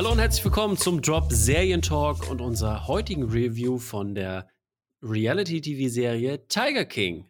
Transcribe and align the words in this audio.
Hallo 0.00 0.12
und 0.12 0.18
herzlich 0.18 0.42
willkommen 0.46 0.78
zum 0.78 1.02
Drop 1.02 1.30
Serientalk 1.30 2.30
und 2.30 2.40
unserer 2.40 2.88
heutigen 2.88 3.24
Review 3.24 3.76
von 3.76 4.14
der 4.14 4.48
Reality-TV-Serie 5.02 6.48
Tiger 6.48 6.86
King. 6.86 7.28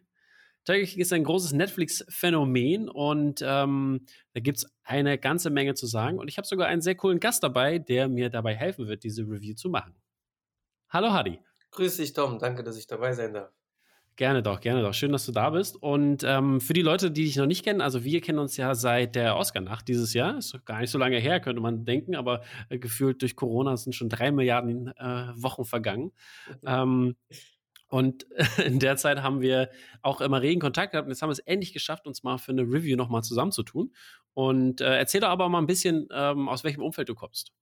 Tiger 0.65 0.87
King 0.87 1.01
ist 1.01 1.13
ein 1.13 1.25
großes 1.25 1.53
Netflix-Phänomen 1.53 2.89
und 2.89 3.43
ähm, 3.45 4.07
da 4.35 4.41
gibt 4.41 4.59
es 4.59 4.67
eine 4.85 5.19
ganze 5.19 5.51
Menge 5.51 5.75
zu 5.75 5.89
sagen. 5.89 6.21
Und 6.21 6.29
ich 6.29 6.37
habe 6.37 6.47
sogar 6.47 6.69
einen 6.69 6.81
sehr 6.81 6.95
coolen 6.95 7.19
Gast 7.19 7.43
dabei, 7.43 7.81
der 7.81 8.07
mir 8.07 8.31
dabei 8.31 8.55
helfen 8.55 8.87
wird, 8.87 9.03
diese 9.03 9.23
Review 9.23 9.57
zu 9.57 9.69
machen. 9.69 9.97
Hallo 10.91 11.13
Hadi. 11.13 11.41
Grüß 11.73 11.97
dich, 11.97 12.13
Tom. 12.13 12.39
Danke, 12.39 12.63
dass 12.63 12.77
ich 12.77 12.87
dabei 12.87 13.15
sein 13.15 13.35
darf. 13.35 13.51
Gerne 14.21 14.43
doch, 14.43 14.61
gerne 14.61 14.83
doch. 14.83 14.93
Schön, 14.93 15.13
dass 15.13 15.25
du 15.25 15.33
da 15.33 15.49
bist. 15.49 15.83
Und 15.83 16.25
ähm, 16.25 16.61
für 16.61 16.75
die 16.75 16.83
Leute, 16.83 17.11
die 17.11 17.25
dich 17.25 17.37
noch 17.37 17.47
nicht 17.47 17.65
kennen, 17.65 17.81
also 17.81 18.05
wir 18.05 18.21
kennen 18.21 18.39
uns 18.39 18.55
ja 18.59 18.75
seit 18.75 19.15
der 19.15 19.35
Oscar-Nacht 19.35 19.89
dieses 19.89 20.13
Jahr. 20.13 20.37
Ist 20.37 20.63
gar 20.67 20.81
nicht 20.81 20.91
so 20.91 20.99
lange 20.99 21.17
her, 21.17 21.41
könnte 21.41 21.63
man 21.63 21.87
denken, 21.87 22.15
aber 22.15 22.43
äh, 22.69 22.79
gefühlt 22.79 23.23
durch 23.23 23.35
Corona 23.35 23.79
sind 23.79 23.95
schon 23.95 24.11
drei 24.11 24.31
Milliarden 24.31 24.89
äh, 24.89 25.33
Wochen 25.37 25.65
vergangen. 25.65 26.13
ähm, 26.67 27.17
und 27.89 28.27
in 28.67 28.79
der 28.79 28.99
Zeit 28.99 29.23
haben 29.23 29.41
wir 29.41 29.71
auch 30.03 30.21
immer 30.21 30.43
regen 30.43 30.61
Kontakt 30.61 30.93
gehabt. 30.93 31.07
Und 31.07 31.13
jetzt 31.13 31.23
haben 31.23 31.31
wir 31.31 31.33
es 31.33 31.39
endlich 31.39 31.73
geschafft, 31.73 32.07
uns 32.07 32.23
mal 32.23 32.37
für 32.37 32.53
eine 32.53 32.65
Review 32.65 32.99
nochmal 32.99 33.23
zusammenzutun. 33.23 33.95
Und 34.35 34.83
äh, 34.83 34.99
erzähl 34.99 35.23
doch 35.23 35.29
aber 35.29 35.49
mal 35.49 35.61
ein 35.61 35.67
bisschen, 35.67 36.09
ähm, 36.13 36.47
aus 36.51 36.63
welchem 36.63 36.83
Umfeld 36.83 37.09
du 37.09 37.15
kommst. 37.15 37.55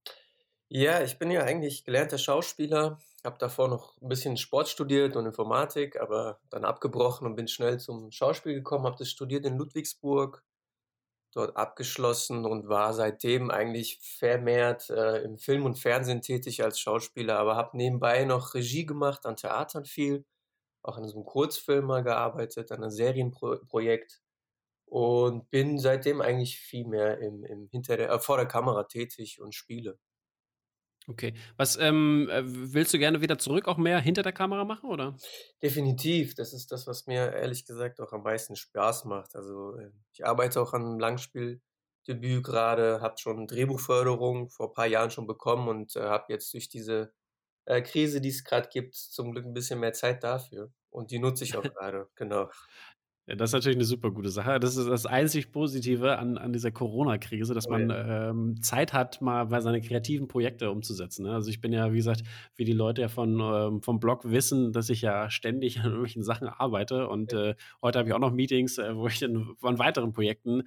Ja, 0.70 1.04
ich 1.04 1.18
bin 1.18 1.30
ja 1.30 1.44
eigentlich 1.44 1.84
gelernter 1.84 2.18
Schauspieler, 2.18 2.98
habe 3.24 3.38
davor 3.38 3.68
noch 3.68 4.00
ein 4.00 4.08
bisschen 4.08 4.36
Sport 4.36 4.68
studiert 4.68 5.16
und 5.16 5.26
Informatik, 5.26 6.00
aber 6.00 6.40
dann 6.50 6.64
abgebrochen 6.64 7.26
und 7.26 7.36
bin 7.36 7.48
schnell 7.48 7.80
zum 7.80 8.10
Schauspiel 8.12 8.54
gekommen, 8.54 8.86
habe 8.86 8.96
das 8.98 9.10
studiert 9.10 9.44
in 9.44 9.56
Ludwigsburg, 9.58 10.44
dort 11.32 11.56
abgeschlossen 11.56 12.46
und 12.46 12.68
war 12.68 12.94
seitdem 12.94 13.50
eigentlich 13.50 14.00
vermehrt 14.00 14.90
äh, 14.90 15.22
im 15.22 15.38
Film 15.38 15.64
und 15.66 15.78
Fernsehen 15.78 16.22
tätig 16.22 16.62
als 16.64 16.80
Schauspieler, 16.80 17.38
aber 17.38 17.56
habe 17.56 17.76
nebenbei 17.76 18.24
noch 18.24 18.54
Regie 18.54 18.86
gemacht, 18.86 19.26
an 19.26 19.36
Theatern 19.36 19.84
viel, 19.84 20.24
auch 20.82 20.96
an 20.96 21.06
so 21.08 21.16
einem 21.16 21.26
Kurzfilm 21.26 21.86
mal 21.86 22.02
gearbeitet, 22.02 22.72
an 22.72 22.82
einem 22.82 22.90
Serienprojekt 22.90 24.22
und 24.86 25.50
bin 25.50 25.78
seitdem 25.78 26.20
eigentlich 26.20 26.60
viel 26.60 26.86
mehr 26.86 27.18
im, 27.20 27.44
im 27.44 27.68
hinter 27.70 27.96
der, 27.96 28.10
äh, 28.10 28.20
vor 28.20 28.36
der 28.38 28.46
Kamera 28.46 28.84
tätig 28.84 29.40
und 29.40 29.54
spiele. 29.54 29.98
Okay. 31.08 31.34
Was 31.56 31.76
ähm, 31.78 32.28
äh, 32.30 32.42
willst 32.44 32.92
du 32.92 32.98
gerne 32.98 33.20
wieder 33.22 33.38
zurück, 33.38 33.66
auch 33.66 33.78
mehr 33.78 33.98
hinter 34.00 34.22
der 34.22 34.32
Kamera 34.32 34.64
machen, 34.64 34.90
oder? 34.90 35.16
Definitiv. 35.62 36.34
Das 36.34 36.52
ist 36.52 36.70
das, 36.70 36.86
was 36.86 37.06
mir 37.06 37.32
ehrlich 37.32 37.64
gesagt 37.66 38.00
auch 38.00 38.12
am 38.12 38.22
meisten 38.22 38.54
Spaß 38.54 39.06
macht. 39.06 39.34
Also 39.34 39.76
äh, 39.76 39.90
ich 40.12 40.24
arbeite 40.24 40.60
auch 40.60 40.72
an 40.72 40.84
einem 40.84 40.98
Langspieldebüt 41.00 42.44
gerade, 42.44 43.00
habe 43.00 43.18
schon 43.18 43.46
Drehbuchförderung 43.48 44.50
vor 44.50 44.68
ein 44.68 44.72
paar 44.74 44.86
Jahren 44.86 45.10
schon 45.10 45.26
bekommen 45.26 45.68
und 45.68 45.96
äh, 45.96 46.02
habe 46.02 46.32
jetzt 46.32 46.54
durch 46.54 46.68
diese 46.68 47.12
äh, 47.66 47.82
Krise, 47.82 48.20
die 48.20 48.30
es 48.30 48.44
gerade 48.44 48.68
gibt, 48.70 48.94
zum 48.96 49.32
Glück 49.32 49.46
ein 49.46 49.54
bisschen 49.54 49.80
mehr 49.80 49.92
Zeit 49.94 50.24
dafür. 50.24 50.72
Und 50.90 51.10
die 51.10 51.18
nutze 51.18 51.44
ich 51.44 51.56
auch 51.56 51.62
gerade, 51.74 52.08
genau. 52.16 52.50
Ja, 53.28 53.36
das 53.36 53.50
ist 53.50 53.54
natürlich 53.54 53.76
eine 53.76 53.84
super 53.84 54.10
gute 54.10 54.30
Sache. 54.30 54.58
Das 54.58 54.78
ist 54.78 54.88
das 54.88 55.04
einzig 55.04 55.52
Positive 55.52 56.16
an, 56.18 56.38
an 56.38 56.54
dieser 56.54 56.70
Corona-Krise, 56.70 57.52
dass 57.52 57.66
oh, 57.66 57.72
man 57.72 57.90
ja. 57.90 58.30
ähm, 58.30 58.62
Zeit 58.62 58.94
hat, 58.94 59.20
mal 59.20 59.44
bei 59.44 59.60
seine 59.60 59.82
kreativen 59.82 60.28
Projekte 60.28 60.70
umzusetzen. 60.70 61.24
Ne? 61.24 61.34
Also 61.34 61.50
ich 61.50 61.60
bin 61.60 61.70
ja, 61.70 61.92
wie 61.92 61.98
gesagt, 61.98 62.22
wie 62.56 62.64
die 62.64 62.72
Leute 62.72 63.02
ja 63.02 63.08
von, 63.08 63.38
ähm, 63.38 63.82
vom 63.82 64.00
Blog 64.00 64.30
wissen, 64.30 64.72
dass 64.72 64.88
ich 64.88 65.02
ja 65.02 65.28
ständig 65.28 65.78
an 65.80 65.84
irgendwelchen 65.84 66.22
Sachen 66.22 66.48
arbeite. 66.48 67.06
Und 67.06 67.32
ja. 67.32 67.48
äh, 67.48 67.54
heute 67.82 67.98
habe 67.98 68.08
ich 68.08 68.14
auch 68.14 68.18
noch 68.18 68.32
Meetings, 68.32 68.78
äh, 68.78 68.96
wo 68.96 69.08
ich 69.08 69.20
in, 69.20 69.54
an 69.60 69.78
weiteren 69.78 70.14
Projekten 70.14 70.62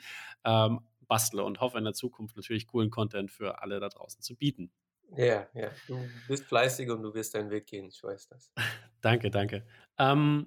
ähm, 0.45 0.81
bastle 1.07 1.43
und 1.43 1.61
hoffe 1.61 1.79
in 1.79 1.83
der 1.83 1.93
Zukunft 1.93 2.35
natürlich 2.35 2.67
coolen 2.67 2.91
Content 2.91 3.31
für 3.31 3.63
alle 3.63 3.79
da 3.79 3.89
draußen 3.89 4.21
zu 4.21 4.35
bieten. 4.35 4.71
Ja, 5.17 5.47
ja. 5.55 5.71
Du 5.87 5.97
bist 6.27 6.45
fleißig 6.45 6.91
und 6.91 7.01
du 7.01 7.13
wirst 7.15 7.33
deinen 7.33 7.49
Weg 7.49 7.65
gehen, 7.65 7.87
ich 7.87 8.03
weiß 8.03 8.27
das. 8.27 8.51
danke, 9.01 9.31
danke. 9.31 9.65
Ähm, 9.97 10.45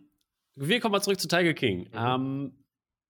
wir 0.57 0.81
kommen 0.81 0.93
mal 0.93 1.03
zurück 1.03 1.21
zu 1.21 1.29
Tiger 1.29 1.55
King. 1.55 1.89
Mhm. 1.91 1.97
Ähm, 1.97 2.53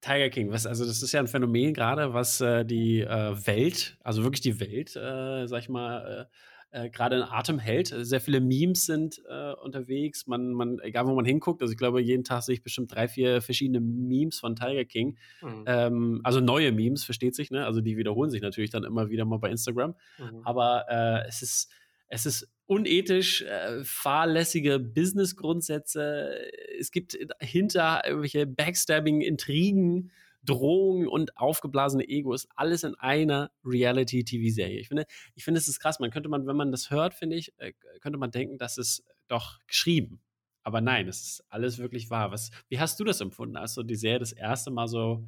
Tiger 0.01 0.29
King, 0.29 0.51
was, 0.51 0.67
also 0.67 0.85
das 0.85 1.03
ist 1.03 1.13
ja 1.13 1.21
ein 1.21 1.29
Phänomen 1.29 1.73
gerade, 1.73 2.13
was 2.13 2.41
äh, 2.41 2.65
die 2.65 3.01
äh, 3.01 3.47
Welt, 3.47 3.97
also 4.03 4.23
wirklich 4.23 4.43
die 4.43 4.61
Welt, 4.61 4.95
äh, 4.97 5.47
sag 5.47 5.61
ich 5.61 5.69
mal, 5.71 6.29
äh, 6.73 6.87
äh, 6.87 6.91
gerade 6.91 7.17
in 7.17 7.23
Atem 7.23 7.59
hält. 7.59 7.95
Sehr 7.97 8.21
viele 8.21 8.41
Memes 8.41 8.85
sind 8.85 9.23
äh, 9.31 9.53
unterwegs. 9.63 10.27
Man, 10.27 10.53
man, 10.53 10.81
egal 10.81 11.07
wo 11.07 11.15
man 11.15 11.25
hinguckt, 11.25 11.63
also 11.63 11.71
ich 11.71 11.79
glaube, 11.79 12.03
jeden 12.03 12.25
Tag 12.25 12.43
sehe 12.43 12.55
ich 12.55 12.63
bestimmt 12.63 12.93
drei, 12.93 13.07
vier 13.09 13.41
verschiedene 13.41 13.81
Memes 13.81 14.41
von 14.41 14.57
Tiger 14.57 14.85
King. 14.85 15.17
Mhm. 15.41 15.65
Ähm, 15.67 16.21
also 16.25 16.41
neue 16.41 16.73
Memes, 16.73 17.05
versteht 17.05 17.37
sich, 17.37 17.51
ne? 17.51 17.65
Also 17.65 17.81
die 17.81 17.97
wiederholen 17.97 18.31
sich 18.31 18.43
natürlich 18.43 18.71
dann 18.71 18.85
immer 18.85 19.09
wieder 19.09 19.25
mal 19.25 19.39
bei 19.39 19.51
Instagram. 19.51 19.95
Mhm. 20.19 20.41
Aber 20.45 20.85
es 21.29 21.43
ist, 21.43 21.71
es 22.09 22.27
ist 22.27 22.49
unethisch, 22.67 23.43
äh, 23.43 23.85
fahrlässige 23.85 24.79
Business-Grundsätze. 24.79 26.35
Es 26.79 26.91
gibt 26.91 27.17
hinter 27.41 28.07
irgendwelche 28.07 28.47
Backstabbing, 28.47 29.21
Intrigen, 29.21 30.11
Drohungen 30.45 31.09
und 31.09 31.37
aufgeblasene 31.37 32.07
Egos, 32.07 32.47
alles 32.55 32.85
in 32.85 32.95
einer 32.97 33.51
Reality-TV-Serie. 33.65 34.79
Ich 34.79 34.89
finde, 34.89 35.07
ich 35.35 35.45
finde, 35.45 35.59
es 35.59 35.69
ist 35.69 35.81
krass. 35.81 36.01
Man 36.01 36.11
könnte 36.11 36.29
man, 36.29 36.47
wenn 36.47 36.57
man 36.57 36.71
das 36.71 36.91
hört, 36.91 37.15
finde 37.15 37.37
ich, 37.37 37.53
äh, 37.59 37.73
könnte 38.01 38.19
man 38.19 38.31
denken, 38.31 38.59
das 38.59 38.79
ist 38.79 39.05
doch 39.29 39.59
geschrieben. 39.67 40.21
Aber 40.63 40.81
nein, 40.81 41.09
es 41.09 41.21
ist 41.21 41.45
alles 41.49 41.79
wirklich 41.79 42.11
wahr. 42.11 42.31
Was, 42.31 42.51
wie 42.69 42.79
hast 42.79 42.99
du 43.01 43.05
das 43.05 43.21
empfunden, 43.21 43.57
als 43.57 43.75
du 43.75 43.83
die 43.83 43.97
Serie 43.97 44.19
das 44.19 44.33
erste 44.33 44.71
Mal 44.71 44.89
so 44.89 45.27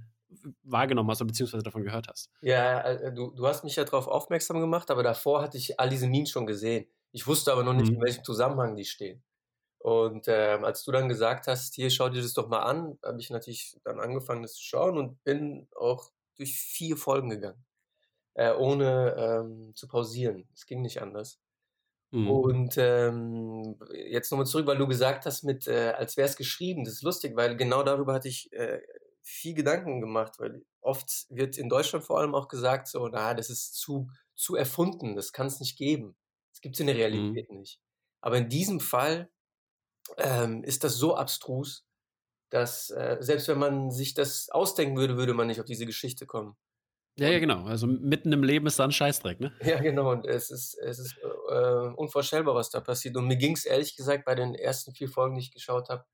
wahrgenommen 0.62 1.10
hast 1.10 1.20
oder 1.20 1.28
beziehungsweise 1.28 1.62
davon 1.62 1.82
gehört 1.82 2.09
hast? 2.09 2.31
Ja, 2.41 2.81
äh, 2.82 3.12
du, 3.12 3.31
du 3.31 3.47
hast 3.47 3.64
mich 3.64 3.76
ja 3.76 3.84
darauf 3.84 4.09
aufmerksam 4.09 4.60
gemacht, 4.60 4.91
aber 4.91 5.03
davor 5.03 5.42
hatte 5.42 5.59
ich 5.59 5.78
all 5.78 5.88
diese 5.88 6.09
Memes 6.09 6.31
schon 6.31 6.47
gesehen. 6.47 6.87
Ich 7.12 7.26
wusste 7.26 7.53
aber 7.53 7.62
noch 7.62 7.72
nicht, 7.72 7.91
mhm. 7.91 7.97
in 7.97 8.03
welchem 8.03 8.25
Zusammenhang 8.25 8.76
die 8.76 8.84
stehen. 8.84 9.22
Und 9.78 10.26
ähm, 10.28 10.65
als 10.65 10.84
du 10.84 10.91
dann 10.91 11.09
gesagt 11.09 11.47
hast, 11.47 11.75
hier 11.75 11.91
schau 11.91 12.09
dir 12.09 12.20
das 12.20 12.34
doch 12.34 12.48
mal 12.48 12.62
an, 12.62 12.98
habe 13.04 13.20
ich 13.20 13.31
natürlich 13.31 13.78
dann 13.84 14.00
angefangen, 14.00 14.42
das 14.42 14.54
zu 14.54 14.65
schauen 14.65 14.98
und 14.98 15.22
bin 15.22 15.69
auch 15.76 16.10
durch 16.36 16.59
vier 16.59 16.97
Folgen 16.97 17.31
gegangen, 17.31 17.65
äh, 18.34 18.53
ohne 18.53 19.15
ähm, 19.16 19.75
zu 19.75 19.86
pausieren. 19.86 20.48
Es 20.54 20.66
ging 20.66 20.82
nicht 20.82 21.00
anders. 21.00 21.38
Mhm. 22.10 22.31
Und 22.31 22.75
ähm, 22.78 23.78
jetzt 23.92 24.31
nochmal 24.31 24.47
zurück, 24.47 24.66
weil 24.66 24.78
du 24.78 24.86
gesagt 24.86 25.26
hast, 25.26 25.42
mit 25.44 25.66
äh, 25.66 25.92
als 25.97 26.16
wäre 26.16 26.28
es 26.28 26.36
geschrieben. 26.36 26.84
Das 26.84 26.94
ist 26.94 27.03
lustig, 27.03 27.36
weil 27.36 27.56
genau 27.56 27.82
darüber 27.82 28.15
hatte 28.15 28.28
ich 28.28 28.53
äh, 28.53 28.81
viel 29.26 29.54
Gedanken 29.54 30.00
gemacht, 30.00 30.34
weil 30.38 30.64
oft 30.81 31.26
wird 31.31 31.59
in 31.59 31.69
Deutschland 31.69 32.04
vor 32.04 32.20
allem 32.20 32.34
auch 32.34 32.47
gesagt, 32.47 32.87
so, 32.87 33.09
na, 33.09 33.34
das 33.34 33.50
ist 33.50 33.75
zu, 33.75 34.09
zu 34.37 34.54
erfunden, 34.54 35.16
das 35.16 35.32
kann 35.32 35.48
es 35.48 35.59
nicht 35.59 35.76
geben. 35.76 36.16
Das 36.53 36.60
gibt 36.60 36.76
es 36.76 36.81
in 36.81 36.87
der 36.87 36.94
mhm. 36.94 37.00
Realität 37.00 37.50
mhm. 37.50 37.59
nicht. 37.59 37.81
Aber 38.20 38.38
in 38.38 38.48
diesem 38.48 38.78
Fall 38.81 39.28
ähm, 40.16 40.62
ist 40.62 40.84
das 40.84 40.97
so 40.97 41.16
abstrus, 41.16 41.84
dass 42.50 42.91
äh, 42.91 43.16
selbst 43.20 43.48
wenn 43.48 43.59
man 43.59 43.91
sich 43.91 44.15
das 44.15 44.48
ausdenken 44.50 44.97
würde, 44.97 45.16
würde 45.16 45.34
man 45.34 45.48
nicht 45.48 45.60
auf 45.60 45.66
diese 45.66 45.86
Geschichte 45.86 46.26
kommen. 46.26 46.56
Ja, 47.19 47.28
ja, 47.28 47.38
genau. 47.38 47.65
Also 47.65 47.86
mitten 47.86 48.32
im 48.32 48.44
Leben 48.44 48.66
ist 48.66 48.78
da 48.78 48.84
ein 48.84 48.92
Scheißdreck, 48.92 49.41
ne? 49.41 49.53
Ja, 49.62 49.81
genau. 49.81 50.12
Und 50.12 50.26
es 50.26 50.50
ist, 50.50 50.75
es 50.78 50.98
ist 50.98 51.16
äh, 51.50 51.88
unvorstellbar, 51.97 52.54
was 52.54 52.70
da 52.70 52.81
passiert. 52.81 53.16
Und 53.16 53.26
mir 53.26 53.38
ging 53.38 53.54
es 53.54 53.65
ehrlich 53.65 53.97
gesagt 53.97 54.25
bei 54.25 54.34
den 54.34 54.54
ersten 54.54 54.94
vier 54.94 55.09
Folgen, 55.09 55.34
die 55.34 55.42
ich 55.42 55.53
geschaut 55.53 55.88
habe, 55.88 56.04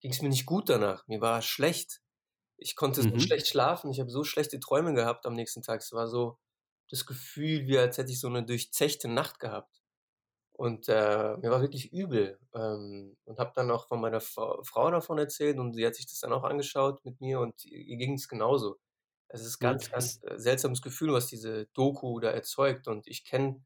ging 0.00 0.12
es 0.12 0.22
mir 0.22 0.28
nicht 0.28 0.46
gut 0.46 0.68
danach. 0.68 1.06
Mir 1.08 1.20
war 1.20 1.42
schlecht. 1.42 2.01
Ich 2.62 2.76
konnte 2.76 3.02
mhm. 3.02 3.12
so 3.12 3.18
schlecht 3.18 3.48
schlafen. 3.48 3.90
Ich 3.90 4.00
habe 4.00 4.10
so 4.10 4.24
schlechte 4.24 4.60
Träume 4.60 4.94
gehabt 4.94 5.26
am 5.26 5.34
nächsten 5.34 5.62
Tag. 5.62 5.80
Es 5.80 5.92
war 5.92 6.08
so 6.08 6.38
das 6.90 7.06
Gefühl, 7.06 7.66
wie 7.66 7.78
als 7.78 7.98
hätte 7.98 8.12
ich 8.12 8.20
so 8.20 8.28
eine 8.28 8.44
durchzechte 8.44 9.08
Nacht 9.08 9.40
gehabt. 9.40 9.82
Und 10.52 10.88
äh, 10.88 11.36
mir 11.38 11.50
war 11.50 11.60
wirklich 11.60 11.92
übel. 11.92 12.38
Ähm, 12.54 13.16
und 13.24 13.38
habe 13.38 13.52
dann 13.54 13.70
auch 13.70 13.88
von 13.88 14.00
meiner 14.00 14.20
Frau, 14.20 14.62
Frau 14.64 14.90
davon 14.90 15.18
erzählt 15.18 15.58
und 15.58 15.74
sie 15.74 15.86
hat 15.86 15.94
sich 15.94 16.06
das 16.06 16.20
dann 16.20 16.32
auch 16.32 16.44
angeschaut 16.44 17.04
mit 17.04 17.20
mir 17.20 17.40
und 17.40 17.64
ihr 17.64 17.96
ging 17.96 18.14
es 18.14 18.28
genauso. 18.28 18.78
Es 19.28 19.46
ist 19.46 19.58
ganz, 19.58 19.90
ganz 19.90 20.20
äh, 20.22 20.38
seltsames 20.38 20.82
Gefühl, 20.82 21.12
was 21.12 21.26
diese 21.26 21.66
Doku 21.74 22.20
da 22.20 22.30
erzeugt. 22.30 22.86
Und 22.86 23.06
ich 23.08 23.24
kenne 23.24 23.64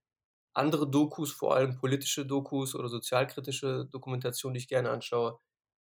andere 0.54 0.88
Dokus, 0.88 1.32
vor 1.32 1.54
allem 1.56 1.76
politische 1.76 2.24
Dokus 2.24 2.74
oder 2.74 2.88
sozialkritische 2.88 3.86
Dokumentationen, 3.90 4.54
die 4.54 4.60
ich 4.60 4.68
gerne 4.68 4.90
anschaue, 4.90 5.40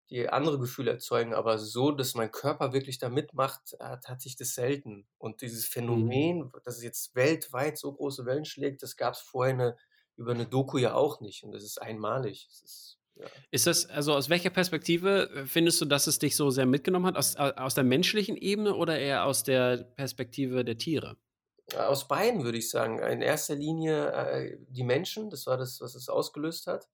die 0.10 0.30
andere 0.30 0.60
Gefühle 0.60 0.92
erzeugen, 0.92 1.34
aber 1.34 1.58
so, 1.58 1.92
dass 1.92 2.14
mein 2.14 2.32
Körper 2.32 2.74
wirklich 2.74 3.00
da 3.00 3.10
mitmacht, 3.10 3.76
hat, 3.80 4.08
hatte 4.08 4.28
ich 4.28 4.36
das 4.36 4.54
selten. 4.54 5.08
Und 5.18 5.42
dieses 5.42 5.68
mhm. 5.70 5.72
Phänomen, 5.72 6.38
mhm. 6.38 6.52
dass 6.64 6.78
es 6.78 6.84
jetzt 6.84 7.16
weltweit 7.16 7.78
so 7.78 7.92
große 7.92 8.26
Wellen 8.26 8.46
schlägt, 8.46 8.84
das 8.84 8.98
gab 8.98 9.16
es 9.16 9.22
vorher 9.22 9.54
eine, 9.54 9.78
über 10.16 10.32
eine 10.32 10.46
Doku 10.46 10.78
ja 10.78 10.94
auch 10.94 11.22
nicht. 11.22 11.44
Und 11.44 11.54
das 11.54 11.64
ist 11.64 11.82
einmalig. 11.82 12.48
Das 12.50 12.62
ist, 12.62 13.00
ja. 13.16 13.26
ist 13.50 13.66
das, 13.66 13.88
also 13.88 14.14
aus 14.14 14.30
welcher 14.30 14.52
Perspektive 14.52 15.30
äh, 15.32 15.46
findest 15.46 15.82
du, 15.82 15.86
dass 15.86 16.06
es 16.06 16.20
dich 16.20 16.36
so 16.36 16.52
sehr 16.52 16.68
mitgenommen 16.68 17.08
hat? 17.08 17.18
Aus, 17.18 17.36
aus 17.36 17.74
der 17.74 17.84
menschlichen 17.84 18.38
Ebene 18.38 18.76
oder 18.76 19.00
eher 19.00 19.26
aus 19.26 19.44
der 19.44 19.78
Perspektive 19.96 20.64
der 20.64 20.78
Tiere? 20.78 21.18
Aus 21.76 22.08
beiden 22.08 22.44
würde 22.44 22.60
ich 22.60 22.70
sagen. 22.70 23.00
In 23.00 23.24
erster 23.24 23.56
Linie 23.56 24.12
äh, 24.12 24.58
die 24.70 24.84
Menschen, 24.84 25.32
das 25.32 25.48
war 25.48 25.58
das, 25.58 25.82
was 25.82 25.96
es 25.96 26.10
ausgelöst 26.10 26.68
hat. 26.68 26.88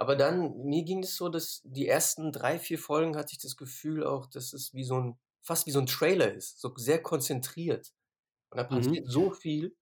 Aber 0.00 0.16
dann, 0.16 0.56
mir 0.64 0.82
ging 0.82 1.02
es 1.02 1.14
so, 1.14 1.28
dass 1.28 1.60
die 1.62 1.86
ersten 1.86 2.32
drei, 2.32 2.58
vier 2.58 2.78
Folgen 2.78 3.18
hatte 3.18 3.34
ich 3.34 3.38
das 3.38 3.58
Gefühl 3.58 4.02
auch, 4.02 4.24
dass 4.24 4.54
es 4.54 4.72
wie 4.72 4.82
so 4.82 4.98
ein, 4.98 5.18
fast 5.42 5.66
wie 5.66 5.72
so 5.72 5.78
ein 5.78 5.84
Trailer 5.84 6.32
ist, 6.32 6.58
so 6.58 6.72
sehr 6.76 7.02
konzentriert. 7.02 7.92
Und 8.50 8.56
da 8.56 8.64
passiert 8.64 9.04
mhm. 9.04 9.10
so 9.10 9.30
viel. 9.30 9.76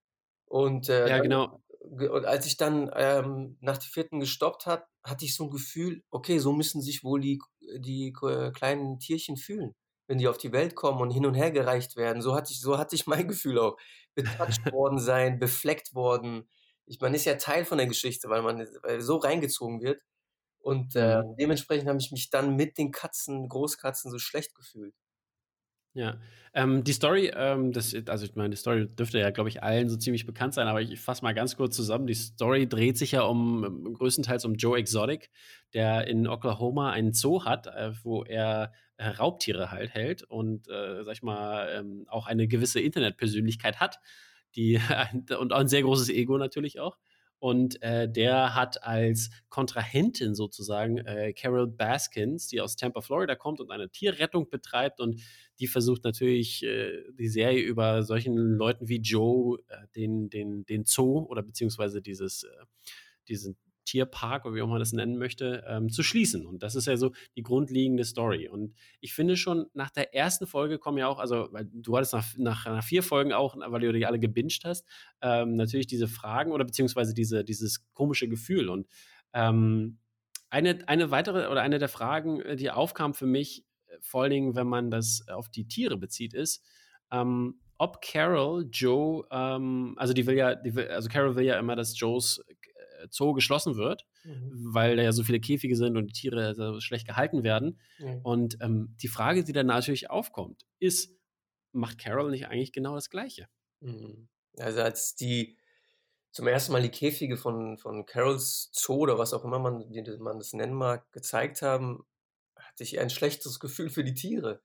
Und 0.46 0.88
äh, 0.88 1.08
ja, 1.08 1.20
genau. 1.20 1.62
und 1.78 2.24
als 2.24 2.46
ich 2.46 2.56
dann 2.56 2.90
ähm, 2.96 3.58
nach 3.60 3.78
der 3.78 3.88
vierten 3.88 4.18
gestoppt 4.18 4.66
hat, 4.66 4.88
hatte 5.04 5.24
ich 5.24 5.36
so 5.36 5.44
ein 5.44 5.50
Gefühl, 5.50 6.02
okay, 6.10 6.40
so 6.40 6.52
müssen 6.52 6.82
sich 6.82 7.04
wohl 7.04 7.20
die, 7.20 7.38
die 7.78 8.12
äh, 8.20 8.50
kleinen 8.50 8.98
Tierchen 8.98 9.36
fühlen, 9.36 9.76
wenn 10.08 10.18
die 10.18 10.26
auf 10.26 10.38
die 10.38 10.50
Welt 10.50 10.74
kommen 10.74 11.00
und 11.00 11.12
hin 11.12 11.26
und 11.26 11.34
her 11.34 11.52
gereicht 11.52 11.94
werden. 11.94 12.22
So 12.22 12.34
hatte 12.34 12.52
ich, 12.52 12.60
so 12.60 12.76
hatte 12.76 12.96
ich 12.96 13.06
mein 13.06 13.28
Gefühl 13.28 13.60
auch. 13.60 13.76
Betatscht 14.16 14.66
worden 14.72 14.98
sein, 14.98 15.38
befleckt 15.38 15.94
worden. 15.94 16.48
Ich, 16.88 17.00
man 17.00 17.14
ist 17.14 17.24
ja 17.24 17.34
Teil 17.34 17.64
von 17.64 17.78
der 17.78 17.86
Geschichte, 17.86 18.28
weil 18.28 18.42
man 18.42 18.66
weil 18.82 19.00
so 19.00 19.16
reingezogen 19.16 19.80
wird. 19.82 20.02
Und 20.60 20.96
äh, 20.96 21.22
mhm. 21.22 21.36
dementsprechend 21.38 21.88
habe 21.88 21.98
ich 21.98 22.10
mich 22.10 22.30
dann 22.30 22.56
mit 22.56 22.78
den 22.78 22.90
Katzen, 22.90 23.48
Großkatzen, 23.48 24.10
so 24.10 24.18
schlecht 24.18 24.54
gefühlt. 24.54 24.94
Ja, 25.94 26.20
ähm, 26.54 26.84
die 26.84 26.92
Story, 26.92 27.32
ähm, 27.34 27.72
das, 27.72 27.94
also 28.06 28.24
ich 28.24 28.34
meine, 28.36 28.50
die 28.50 28.56
Story 28.56 28.86
dürfte 28.88 29.18
ja, 29.18 29.30
glaube 29.30 29.48
ich, 29.48 29.62
allen 29.62 29.88
so 29.88 29.96
ziemlich 29.96 30.26
bekannt 30.26 30.54
sein, 30.54 30.68
aber 30.68 30.80
ich 30.80 31.00
fasse 31.00 31.24
mal 31.24 31.34
ganz 31.34 31.56
kurz 31.56 31.74
zusammen. 31.74 32.06
Die 32.06 32.14
Story 32.14 32.68
dreht 32.68 32.98
sich 32.98 33.12
ja 33.12 33.22
um 33.22 33.64
ähm, 33.64 33.94
größtenteils 33.94 34.44
um 34.44 34.54
Joe 34.54 34.78
Exotic, 34.78 35.30
der 35.74 36.06
in 36.06 36.28
Oklahoma 36.28 36.92
einen 36.92 37.14
Zoo 37.14 37.44
hat, 37.44 37.66
äh, 37.66 37.92
wo 38.04 38.22
er 38.22 38.72
äh, 38.96 39.08
Raubtiere 39.08 39.70
halt 39.70 39.90
hält 39.94 40.22
und, 40.22 40.68
äh, 40.68 41.02
sag 41.04 41.14
ich 41.14 41.22
mal, 41.22 41.68
ähm, 41.72 42.04
auch 42.08 42.26
eine 42.26 42.46
gewisse 42.46 42.80
Internetpersönlichkeit 42.80 43.80
hat, 43.80 43.98
die 44.58 44.78
und 45.38 45.52
ein 45.52 45.68
sehr 45.68 45.82
großes 45.82 46.10
Ego 46.10 46.36
natürlich 46.36 46.80
auch. 46.80 46.98
Und 47.40 47.80
äh, 47.82 48.10
der 48.10 48.56
hat 48.56 48.82
als 48.82 49.30
Kontrahentin 49.48 50.34
sozusagen 50.34 50.98
äh, 50.98 51.32
Carol 51.32 51.68
Baskins, 51.68 52.48
die 52.48 52.60
aus 52.60 52.74
Tampa, 52.74 53.00
Florida 53.00 53.36
kommt 53.36 53.60
und 53.60 53.70
eine 53.70 53.90
Tierrettung 53.90 54.50
betreibt. 54.50 54.98
Und 55.00 55.22
die 55.60 55.68
versucht 55.68 56.02
natürlich 56.02 56.64
äh, 56.64 57.04
die 57.12 57.28
Serie 57.28 57.62
über 57.62 58.02
solchen 58.02 58.36
Leuten 58.36 58.88
wie 58.88 58.98
Joe, 58.98 59.60
äh, 59.68 59.86
den, 59.94 60.30
den, 60.30 60.66
den 60.66 60.84
Zoo 60.84 61.26
oder 61.28 61.44
beziehungsweise 61.44 62.02
dieses, 62.02 62.42
äh, 62.42 62.48
diesen 63.28 63.56
Tierpark 63.88 64.44
oder 64.44 64.54
wie 64.54 64.62
auch 64.62 64.68
man 64.68 64.78
das 64.78 64.92
nennen 64.92 65.16
möchte, 65.16 65.64
ähm, 65.66 65.88
zu 65.88 66.02
schließen. 66.02 66.44
Und 66.46 66.62
das 66.62 66.74
ist 66.74 66.86
ja 66.86 66.96
so 66.96 67.12
die 67.36 67.42
grundlegende 67.42 68.04
Story. 68.04 68.48
Und 68.48 68.74
ich 69.00 69.14
finde 69.14 69.36
schon, 69.36 69.66
nach 69.72 69.90
der 69.90 70.14
ersten 70.14 70.46
Folge 70.46 70.78
kommen 70.78 70.98
ja 70.98 71.08
auch, 71.08 71.18
also 71.18 71.48
du 71.72 71.96
hattest 71.96 72.12
nach, 72.12 72.26
nach, 72.36 72.66
nach 72.66 72.84
vier 72.84 73.02
Folgen 73.02 73.32
auch, 73.32 73.56
weil 73.56 73.80
du 73.80 73.92
die 73.92 74.04
alle 74.04 74.18
gebinged 74.18 74.64
hast, 74.64 74.86
ähm, 75.22 75.56
natürlich 75.56 75.86
diese 75.86 76.06
Fragen 76.06 76.52
oder 76.52 76.66
beziehungsweise 76.66 77.14
diese, 77.14 77.44
dieses 77.44 77.90
komische 77.94 78.28
Gefühl. 78.28 78.68
Und 78.68 78.86
ähm, 79.32 79.98
eine, 80.50 80.86
eine 80.86 81.10
weitere 81.10 81.48
oder 81.48 81.62
eine 81.62 81.78
der 81.78 81.88
Fragen, 81.88 82.42
äh, 82.42 82.56
die 82.56 82.70
aufkam 82.70 83.14
für 83.14 83.26
mich, 83.26 83.64
äh, 83.86 83.96
vor 84.00 84.22
allen 84.22 84.32
Dingen, 84.32 84.54
wenn 84.54 84.66
man 84.66 84.90
das 84.90 85.26
auf 85.28 85.48
die 85.48 85.66
Tiere 85.66 85.96
bezieht, 85.96 86.34
ist, 86.34 86.62
ähm, 87.10 87.58
ob 87.78 88.02
Carol 88.02 88.68
Joe, 88.70 89.24
ähm, 89.30 89.94
also 89.96 90.12
die 90.12 90.26
will 90.26 90.36
ja, 90.36 90.56
die 90.56 90.74
will, 90.74 90.88
also 90.88 91.08
Carol 91.08 91.36
will 91.36 91.44
ja 91.44 91.58
immer, 91.58 91.76
dass 91.76 91.98
Joes 91.98 92.44
Zoo 93.10 93.32
geschlossen 93.32 93.76
wird, 93.76 94.06
mhm. 94.24 94.50
weil 94.74 94.96
da 94.96 95.02
ja 95.02 95.12
so 95.12 95.22
viele 95.22 95.40
Käfige 95.40 95.76
sind 95.76 95.96
und 95.96 96.06
die 96.06 96.12
Tiere 96.12 96.54
so 96.54 96.80
schlecht 96.80 97.06
gehalten 97.06 97.42
werden. 97.42 97.80
Mhm. 97.98 98.20
Und 98.22 98.58
ähm, 98.60 98.94
die 99.00 99.08
Frage, 99.08 99.44
die 99.44 99.52
dann 99.52 99.66
natürlich 99.66 100.10
aufkommt, 100.10 100.66
ist, 100.78 101.16
macht 101.72 101.98
Carol 101.98 102.30
nicht 102.30 102.48
eigentlich 102.48 102.72
genau 102.72 102.94
das 102.94 103.10
Gleiche? 103.10 103.48
Mhm. 103.80 104.28
Also 104.58 104.80
als 104.80 105.14
die 105.14 105.56
zum 106.30 106.46
ersten 106.46 106.72
Mal 106.72 106.82
die 106.82 106.90
Käfige 106.90 107.36
von, 107.36 107.78
von 107.78 108.06
Carols 108.06 108.70
Zoo 108.72 108.98
oder 108.98 109.18
was 109.18 109.32
auch 109.32 109.44
immer 109.44 109.58
man, 109.58 109.84
man 110.18 110.38
das 110.38 110.52
nennen 110.52 110.74
mag, 110.74 111.10
gezeigt 111.12 111.62
haben, 111.62 112.04
hatte 112.54 112.84
ich 112.84 113.00
ein 113.00 113.10
schlechtes 113.10 113.60
Gefühl 113.60 113.90
für 113.90 114.04
die 114.04 114.14
Tiere. 114.14 114.62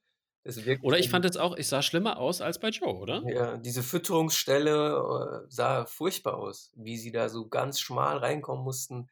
Oder 0.82 1.00
ich 1.00 1.10
fand 1.10 1.24
jetzt 1.24 1.38
auch, 1.40 1.56
ich 1.56 1.68
sah 1.68 1.82
schlimmer 1.82 2.18
aus 2.18 2.42
als 2.42 2.60
bei 2.60 2.70
Joe, 2.70 2.94
oder? 2.94 3.24
Ja, 3.28 3.58
diese 3.58 3.82
Fütterungsstelle 3.82 5.44
äh, 5.46 5.48
sah 5.50 5.86
furchtbar 5.86 6.38
aus, 6.38 6.72
wie 6.76 6.98
sie 6.98 7.12
da 7.12 7.30
so 7.30 7.48
ganz 7.48 7.80
schmal 7.80 8.18
reinkommen 8.18 8.64
mussten. 8.64 9.10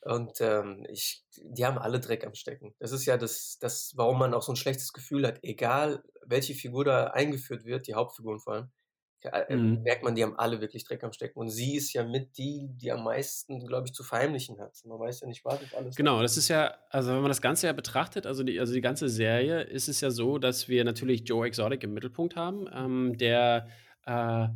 Und 0.00 0.40
ähm, 0.40 0.86
ich, 0.90 1.24
die 1.36 1.64
haben 1.64 1.78
alle 1.78 2.00
Dreck 2.00 2.26
am 2.26 2.34
Stecken. 2.34 2.74
Das 2.78 2.92
ist 2.92 3.04
ja 3.04 3.16
das, 3.16 3.58
das, 3.60 3.92
warum 3.96 4.18
man 4.18 4.34
auch 4.34 4.42
so 4.42 4.52
ein 4.52 4.56
schlechtes 4.56 4.92
Gefühl 4.92 5.26
hat. 5.26 5.38
Egal, 5.42 6.02
welche 6.24 6.54
Figur 6.54 6.84
da 6.84 7.08
eingeführt 7.08 7.64
wird, 7.64 7.86
die 7.86 7.94
Hauptfiguren 7.94 8.40
vor 8.40 8.54
allem, 8.54 8.70
mhm. 9.48 9.82
merkt 9.82 10.04
man, 10.04 10.14
die 10.14 10.22
haben 10.22 10.38
alle 10.38 10.60
wirklich 10.60 10.84
Dreck 10.84 11.02
am 11.04 11.12
Stecken. 11.12 11.38
Und 11.38 11.50
sie 11.50 11.76
ist 11.76 11.92
ja 11.92 12.04
mit 12.04 12.38
die, 12.38 12.68
die 12.70 12.92
am 12.92 13.04
meisten, 13.04 13.66
glaube 13.66 13.86
ich, 13.86 13.92
zu 13.92 14.04
verheimlichen 14.04 14.60
hat. 14.60 14.72
Man 14.84 14.98
weiß 14.98 15.20
ja 15.20 15.26
nicht, 15.26 15.44
was 15.44 15.62
auf 15.62 15.76
alles. 15.76 15.96
Genau, 15.96 16.22
das 16.22 16.36
ist 16.36 16.48
ja, 16.48 16.74
also 16.90 17.12
wenn 17.12 17.20
man 17.20 17.30
das 17.30 17.42
Ganze 17.42 17.66
ja 17.66 17.72
betrachtet, 17.72 18.26
also 18.26 18.42
die, 18.42 18.58
also 18.60 18.72
die 18.72 18.80
ganze 18.80 19.08
Serie, 19.08 19.62
ist 19.62 19.88
es 19.88 20.00
ja 20.00 20.10
so, 20.10 20.38
dass 20.38 20.68
wir 20.68 20.84
natürlich 20.84 21.28
Joe 21.28 21.46
Exotic 21.46 21.82
im 21.84 21.94
Mittelpunkt 21.94 22.36
haben, 22.36 22.68
ähm, 22.72 23.16
der, 23.18 23.68
äh, 24.06 24.48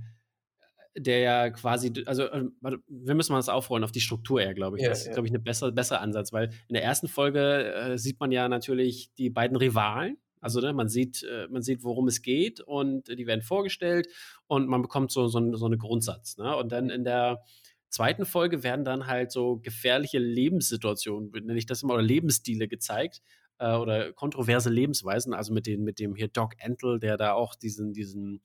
der 0.97 1.19
ja 1.21 1.51
quasi, 1.51 1.93
also 2.07 2.25
äh, 2.25 2.45
wir 2.61 3.15
müssen 3.15 3.33
mal 3.33 3.39
das 3.39 3.49
aufrollen 3.49 3.85
auf 3.85 3.93
die 3.93 4.01
Struktur 4.01 4.41
eher, 4.41 4.55
glaube 4.55 4.77
ich. 4.77 4.83
Ja, 4.83 4.91
das 4.91 5.01
ist, 5.01 5.07
ja. 5.09 5.13
glaube 5.15 5.29
ich, 5.29 5.35
ein 5.35 5.43
besser, 5.43 5.73
besserer 5.73 6.01
Ansatz, 6.01 6.33
weil 6.33 6.51
in 6.69 6.75
der 6.75 6.85
ersten 6.85 7.09
Folge 7.09 7.73
äh, 7.73 7.99
sieht 7.99 8.21
man 8.21 8.31
ja 8.31 8.49
natürlich 8.49 9.13
die 9.17 9.31
beiden 9.31 9.57
Rivalen, 9.57 10.19
also 10.43 10.61
ne, 10.61 10.75
man 10.75 10.89
sieht, 10.89 11.23
äh, 11.23 11.47
man 11.49 11.63
sieht, 11.63 11.85
worum 11.85 12.09
es 12.09 12.21
geht 12.21 12.61
und 12.61 13.09
die 13.09 13.27
werden 13.27 13.41
vorgestellt 13.41 14.09
und 14.49 14.69
man 14.69 14.83
bekommt 14.83 15.13
so, 15.13 15.29
so, 15.29 15.55
so 15.55 15.65
einen 15.65 15.79
Grundsatz. 15.79 16.37
Ne? 16.37 16.55
Und 16.55 16.73
dann 16.73 16.91
in 16.91 17.05
der 17.05 17.43
zweiten 17.89 18.27
Folge 18.27 18.63
werden 18.63 18.85
dann 18.85 19.07
halt 19.07 19.31
so 19.31 19.59
gefährliche 19.59 20.19
Lebenssituationen, 20.19 21.31
nenne 21.31 21.59
ich 21.59 21.67
das 21.67 21.83
immer, 21.83 21.95
oder 21.95 22.03
Lebensstile 22.03 22.67
gezeigt, 22.69 23.23
äh, 23.59 23.75
oder 23.75 24.13
kontroverse 24.13 24.71
Lebensweisen, 24.71 25.35
also 25.35 25.53
mit, 25.53 25.67
den, 25.67 25.85
mit 25.85 25.99
dem 25.99 26.15
hier 26.15 26.29
Doc 26.29 26.55
Entel, 26.59 26.99
der 26.99 27.17
da 27.17 27.33
auch 27.33 27.55
diesen, 27.55 27.93
diesen 27.93 28.41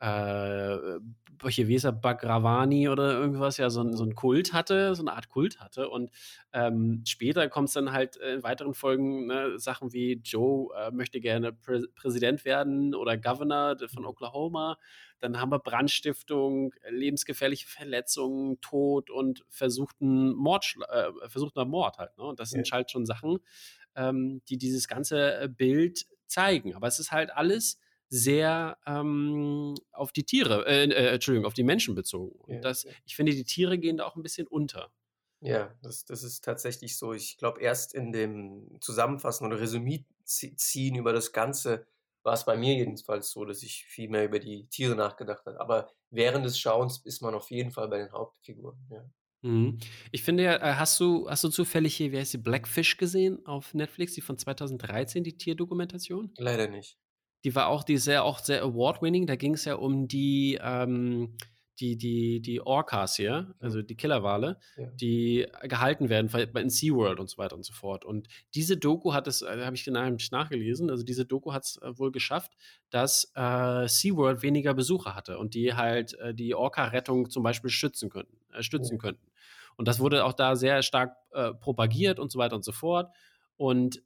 äh, 0.00 0.98
wie 1.42 1.74
ist 1.74 1.84
er, 1.84 1.92
Bagravani 1.92 2.88
oder 2.88 3.12
irgendwas, 3.12 3.58
ja, 3.58 3.68
so, 3.70 3.90
so 3.92 4.02
einen 4.02 4.14
Kult 4.14 4.52
hatte, 4.52 4.94
so 4.94 5.02
eine 5.02 5.12
Art 5.12 5.28
Kult 5.28 5.60
hatte. 5.60 5.88
Und 5.88 6.10
ähm, 6.52 7.02
später 7.06 7.48
kommt 7.48 7.68
es 7.68 7.74
dann 7.74 7.92
halt 7.92 8.16
in 8.16 8.42
weiteren 8.42 8.74
Folgen 8.74 9.26
ne, 9.26 9.58
Sachen 9.58 9.92
wie 9.92 10.20
Joe 10.24 10.74
äh, 10.76 10.90
möchte 10.90 11.20
gerne 11.20 11.52
Prä 11.52 11.82
Präsident 11.94 12.44
werden 12.44 12.94
oder 12.94 13.16
Governor 13.16 13.76
von 13.88 14.06
Oklahoma. 14.06 14.78
Dann 15.20 15.40
haben 15.40 15.50
wir 15.50 15.58
Brandstiftung, 15.58 16.74
lebensgefährliche 16.88 17.66
Verletzungen, 17.66 18.60
Tod 18.60 19.10
und 19.10 19.44
versuchten 19.48 20.34
Mord, 20.34 20.76
äh, 20.88 21.28
versuchter 21.28 21.64
Mord 21.64 21.98
halt. 21.98 22.16
Ne? 22.18 22.24
Und 22.24 22.40
das 22.40 22.50
sind 22.50 22.70
halt 22.70 22.90
schon 22.90 23.06
Sachen, 23.06 23.38
ähm, 23.96 24.42
die 24.48 24.58
dieses 24.58 24.88
ganze 24.88 25.40
äh, 25.40 25.48
Bild 25.48 26.06
zeigen. 26.26 26.74
Aber 26.74 26.86
es 26.86 26.98
ist 26.98 27.12
halt 27.12 27.30
alles 27.30 27.78
sehr 28.08 28.78
ähm, 28.86 29.74
auf 29.92 30.12
die 30.12 30.24
Tiere, 30.24 30.66
äh, 30.66 30.84
äh, 30.84 31.14
Entschuldigung, 31.14 31.46
auf 31.46 31.54
die 31.54 31.64
Menschen 31.64 31.94
bezogen. 31.94 32.36
Und 32.36 32.64
das, 32.64 32.86
ich 33.04 33.16
finde, 33.16 33.32
die 33.32 33.44
Tiere 33.44 33.78
gehen 33.78 33.96
da 33.96 34.04
auch 34.04 34.16
ein 34.16 34.22
bisschen 34.22 34.46
unter. 34.46 34.92
Ja, 35.40 35.74
das, 35.82 36.04
das 36.04 36.22
ist 36.22 36.44
tatsächlich 36.44 36.96
so. 36.96 37.12
Ich 37.12 37.36
glaube, 37.36 37.60
erst 37.60 37.94
in 37.94 38.12
dem 38.12 38.78
Zusammenfassen 38.80 39.46
oder 39.46 39.60
Resümee 39.60 40.04
ziehen 40.24 40.94
über 40.96 41.12
das 41.12 41.32
Ganze 41.32 41.86
war 42.24 42.32
es 42.32 42.44
bei 42.44 42.56
mir 42.56 42.74
jedenfalls 42.74 43.30
so, 43.30 43.44
dass 43.44 43.62
ich 43.62 43.84
viel 43.84 44.08
mehr 44.08 44.24
über 44.24 44.38
die 44.38 44.66
Tiere 44.68 44.96
nachgedacht 44.96 45.44
habe. 45.44 45.60
Aber 45.60 45.92
während 46.10 46.46
des 46.46 46.58
Schauens 46.58 46.98
ist 47.04 47.20
man 47.20 47.34
auf 47.34 47.50
jeden 47.50 47.70
Fall 47.70 47.88
bei 47.88 47.98
den 47.98 48.12
Hauptfiguren. 48.12 48.78
Ja. 48.90 49.04
Mhm. 49.44 49.78
Ich 50.10 50.22
finde 50.22 50.42
ja, 50.42 50.56
äh, 50.56 50.74
hast 50.74 50.98
du, 50.98 51.28
hast 51.28 51.44
du 51.44 51.48
zufällig 51.50 51.94
hier, 51.94 52.10
wie 52.12 52.18
heißt 52.18 52.32
die, 52.32 52.38
Blackfish 52.38 52.96
gesehen 52.96 53.44
auf 53.44 53.74
Netflix, 53.74 54.14
die 54.14 54.22
von 54.22 54.38
2013, 54.38 55.22
die 55.22 55.36
Tierdokumentation? 55.36 56.32
Leider 56.38 56.66
nicht. 56.66 56.96
Die 57.44 57.54
war 57.54 57.68
auch, 57.68 57.84
die 57.84 57.94
ist 57.94 58.06
ja 58.06 58.22
auch 58.22 58.38
sehr 58.38 58.62
award-winning. 58.62 59.26
Da 59.26 59.36
ging 59.36 59.52
es 59.52 59.66
ja 59.66 59.74
um 59.74 60.08
die, 60.08 60.58
ähm, 60.62 61.36
die, 61.78 61.98
die, 61.98 62.40
die 62.40 62.60
Orcas 62.62 63.16
hier, 63.16 63.54
also 63.58 63.82
die 63.82 63.96
Killerwale, 63.96 64.58
ja. 64.78 64.86
die 64.92 65.46
gehalten 65.64 66.08
werden 66.08 66.30
in 66.56 66.70
SeaWorld 66.70 67.20
und 67.20 67.28
so 67.28 67.36
weiter 67.36 67.56
und 67.56 67.64
so 67.64 67.74
fort. 67.74 68.06
Und 68.06 68.28
diese 68.54 68.78
Doku 68.78 69.12
hat 69.12 69.26
es, 69.26 69.42
äh, 69.42 69.62
habe 69.62 69.76
ich 69.76 69.86
nachgelesen, 69.86 70.88
also 70.88 71.02
diese 71.02 71.26
Doku 71.26 71.52
hat 71.52 71.64
es 71.64 71.76
äh, 71.82 71.98
wohl 71.98 72.12
geschafft, 72.12 72.52
dass 72.88 73.30
äh, 73.34 73.88
SeaWorld 73.88 74.42
weniger 74.42 74.72
Besucher 74.72 75.14
hatte 75.14 75.38
und 75.38 75.52
die 75.52 75.74
halt 75.74 76.14
äh, 76.14 76.32
die 76.32 76.54
Orca-Rettung 76.54 77.28
zum 77.28 77.42
Beispiel 77.42 77.70
schützen 77.70 78.08
könnten, 78.08 78.38
äh, 78.54 78.62
stützen 78.62 78.94
ja. 78.94 78.98
könnten. 79.00 79.33
Und 79.76 79.88
das 79.88 80.00
wurde 80.00 80.24
auch 80.24 80.32
da 80.32 80.56
sehr 80.56 80.82
stark 80.82 81.16
äh, 81.32 81.52
propagiert 81.54 82.18
und 82.18 82.30
so 82.30 82.38
weiter 82.38 82.56
und 82.56 82.64
so 82.64 82.72
fort. 82.72 83.14
Und 83.56 84.02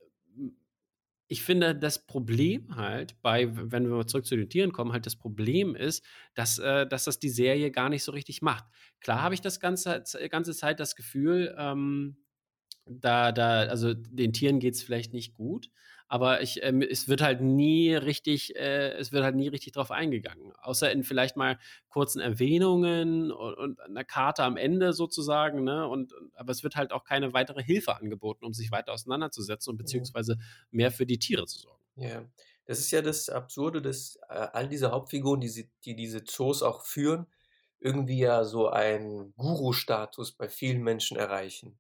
ich 1.28 1.42
finde, 1.42 1.75
das 1.75 2.06
Problem 2.06 2.75
halt 2.76 3.20
bei, 3.20 3.48
wenn 3.52 3.90
wir 3.90 4.06
zurück 4.06 4.25
zu 4.25 4.37
den 4.37 4.48
Tieren 4.48 4.72
kommen, 4.72 4.92
halt 4.92 5.04
das 5.04 5.16
Problem 5.16 5.76
ist, 5.76 6.02
dass, 6.34 6.58
äh, 6.58 6.87
dass 6.87 7.04
das 7.04 7.18
die 7.18 7.28
Serie 7.28 7.70
gar 7.70 7.90
nicht 7.90 8.02
so 8.02 8.12
richtig 8.12 8.40
macht. 8.40 8.64
Klar 9.00 9.22
habe 9.22 9.34
ich 9.34 9.42
das 9.42 9.60
ganze, 9.60 10.02
ganze 10.30 10.54
Zeit 10.54 10.80
das 10.80 10.96
Gefühl, 10.96 11.54
ähm, 11.58 12.16
da, 12.87 13.32
da, 13.32 13.60
also 13.60 13.92
den 13.92 14.32
Tieren 14.32 14.58
geht 14.58 14.75
es 14.75 14.82
vielleicht 14.82 15.12
nicht 15.12 15.34
gut, 15.34 15.70
aber 16.09 16.41
ich, 16.41 16.62
ähm, 16.62 16.81
es 16.81 17.07
wird 17.07 17.21
halt 17.21 17.43
nie 17.43 17.95
richtig, 17.95 18.57
äh, 18.57 18.93
es 18.93 19.12
wird 19.12 19.23
halt 19.23 19.37
nie 19.37 19.49
richtig 19.49 19.73
drauf 19.73 19.91
eingegangen. 19.91 20.53
Außer 20.62 20.91
in 20.91 21.05
vielleicht 21.05 21.37
mal 21.37 21.59
kurzen 21.88 22.21
Erwähnungen 22.21 23.31
und, 23.31 23.55
und 23.55 23.81
einer 23.81 24.05
Karte 24.05 24.43
am 24.43 24.57
Ende 24.57 24.95
sozusagen, 24.95 25.65
ne? 25.65 25.87
Und, 25.87 26.15
aber 26.35 26.50
es 26.50 26.62
wird 26.62 26.77
halt 26.77 26.93
auch 26.93 27.05
keine 27.05 27.35
weitere 27.35 27.62
Hilfe 27.62 27.97
angeboten, 27.97 28.47
um 28.47 28.55
sich 28.55 28.73
weiter 28.73 28.93
auseinanderzusetzen 28.93 29.71
und 29.71 29.77
mhm. 29.77 29.85
beziehungsweise 29.85 30.38
mehr 30.71 30.91
für 30.91 31.05
die 31.05 31.19
Tiere 31.19 31.47
zu 31.47 31.59
sorgen. 31.59 31.83
Ja, 31.97 32.25
das 32.65 32.79
ist 32.79 32.91
ja 32.91 33.03
das 33.03 33.29
Absurde, 33.29 33.83
dass 33.83 34.17
äh, 34.29 34.47
all 34.53 34.69
diese 34.69 34.91
Hauptfiguren, 34.91 35.41
die, 35.41 35.71
die 35.85 35.95
diese 35.95 36.25
Zoos 36.25 36.62
auch 36.62 36.85
führen, 36.85 37.27
irgendwie 37.81 38.19
ja 38.19 38.45
so 38.45 38.69
einen 38.69 39.35
Guru-Status 39.37 40.33
bei 40.33 40.49
vielen 40.49 40.83
Menschen 40.83 41.17
erreichen. 41.17 41.79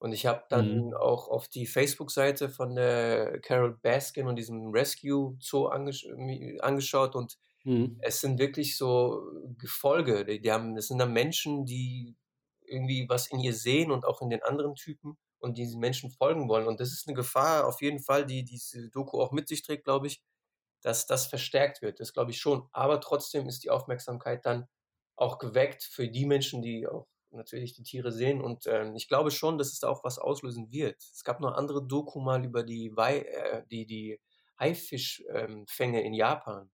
Und 0.00 0.12
ich 0.12 0.26
habe 0.26 0.44
dann 0.48 0.66
Mhm. 0.70 0.94
auch 0.94 1.28
auf 1.28 1.48
die 1.48 1.66
Facebook-Seite 1.66 2.48
von 2.50 2.74
der 2.76 3.40
Carol 3.40 3.76
Baskin 3.82 4.28
und 4.28 4.36
diesem 4.36 4.70
Rescue 4.70 5.36
Zoo 5.40 5.66
angesch 5.68 6.06
angeschaut 6.60 7.14
und 7.16 7.36
Mhm. 7.64 8.00
es 8.00 8.20
sind 8.20 8.38
wirklich 8.38 8.76
so 8.76 9.22
Gefolge. 9.58 10.24
Die 10.24 10.40
die 10.40 10.52
haben 10.52 10.74
das 10.76 10.88
sind 10.88 10.98
dann 10.98 11.12
Menschen, 11.12 11.64
die 11.66 12.16
irgendwie 12.62 13.08
was 13.08 13.28
in 13.28 13.40
ihr 13.40 13.54
sehen 13.54 13.90
und 13.90 14.04
auch 14.06 14.22
in 14.22 14.30
den 14.30 14.42
anderen 14.42 14.74
Typen 14.76 15.18
und 15.40 15.58
diesen 15.58 15.80
Menschen 15.80 16.10
folgen 16.10 16.48
wollen. 16.48 16.66
Und 16.68 16.80
das 16.80 16.92
ist 16.92 17.06
'ne 17.08 17.14
Gefahr 17.14 17.66
auf 17.66 17.80
jeden 17.82 18.00
Fall, 18.02 18.26
die 18.26 18.44
diese 18.44 18.88
Doku 18.90 19.20
auch 19.20 19.32
mit 19.32 19.48
sich 19.48 19.62
trägt, 19.62 19.84
glaube 19.84 20.06
ich, 20.08 20.22
dass 20.82 21.06
das 21.06 21.26
verstärkt 21.26 21.82
wird. 21.82 22.00
Das 22.00 22.12
glaube 22.12 22.30
ich 22.32 22.38
schon. 22.40 22.68
Aber 22.72 23.00
trotzdem 23.00 23.48
ist 23.48 23.64
die 23.64 23.70
Aufmerksamkeit 23.70 24.46
dann 24.46 24.66
auch 25.16 25.38
geweckt 25.38 25.82
für 25.84 26.08
die 26.08 26.26
Menschen, 26.26 26.62
die 26.62 26.86
auch 26.88 27.08
natürlich 27.30 27.74
die 27.74 27.82
Tiere 27.82 28.12
sehen. 28.12 28.40
Und, 28.40 28.66
ähm, 28.66 28.96
ich 28.96 29.08
glaube 29.08 29.30
schon, 29.30 29.58
dass 29.58 29.72
es 29.72 29.80
da 29.80 29.88
auch 29.88 30.04
was 30.04 30.18
auslösen 30.18 30.70
wird. 30.72 30.96
Es 31.02 31.24
gab 31.24 31.40
noch 31.40 31.52
andere 31.54 31.86
Doku 31.86 32.20
mal 32.20 32.44
über 32.44 32.62
die 32.64 32.92
Wai 32.96 33.18
äh, 33.20 33.64
die 33.70 33.86
die 33.86 34.20
Haifisch 34.58 35.22
ähm, 35.32 35.66
in 35.78 36.14
Japan. 36.14 36.70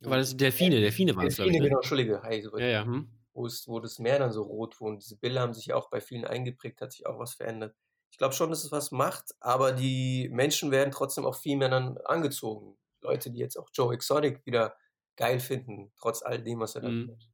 War 0.00 0.16
das 0.18 0.36
Delfine? 0.36 0.80
Delfine 0.80 1.14
waren's, 1.16 1.36
glaube 1.36 1.50
ich, 1.52 1.56
Delfine, 1.56 1.60
ne? 1.60 1.68
genau, 1.68 1.78
Entschuldige, 1.78 2.22
Hai, 2.22 2.40
so 2.42 2.50
Ja, 2.56 2.66
ja, 2.66 2.84
mhm. 2.84 3.08
wo 3.34 3.46
es 3.46 3.68
wo 3.68 3.80
das 3.80 3.98
Meer 3.98 4.18
dann 4.18 4.32
so 4.32 4.42
rot 4.42 4.80
wurde 4.80 4.94
und 4.94 5.02
diese 5.04 5.16
Bilder 5.18 5.40
haben 5.42 5.54
sich 5.54 5.66
ja 5.66 5.76
auch 5.76 5.90
bei 5.90 6.00
vielen 6.00 6.24
eingeprägt, 6.24 6.80
hat 6.80 6.92
sich 6.92 7.06
auch 7.06 7.18
was 7.18 7.34
verändert. 7.34 7.76
Ich 8.10 8.18
glaube 8.18 8.34
schon, 8.34 8.50
dass 8.50 8.64
es 8.64 8.72
was 8.72 8.90
macht, 8.90 9.34
aber 9.40 9.72
die 9.72 10.28
Menschen 10.32 10.70
werden 10.70 10.90
trotzdem 10.92 11.24
auch 11.26 11.36
viel 11.36 11.56
mehr 11.56 11.68
dann 11.68 11.98
angezogen. 11.98 12.78
Leute, 13.02 13.30
die 13.30 13.38
jetzt 13.40 13.56
auch 13.58 13.68
Joe 13.72 13.94
Exotic 13.94 14.44
wieder 14.46 14.76
geil 15.16 15.40
finden, 15.40 15.92
trotz 15.98 16.22
alledem, 16.22 16.60
was 16.60 16.74
er 16.74 16.82
da 16.82 16.90
Mhm. 16.90 17.04
tut. 17.06 17.28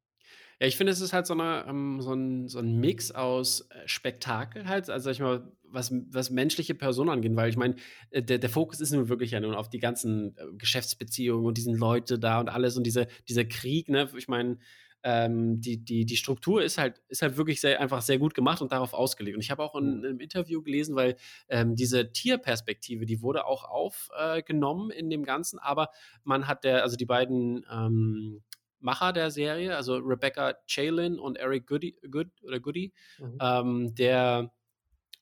Ja, 0.60 0.66
ich 0.68 0.76
finde, 0.76 0.92
es 0.92 1.00
ist 1.00 1.12
halt 1.12 1.26
so 1.26 1.34
'ne 1.34 1.64
ähm, 1.68 2.00
so 2.00 2.12
'n 2.12 2.48
so 2.48 2.58
'n 2.60 2.78
Mix 2.78 3.10
aus, 3.10 3.62
äh, 3.70 3.86
Spektakel 3.88 4.68
halt, 4.68 4.88
also, 4.88 5.04
sage 5.04 5.14
ich 5.14 5.20
mal, 5.20 5.52
was 5.64 5.92
was 6.10 6.30
menschliche 6.30 6.74
Personen 6.74 7.10
angeht, 7.10 7.34
weil 7.34 7.50
ich 7.50 7.56
meine, 7.56 7.74
äh, 8.10 8.22
der 8.22 8.38
der 8.38 8.50
Fokus 8.50 8.80
ist 8.80 8.92
nun 8.92 9.08
wirklich 9.08 9.32
ja 9.32 9.40
nun 9.40 9.54
auf 9.54 9.68
die 9.68 9.78
ganzen, 9.80 10.36
äh, 10.36 10.44
Geschäftsbeziehungen 10.56 11.44
und 11.46 11.58
diesen 11.58 11.74
Leute 11.76 12.18
da 12.20 12.38
und 12.40 12.48
alles 12.48 12.76
und 12.76 12.84
diese 12.84 13.08
dieser 13.28 13.44
Krieg, 13.44 13.88
ne? 13.88 14.08
Ich 14.16 14.28
meine, 14.28 14.58
ähm, 15.02 15.60
die 15.60 15.84
die 15.84 16.06
die 16.06 16.16
Struktur 16.16 16.62
ist 16.62 16.78
halt 16.78 17.02
ist 17.08 17.20
halt 17.22 17.36
wirklich 17.36 17.60
sehr 17.60 17.80
einfach 17.80 18.00
sehr 18.00 18.18
gut 18.18 18.32
gemacht 18.34 18.62
und 18.62 18.70
darauf 18.72 18.94
ausgelegt. 18.94 19.34
Und 19.36 19.42
ich 19.42 19.50
habe 19.50 19.62
auch 19.62 19.74
in 19.74 19.98
Mhm. 19.98 20.00
'nem 20.00 20.20
Interview 20.20 20.62
gelesen, 20.62 20.94
weil, 20.94 21.16
ähm, 21.48 21.74
diese 21.74 22.12
Tierperspektive, 22.12 23.04
die 23.04 23.20
wurde 23.20 23.44
auch 23.44 23.64
auf 23.64 24.08
äh, 24.18 24.40
in 24.48 25.10
dem 25.10 25.24
Ganzen, 25.24 25.58
aber 25.58 25.90
man 26.22 26.46
hat 26.46 26.62
der 26.64 26.82
also, 26.84 26.96
die 26.96 27.04
beiden, 27.06 27.66
ähm, 27.70 28.42
Macher 28.84 29.12
der 29.14 29.30
Serie, 29.32 29.76
also, 29.76 29.96
Rebecca 29.98 30.54
Chaikin 30.68 31.18
und 31.18 31.38
Eric 31.38 31.66
Goody 31.68 31.98
Good 32.10 32.28
oder 32.44 32.60
Goody, 32.60 32.94
Mhm. 33.18 33.40
ähm, 33.40 33.94
der 33.96 34.52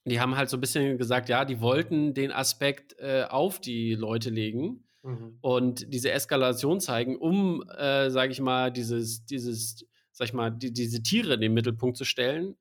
die 0.05 0.19
haben 0.21 0.37
halt 0.37 0.49
so 0.49 0.57
'n 0.57 0.61
bisschen 0.61 0.97
gesagt, 0.99 1.29
ja, 1.29 1.45
die 1.45 1.61
wollten 1.61 2.13
den 2.15 2.31
Aspekt, 2.33 2.95
äh, 2.99 3.25
auf 3.29 3.61
die 3.61 3.95
Leute 3.95 4.29
legen 4.31 4.85
Mhm. 5.03 5.43
und 5.43 5.93
diese 5.93 6.11
Eskalation 6.11 6.79
zeigen, 6.81 7.17
um, 7.17 7.63
äh, 7.77 8.09
sage 8.11 8.31
ich 8.33 8.41
mal, 8.41 8.71
dieses 8.73 9.25
dieses, 9.25 9.85
sage 10.13 10.29
ich 10.29 10.33
mal, 10.33 10.51
die 10.51 10.73
diese 10.73 11.03
Tiere 11.03 11.35
in 11.35 11.41
den 11.41 11.53
Mittelpunkt 11.55 11.97
zu 11.97 12.05
stellen, 12.05 12.57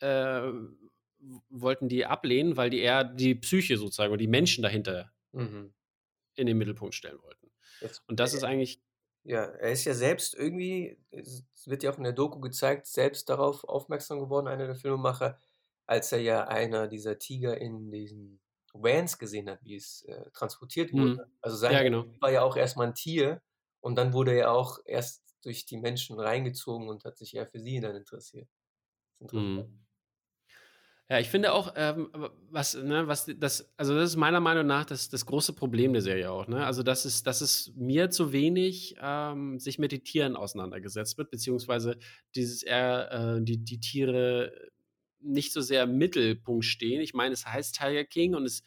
äh, 0.00 0.42
wollten 1.50 1.88
die 1.90 2.06
ablehnen, 2.06 2.56
weil 2.58 2.70
die 2.70 2.80
eher 2.80 3.04
die 3.04 3.34
Psyche 3.36 3.78
sozusagen 3.78 4.12
oder 4.12 4.18
die 4.20 4.28
Menschen 4.28 4.62
dahinter 4.62 5.12
Mhm. 5.34 5.72
in 6.36 6.46
den 6.46 6.58
Mittelpunkt 6.58 6.94
stellen 6.94 7.20
wollten. 7.22 7.50
Jetzt 7.82 8.02
Und 8.08 8.20
das 8.20 8.34
ist 8.34 8.44
eigentlich 8.44 8.82
Ja, 9.26 9.44
er 9.44 9.72
ist 9.72 9.84
ja 9.84 9.92
selbst 9.92 10.34
irgendwie 10.34 10.98
es 11.10 11.44
wird 11.66 11.82
ja 11.82 11.90
auch 11.92 11.98
in 11.98 12.04
der 12.04 12.14
Doku 12.14 12.40
gezeigt, 12.40 12.86
selbst 12.86 13.28
darauf 13.28 13.64
aufmerksam 13.64 14.18
geworden, 14.18 14.48
einer 14.48 14.66
der 14.66 14.76
Filmemacher, 14.76 15.38
als 15.86 16.10
er 16.12 16.20
ja 16.22 16.44
einer 16.48 16.88
dieser 16.88 17.18
Tiger 17.18 17.58
in 17.60 17.90
diesen 17.92 18.40
Vans 18.72 19.18
gesehen 19.18 19.50
hat, 19.50 19.62
wie 19.62 19.74
es, 19.76 20.02
äh, 20.06 20.30
transportiert 20.32 20.94
wurde. 20.94 21.12
Mhm. 21.12 21.30
Also, 21.42 21.56
sein 21.58 21.72
Ja, 21.72 21.82
genau. 21.82 22.20
war 22.20 22.30
ja 22.30 22.42
auch 22.42 22.56
erst 22.56 22.76
mal 22.78 22.86
'n 22.88 22.94
Tier 22.94 23.42
und 23.80 23.96
dann 23.96 24.12
wurde 24.14 24.32
er 24.34 24.52
auch 24.52 24.78
erst 24.86 25.22
durch 25.42 25.66
die 25.66 25.76
Menschen 25.78 26.18
reingezogen 26.18 26.88
und 26.88 27.04
hat 27.04 27.18
sich 27.18 27.34
eher 27.34 27.46
für 27.46 27.60
sie 27.60 27.80
dann 27.80 27.96
interessiert. 27.96 28.48
Ist 29.14 29.22
interessant. 29.22 29.68
Mhm. 29.68 29.80
Ja, 31.10 31.18
ich 31.18 31.28
finde 31.28 31.52
auch, 31.52 31.72
ähm, 31.74 32.08
was 32.50 32.74
ne, 32.76 33.08
was 33.08 33.26
das 33.36 33.68
also, 33.76 33.96
das 33.96 34.10
ist 34.10 34.16
meiner 34.16 34.38
Meinung 34.38 34.64
nach 34.64 34.84
das 34.84 35.08
das 35.08 35.26
große 35.26 35.54
Problem 35.54 35.92
der 35.92 36.02
Serie 36.02 36.30
auch, 36.30 36.46
ne? 36.46 36.64
Also, 36.64 36.84
dass 36.84 37.04
es 37.04 37.24
dass 37.24 37.40
es 37.40 37.72
mir 37.74 38.10
zu 38.10 38.32
wenig, 38.32 38.94
ähm, 39.02 39.58
sich 39.58 39.80
mit 39.80 39.90
den 39.90 40.04
Tieren 40.04 40.36
auseinandergesetzt 40.36 41.18
wird, 41.18 41.32
beziehungsweise 41.32 41.96
dieses 42.36 42.62
eher, 42.62 43.38
äh, 43.38 43.42
die 43.42 43.58
die 43.58 43.80
Tiere 43.80 44.52
nicht 45.20 45.52
so 45.52 45.60
sehr 45.60 45.82
im 45.82 45.98
Mittelpunkt 45.98 46.64
stehen. 46.64 47.00
Ich 47.00 47.12
meine, 47.12 47.32
es 47.34 47.44
heißt 47.44 47.74
Tiger 47.76 48.04
King 48.04 48.36
und 48.36 48.44
es 48.44 48.62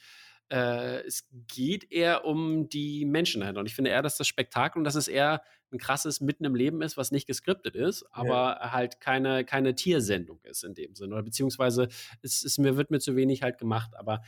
äh, 0.53 1.01
es 1.07 1.27
geht 1.47 1.91
eher 1.91 2.25
um 2.25 2.69
die 2.69 3.05
Menschen 3.05 3.41
dahinter. 3.41 3.61
Und 3.61 3.65
ich 3.67 3.75
finde 3.75 3.89
eher, 3.91 4.03
dass 4.03 4.17
das 4.17 4.27
Spektakel 4.27 4.79
und 4.79 4.83
dass 4.85 4.95
es 4.95 5.07
eher 5.07 5.41
'n 5.71 5.79
krasses 5.79 6.21
Mitten 6.21 6.45
im 6.45 6.55
Leben 6.55 6.81
ist, 6.83 6.97
was 6.97 7.11
nicht 7.11 7.25
geskriptet 7.27 7.75
ist, 7.75 8.03
Ja. 8.03 8.09
aber 8.11 8.71
halt 8.71 8.99
keine 9.01 9.45
keine 9.45 9.73
Tiersendung 9.75 10.39
ist 10.43 10.63
in 10.63 10.75
dem 10.75 10.95
Sinne 10.95 11.15
oder 11.15 11.23
beziehungsweise 11.23 11.87
es 12.21 12.43
ist 12.43 12.59
mir 12.59 12.77
wird 12.77 12.91
mir 12.91 12.99
zu 12.99 13.15
wenig 13.15 13.41
halt 13.41 13.57
gemacht. 13.57 13.91
Aber 13.97 14.21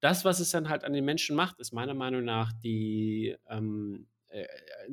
das, 0.00 0.24
was 0.24 0.40
es 0.40 0.50
dann 0.52 0.68
halt 0.68 0.84
an 0.84 0.92
den 0.92 1.04
Menschen 1.04 1.34
macht, 1.36 1.58
ist 1.60 1.72
meiner 1.72 1.94
Meinung 1.94 2.24
nach 2.24 2.52
die, 2.52 3.36
ähm, 3.48 4.06
äh, 4.28 4.46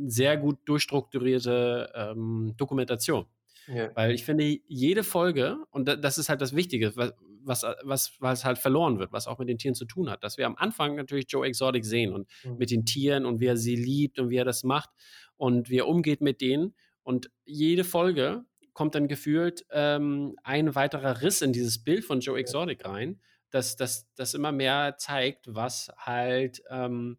sehr 0.08 0.38
gut 0.38 0.60
durchstrukturierte, 0.66 1.92
ähm, 1.96 2.54
Dokumentation. 2.58 3.26
Ja. 3.68 3.92
Weil 3.96 4.12
ich 4.14 4.26
finde, 4.26 4.44
jede 4.68 5.04
Folge 5.04 5.58
und 5.72 5.88
da 5.88 5.96
das 5.96 6.18
ist 6.18 6.30
halt 6.30 6.42
das 6.42 6.56
Wichtige, 6.56 6.96
was 7.44 7.64
was 7.84 8.14
was 8.20 8.46
halt 8.46 8.58
verloren 8.58 9.00
wird, 9.00 9.12
was 9.12 9.28
auch 9.28 9.40
mit 9.40 9.50
den 9.50 9.58
Tieren 9.58 9.76
zu 9.76 9.86
tun 9.86 10.10
hat, 10.10 10.24
dass 10.24 10.38
wir 10.38 10.46
am 10.48 10.56
Anfang 10.56 10.96
natürlich 10.96 11.26
Joe 11.30 11.46
Exotic 11.48 11.86
sehen 11.86 12.14
und 12.14 12.30
Mhm. 12.44 12.58
mit 12.58 12.72
den 12.72 12.86
Tieren 12.86 13.26
und 13.26 13.40
wie 13.40 13.48
er 13.48 13.58
sie 13.58 13.76
liebt 13.76 14.20
und 14.20 14.30
wie 14.30 14.38
er 14.38 14.46
das 14.46 14.64
macht 14.64 14.90
und 15.38 15.70
wie 15.70 15.78
er 15.80 15.88
umgeht 15.88 16.22
mit 16.22 16.42
denen. 16.42 16.76
Und 17.04 17.32
jede 17.46 17.84
Folge 17.84 18.46
kommt 18.74 18.96
dann 18.96 19.08
gefühlt, 19.08 19.66
ähm, 19.72 20.36
ein 20.44 20.76
weiterer 20.76 21.22
Riss 21.22 21.42
in 21.42 21.54
dieses 21.54 21.84
Bild 21.84 22.06
von 22.06 22.20
Joe. 22.22 22.38
Exotic 22.40 22.86
rein, 22.86 23.20
dass 23.52 23.76
das 23.76 24.08
das 24.16 24.34
immer 24.34 24.52
mehr 24.52 24.96
zeigt, 24.98 25.46
was 25.54 25.90
halt, 25.98 26.62
ähm, 26.70 27.18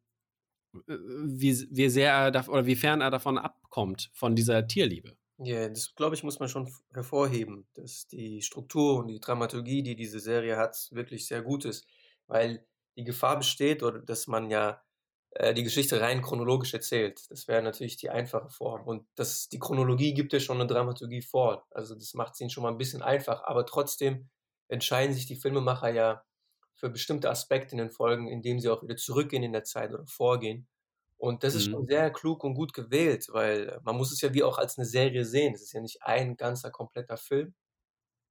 wie 0.87 1.67
wie 1.71 1.89
sehr 1.89 2.13
er 2.13 2.49
oder 2.49 2.67
wie 2.67 2.77
fern 2.77 3.01
er 3.01 3.11
davon 3.11 3.39
abkommt, 3.39 4.11
von 4.13 4.37
dieser 4.37 4.67
Tierliebe. 4.67 5.17
Ja, 5.43 5.69
das, 5.71 5.95
glaube 5.95 6.15
ich, 6.15 6.23
muss 6.23 6.39
man 6.39 6.51
schon 6.51 6.71
hervorheben, 6.93 7.67
dass 7.73 8.07
die 8.07 8.43
Struktur 8.43 8.99
und 8.99 9.07
die 9.09 9.21
Dramaturgie, 9.21 9.83
die 9.83 9.97
diese 9.97 10.21
Serie 10.21 10.59
hat, 10.59 10.89
wirklich 10.93 11.27
sehr 11.27 11.41
gut 11.41 11.65
ist, 11.65 11.87
weil 12.27 12.67
die 12.97 13.05
Gefahr 13.05 13.39
besteht 13.39 13.83
oder 13.83 14.01
dass 14.01 14.27
man 14.27 14.51
ja, 14.51 14.83
äh, 15.31 15.55
die 15.55 15.63
Geschichte 15.63 15.99
rein 16.03 16.21
chronologisch 16.21 16.75
erzählt. 16.75 17.23
Das 17.31 17.49
wäre 17.49 17.63
natürlich 17.63 17.97
die 17.97 18.11
einfache 18.11 18.51
Form 18.51 18.87
und 18.87 19.07
das 19.15 19.49
die 19.49 19.59
Chronologie 19.59 20.13
gibt 20.13 20.35
ja 20.35 20.41
schon 20.41 20.59
'ne 20.59 20.67
Dramaturgie 20.67 21.23
vor. 21.23 21.67
Also, 21.71 21.95
das 21.95 22.13
macht's 22.13 22.39
ihnen 22.41 22.51
schon 22.51 22.63
mal 22.65 22.71
'n 22.73 22.77
bisschen 22.79 23.01
einfach, 23.01 23.43
aber 23.45 23.65
trotzdem 23.65 24.29
entscheiden 24.69 25.15
sich 25.15 25.25
die 25.27 25.37
Filmemacher 25.37 25.89
ja 25.91 26.23
für 26.75 26.91
bestimmte 26.91 27.31
Aspekte 27.31 27.73
in 27.73 27.79
den 27.79 27.91
Folgen, 27.91 28.29
indem 28.29 28.61
sie 28.61 28.69
auch 28.69 28.83
wieder 28.83 28.97
zurückgehen 28.97 29.43
in 29.43 29.53
der 29.53 29.65
Zeit 29.65 29.91
oder 29.93 30.07
vorgehen. 30.07 30.67
Und 31.21 31.45
das 31.45 31.55
ist 31.55 31.69
Mhm. 31.69 31.75
schon 31.75 31.87
sehr 31.87 32.11
klug 32.13 32.45
und 32.45 32.55
gut 32.55 32.73
gewählt, 32.75 33.29
weil 33.33 33.81
man 33.85 33.97
muss 33.97 34.13
es 34.13 34.23
ja 34.23 34.35
wie 34.35 34.45
auch 34.45 34.59
als 34.59 34.79
'ne 34.79 34.87
Serie 34.87 35.25
sehen. 35.27 35.55
Es 35.55 35.63
ist 35.63 35.73
ja 35.75 35.81
nicht 35.83 36.03
ein 36.05 36.37
ganzer 36.37 36.71
kompletter 36.73 37.17
Film. 37.19 37.55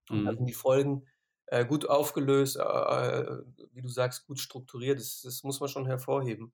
Und 0.09 0.21
da 0.25 0.31
sind 0.35 0.45
Mhm. 0.45 0.49
die 0.49 0.53
Folgen, 0.53 1.07
äh, 1.47 1.65
gut 1.65 1.87
aufgelöst, 1.89 2.57
äh, 2.57 2.61
äh, 2.61 3.43
wie 3.73 3.81
du 3.81 3.89
sagst, 3.89 4.25
gut 4.27 4.39
strukturiert. 4.39 4.99
Das 4.99 5.21
das 5.23 5.43
muss 5.43 5.59
man 5.59 5.69
schon 5.69 5.85
hervorheben. 5.87 6.53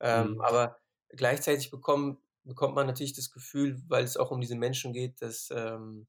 Ähm, 0.00 0.28
Mhm. 0.28 0.42
aber 0.42 0.78
gleichzeitig 1.10 1.70
bekommen 1.70 2.18
bekommt 2.44 2.74
man 2.76 2.86
natürlich 2.88 3.14
das 3.14 3.30
Gefühl, 3.32 3.82
weil 3.88 4.04
es 4.04 4.16
auch 4.18 4.30
um 4.32 4.40
diese 4.40 4.56
Menschen 4.56 4.92
geht, 4.94 5.22
dass, 5.22 5.50
ähm 5.52 6.08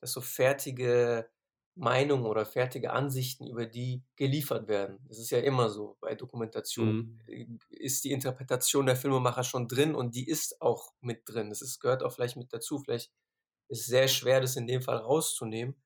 dass 0.00 0.12
so 0.12 0.20
fertige 0.22 1.30
Meinungen 1.76 2.26
oder 2.26 2.46
fertige 2.46 2.92
Ansichten 2.92 3.46
über 3.48 3.66
die 3.66 4.04
geliefert 4.16 4.68
werden. 4.68 5.00
Das 5.08 5.18
ist 5.18 5.30
ja 5.30 5.40
immer 5.40 5.70
so 5.70 5.96
bei 6.00 6.14
Dokumentation. 6.14 6.94
Mhm. 6.94 7.24
Äh, 7.26 7.46
ist 7.70 8.04
die 8.04 8.12
Interpretation 8.12 8.86
der 8.86 8.96
Filmemacher 8.96 9.44
schon 9.44 9.68
drin 9.68 9.94
und 9.94 10.14
die 10.14 10.28
ist 10.28 10.60
auch 10.62 10.94
mit 11.00 11.22
drin. 11.28 11.50
Das 11.50 11.62
ist 11.62 11.80
gehört 11.80 12.02
auch 12.04 12.12
vielleicht 12.12 12.36
mit 12.36 12.52
dazu. 12.52 12.78
Vielleicht 12.80 13.12
ist 13.68 13.80
es 13.82 13.86
sehr 13.86 14.08
schwer, 14.08 14.40
das 14.42 14.56
in 14.56 14.66
dem 14.68 14.82
Fall 14.82 14.98
rauszunehmen. 14.98 15.76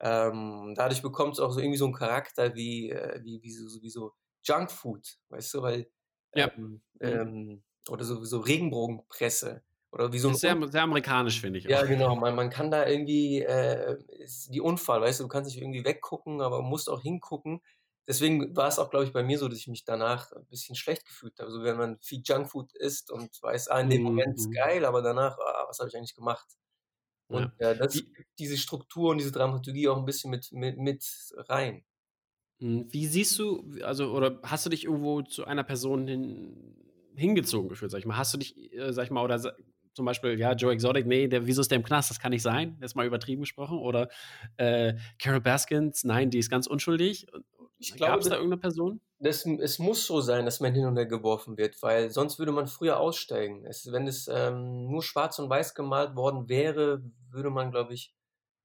Ähm, 0.00 0.74
dadurch 0.76 1.02
bekommt's 1.02 1.40
auch 1.40 1.52
so 1.52 1.60
irgendwie 1.60 1.78
so 1.78 1.86
'n 1.86 1.92
Charakter 1.94 2.54
wie 2.56 2.90
äh, 2.90 3.20
wie 3.24 3.42
wie 3.42 3.52
so 3.52 3.82
wie 3.82 3.90
so 3.90 4.14
Junkfood, 4.44 5.18
weißt 5.30 5.54
du, 5.54 5.62
weil, 5.62 5.90
Ja. 6.34 6.48
ähm, 6.56 6.82
Mhm. 7.04 7.18
ähm 7.22 7.64
oder 7.90 8.04
so 8.04 8.24
so 8.24 8.40
Regenbogenpresse 8.40 9.64
oder 9.92 10.12
wie 10.12 10.18
so 10.18 10.28
'n 10.28 10.34
Ist 10.34 10.40
sehr 10.40 10.56
sehr 10.68 10.82
amerikanisch, 10.82 11.40
finde 11.40 11.58
ich 11.58 11.68
Ja, 11.70 11.84
auch. 11.84 11.84
genau. 11.84 12.16
Man 12.16 12.34
man 12.34 12.48
kann 12.50 12.70
da 12.70 12.86
irgendwie, 12.86 13.42
äh 13.42 13.98
ist 14.20 14.50
wie 14.50 14.60
Unfall, 14.60 15.00
weißt 15.02 15.20
du? 15.20 15.24
Du 15.24 15.28
kannst 15.28 15.50
nicht 15.50 15.60
irgendwie 15.60 15.84
weggucken, 15.84 16.40
aber 16.40 16.62
musst 16.62 16.88
auch 16.88 17.02
hingucken. 17.02 17.60
Deswegen 18.06 18.56
war 18.56 18.68
es 18.68 18.78
auch, 18.78 18.88
glaube 18.88 19.04
ich, 19.04 19.12
bei 19.12 19.22
mir 19.22 19.38
so, 19.38 19.48
dass 19.48 19.58
ich 19.58 19.68
mich 19.68 19.84
danach 19.84 20.32
'n 20.32 20.46
bisschen 20.46 20.76
schlecht 20.76 21.04
gefühlt 21.04 21.38
habe. 21.38 21.48
Also, 21.50 21.62
wenn 21.62 21.76
man 21.76 21.98
viel 22.00 22.22
Junkfood 22.24 22.72
isst 22.74 23.10
und 23.10 23.36
weiß: 23.42 23.68
„Ah, 23.68 23.80
in 23.80 23.90
dem 23.90 24.00
Mhm, 24.00 24.02
Moment 24.02 24.34
ist 24.34 24.50
mhm. 24.50 24.58
geil, 24.64 24.86
aber 24.86 25.02
danach, 25.02 25.36
ah, 25.38 25.66
was 25.68 25.78
habe 25.78 25.88
ich 25.90 25.96
eigentlich 25.96 26.14
gemacht?“ 26.14 26.46
Und 27.28 27.50
ja, 27.60 27.74
das 27.74 28.04
gibt 28.14 28.28
diese 28.38 28.58
Struktur 28.58 29.10
und 29.12 29.18
diese 29.18 29.32
Dramaturgie 29.32 29.88
auch 29.88 29.98
ein 29.98 30.06
bisschen 30.06 30.30
mit, 30.30 30.52
mit, 30.52 30.78
mit 30.78 31.04
rein. 31.48 31.84
Hm, 32.60 32.86
wie 32.92 33.06
siehst 33.06 33.38
du, 33.38 33.70
also, 33.82 34.12
oder 34.12 34.40
hast 34.42 34.66
du 34.66 34.70
dich 34.70 34.84
irgendwo 34.84 35.22
zu 35.22 35.44
einer 35.44 35.62
Person 35.64 36.08
hin, 36.08 36.76
hingezogen 37.14 37.68
gefühlt, 37.68 37.90
sag 37.90 37.98
ich 38.00 38.06
mal? 38.06 38.16
Hast 38.16 38.34
du 38.34 38.38
dich, 38.38 38.72
äh, 38.72 38.92
sag 38.92 39.04
ich 39.04 39.10
mal, 39.10 39.22
oder 39.24 39.38
zum 39.98 40.04
Beispiel, 40.04 40.38
ja, 40.38 40.52
Joe 40.52 40.72
Exotic, 40.72 41.06
nee, 41.06 41.26
der, 41.26 41.44
wieso 41.44 41.60
ist 41.60 41.72
der 41.72 41.76
im 41.76 41.82
Knast? 41.82 42.08
Das 42.08 42.20
kann 42.20 42.30
nicht 42.30 42.42
sein. 42.42 42.78
Jetzt 42.80 42.94
mal 42.94 43.04
übertrieben 43.04 43.42
gesprochen. 43.42 43.80
Oder 43.80 44.08
äh, 44.56 44.94
Carol 45.18 45.40
Baskins, 45.40 46.04
nein, 46.04 46.30
die 46.30 46.38
ist 46.38 46.50
ganz 46.50 46.68
unschuldig. 46.68 47.26
Gab 47.98 48.20
es 48.20 48.28
da 48.28 48.36
irgendeine 48.36 48.60
Person? 48.60 49.00
Das, 49.18 49.44
es 49.44 49.80
muss 49.80 50.06
so 50.06 50.20
sein, 50.20 50.44
dass 50.44 50.60
man 50.60 50.72
hin 50.72 50.86
und 50.86 50.96
her 50.96 51.06
geworfen 51.06 51.58
wird, 51.58 51.82
weil 51.82 52.10
sonst 52.10 52.38
würde 52.38 52.52
man 52.52 52.68
früher 52.68 53.00
aussteigen. 53.00 53.66
Es, 53.66 53.90
wenn 53.90 54.06
es 54.06 54.30
ähm, 54.32 54.88
nur 54.88 55.02
schwarz 55.02 55.40
und 55.40 55.50
weiß 55.50 55.74
gemalt 55.74 56.14
worden 56.14 56.48
wäre, 56.48 57.02
würde 57.32 57.50
man, 57.50 57.72
glaube 57.72 57.94
ich. 57.94 58.14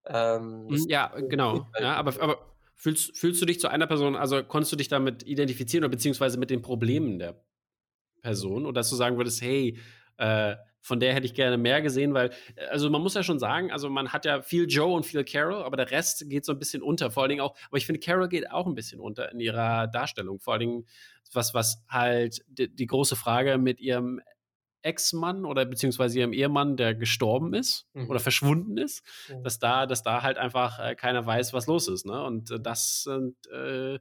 Ähm, 0.05 0.67
hm, 0.69 0.85
ja, 0.87 1.07
genau. 1.19 1.65
Ja, 1.79 1.95
aber, 1.95 2.13
aber 2.21 2.45
fühlst, 2.75 3.17
fühlst 3.17 3.41
du 3.41 3.47
dich 3.47 3.59
zu 3.59 3.69
einer 3.69 3.87
Person, 3.87 4.15
also 4.15 4.43
konntest 4.43 4.71
du 4.71 4.75
dich 4.75 4.87
damit 4.87 5.23
identifizieren 5.23 5.83
oder 5.83 5.89
beziehungsweise 5.89 6.37
mit 6.37 6.51
den 6.51 6.61
Problemen 6.61 7.17
der 7.17 7.43
Person? 8.21 8.67
Oder 8.67 8.81
dass 8.81 8.91
du 8.91 8.95
sagen 8.95 9.17
würdest, 9.17 9.41
hey, 9.41 9.79
äh, 10.17 10.55
von 10.83 10.99
der 10.99 11.15
hätte 11.15 11.25
ich 11.25 11.33
gerne 11.33 11.57
mehr 11.57 11.81
gesehen, 11.81 12.13
weil, 12.13 12.29
äh, 12.55 12.65
also 12.65 12.89
man 12.89 13.01
muss 13.01 13.15
ja 13.15 13.23
schon 13.23 13.39
sagen, 13.39 13.71
also 13.71 13.89
man 13.89 14.09
hat 14.09 14.25
ja 14.25 14.41
viel 14.41 14.67
Joe 14.69 14.93
und 14.93 15.05
viel 15.05 15.23
Carol, 15.23 15.63
aber 15.63 15.77
der 15.77 15.89
Rest 15.89 16.29
geht 16.29 16.45
so 16.45 16.51
ein 16.51 16.59
bisschen 16.59 16.83
unter. 16.83 17.09
Vor 17.09 17.23
allen 17.23 17.29
Dingen 17.29 17.41
auch, 17.41 17.55
aber 17.69 17.77
ich 17.77 17.85
finde, 17.85 17.99
Carol 17.99 18.27
geht 18.27 18.51
auch 18.51 18.67
ein 18.67 18.75
bisschen 18.75 18.99
unter 18.99 19.31
in 19.31 19.39
ihrer 19.39 19.87
Darstellung. 19.87 20.39
Vor 20.39 20.53
allen 20.53 20.59
Dingen, 20.59 20.87
was, 21.31 21.53
was 21.53 21.83
halt 21.87 22.43
die, 22.47 22.73
die 22.73 22.85
große 22.85 23.15
Frage 23.15 23.57
mit 23.57 23.79
ihrem 23.79 24.21
Ex-Mann 24.81 25.45
oder 25.45 25.63
beziehungsweise 25.65 26.19
ihrem 26.19 26.33
Ehemann, 26.33 26.75
der 26.75 26.93
gestorben 26.93 27.53
ist 27.53 27.87
mhm. 27.93 28.09
oder 28.09 28.19
verschwunden 28.19 28.77
ist, 28.77 29.03
mhm. 29.29 29.41
dass 29.43 29.59
da, 29.59 29.85
dass 29.85 30.03
da 30.03 30.21
halt 30.21 30.37
einfach 30.37 30.79
äh, 30.79 30.95
keiner 30.95 31.25
weiß, 31.25 31.53
was 31.53 31.67
los 31.67 31.87
ist. 31.87 32.05
Ne? 32.05 32.21
Und 32.21 32.51
äh, 32.51 32.59
das 32.59 33.03
sind 33.03 33.35
äh, 33.47 33.99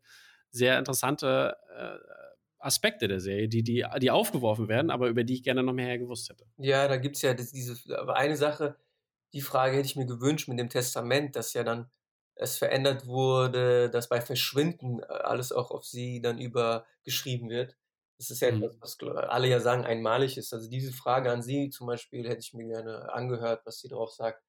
sehr 0.50 0.78
interessante 0.78 1.56
äh, 1.76 2.22
Aspekte 2.64 3.09
der 3.09 3.21
Serie, 3.21 3.49
die, 3.49 3.62
die, 3.62 3.85
die 4.00 4.11
aufgeworfen 4.11 4.69
werden, 4.69 4.90
aber 4.90 5.09
über 5.09 5.25
die 5.25 5.35
ich 5.35 5.42
gerne 5.42 5.62
noch 5.62 5.73
mehr 5.73 5.99
gewusst 5.99 6.28
hätte. 6.28 6.47
Ja, 6.59 6.88
da 6.88 6.97
gibt 6.97 7.16
es 7.16 7.23
ja 7.23 7.35
diese, 7.35 7.99
aber 7.99 8.16
eine 8.16 8.37
Sache, 8.37 8.76
die 9.33 9.40
Frage 9.40 9.76
hätte 9.76 9.87
ich 9.87 9.97
mir 9.97 10.07
gewünscht 10.07 10.49
mit 10.49 10.59
dem 10.59 10.69
Testament, 10.69 11.37
dass 11.37 11.54
ja 11.54 11.64
dann 11.64 11.90
es 12.35 12.59
verändert 12.59 13.07
wurde, 13.07 13.90
dass 13.90 14.09
bei 14.09 14.21
Verschwinden 14.21 15.00
äh, 15.00 15.04
alles 15.07 15.52
auch 15.52 15.71
auf 15.71 15.85
sie 15.85 16.21
dann 16.21 16.38
übergeschrieben 16.38 17.49
wird. 17.49 17.76
Das 18.19 18.31
ist 18.31 18.40
ja 18.40 18.52
mhm. 18.52 18.62
etwas, 18.64 18.97
was 19.00 19.09
alle 19.28 19.49
ja 19.49 19.61
sagen, 19.61 19.85
einmalig 19.85 20.38
ist. 20.38 20.52
Also 20.52 20.69
diese 20.69 20.92
Frage 20.92 21.31
an 21.31 21.42
sie 21.42 21.71
zum 21.71 21.87
Beispiel 21.87 22.28
hätte 22.28 22.40
ich 22.40 22.54
mir 22.54 22.66
gerne 22.66 23.12
angehört, 23.12 23.62
was 23.64 23.81
sie 23.81 23.88
darauf 23.88 24.12
sagt. 24.12 24.42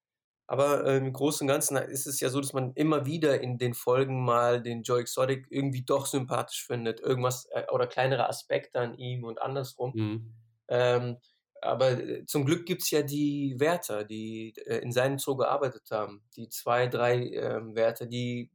Aber 0.46 0.84
äh, 0.84 0.98
im 0.98 1.12
Großen 1.12 1.46
und 1.46 1.52
Ganzen 1.52 1.76
ist 1.76 2.06
es 2.06 2.20
ja 2.20 2.28
so, 2.28 2.40
dass 2.40 2.52
man 2.52 2.72
immer 2.74 3.06
wieder 3.06 3.40
in 3.40 3.56
den 3.56 3.72
Folgen 3.74 4.24
mal 4.24 4.62
den 4.62 4.82
Joe 4.82 5.00
Exotic 5.00 5.46
irgendwie 5.48 5.82
doch 5.82 6.06
sympathisch 6.06 6.66
findet. 6.66 7.00
Irgendwas 7.00 7.48
äh, 7.52 7.62
oder 7.72 7.86
kleinere 7.86 8.28
Aspekte 8.28 8.78
an 8.78 8.94
ihm 8.94 9.24
und 9.24 9.40
andersrum. 9.40 9.92
Mhm. 9.94 10.34
Ähm, 10.68 11.16
aber 11.62 11.92
äh, 11.92 12.26
zum 12.26 12.44
Glück 12.44 12.66
gibt 12.66 12.82
es 12.82 12.90
ja 12.90 13.00
die 13.02 13.54
Wärter, 13.58 14.04
die 14.04 14.52
äh, 14.66 14.76
in 14.78 14.92
seinem 14.92 15.18
Zoo 15.18 15.36
gearbeitet 15.36 15.90
haben. 15.90 16.22
Die 16.36 16.50
zwei, 16.50 16.88
drei 16.88 17.26
ähm, 17.30 17.74
Wärter, 17.74 18.04
die 18.04 18.50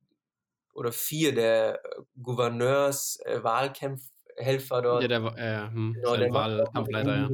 oder 0.73 0.91
vier 0.91 1.33
der 1.33 1.83
äh, 1.83 2.03
Gouverneurs-Wahlhelfer 2.21 4.81
dort. 4.83 5.01
Ja, 5.01 5.07
der, 5.07 5.23
äh, 5.37 5.69
genau, 5.73 6.15
der 6.15 6.31
Wahlkampfleiter, 6.31 7.15
ja 7.15 7.29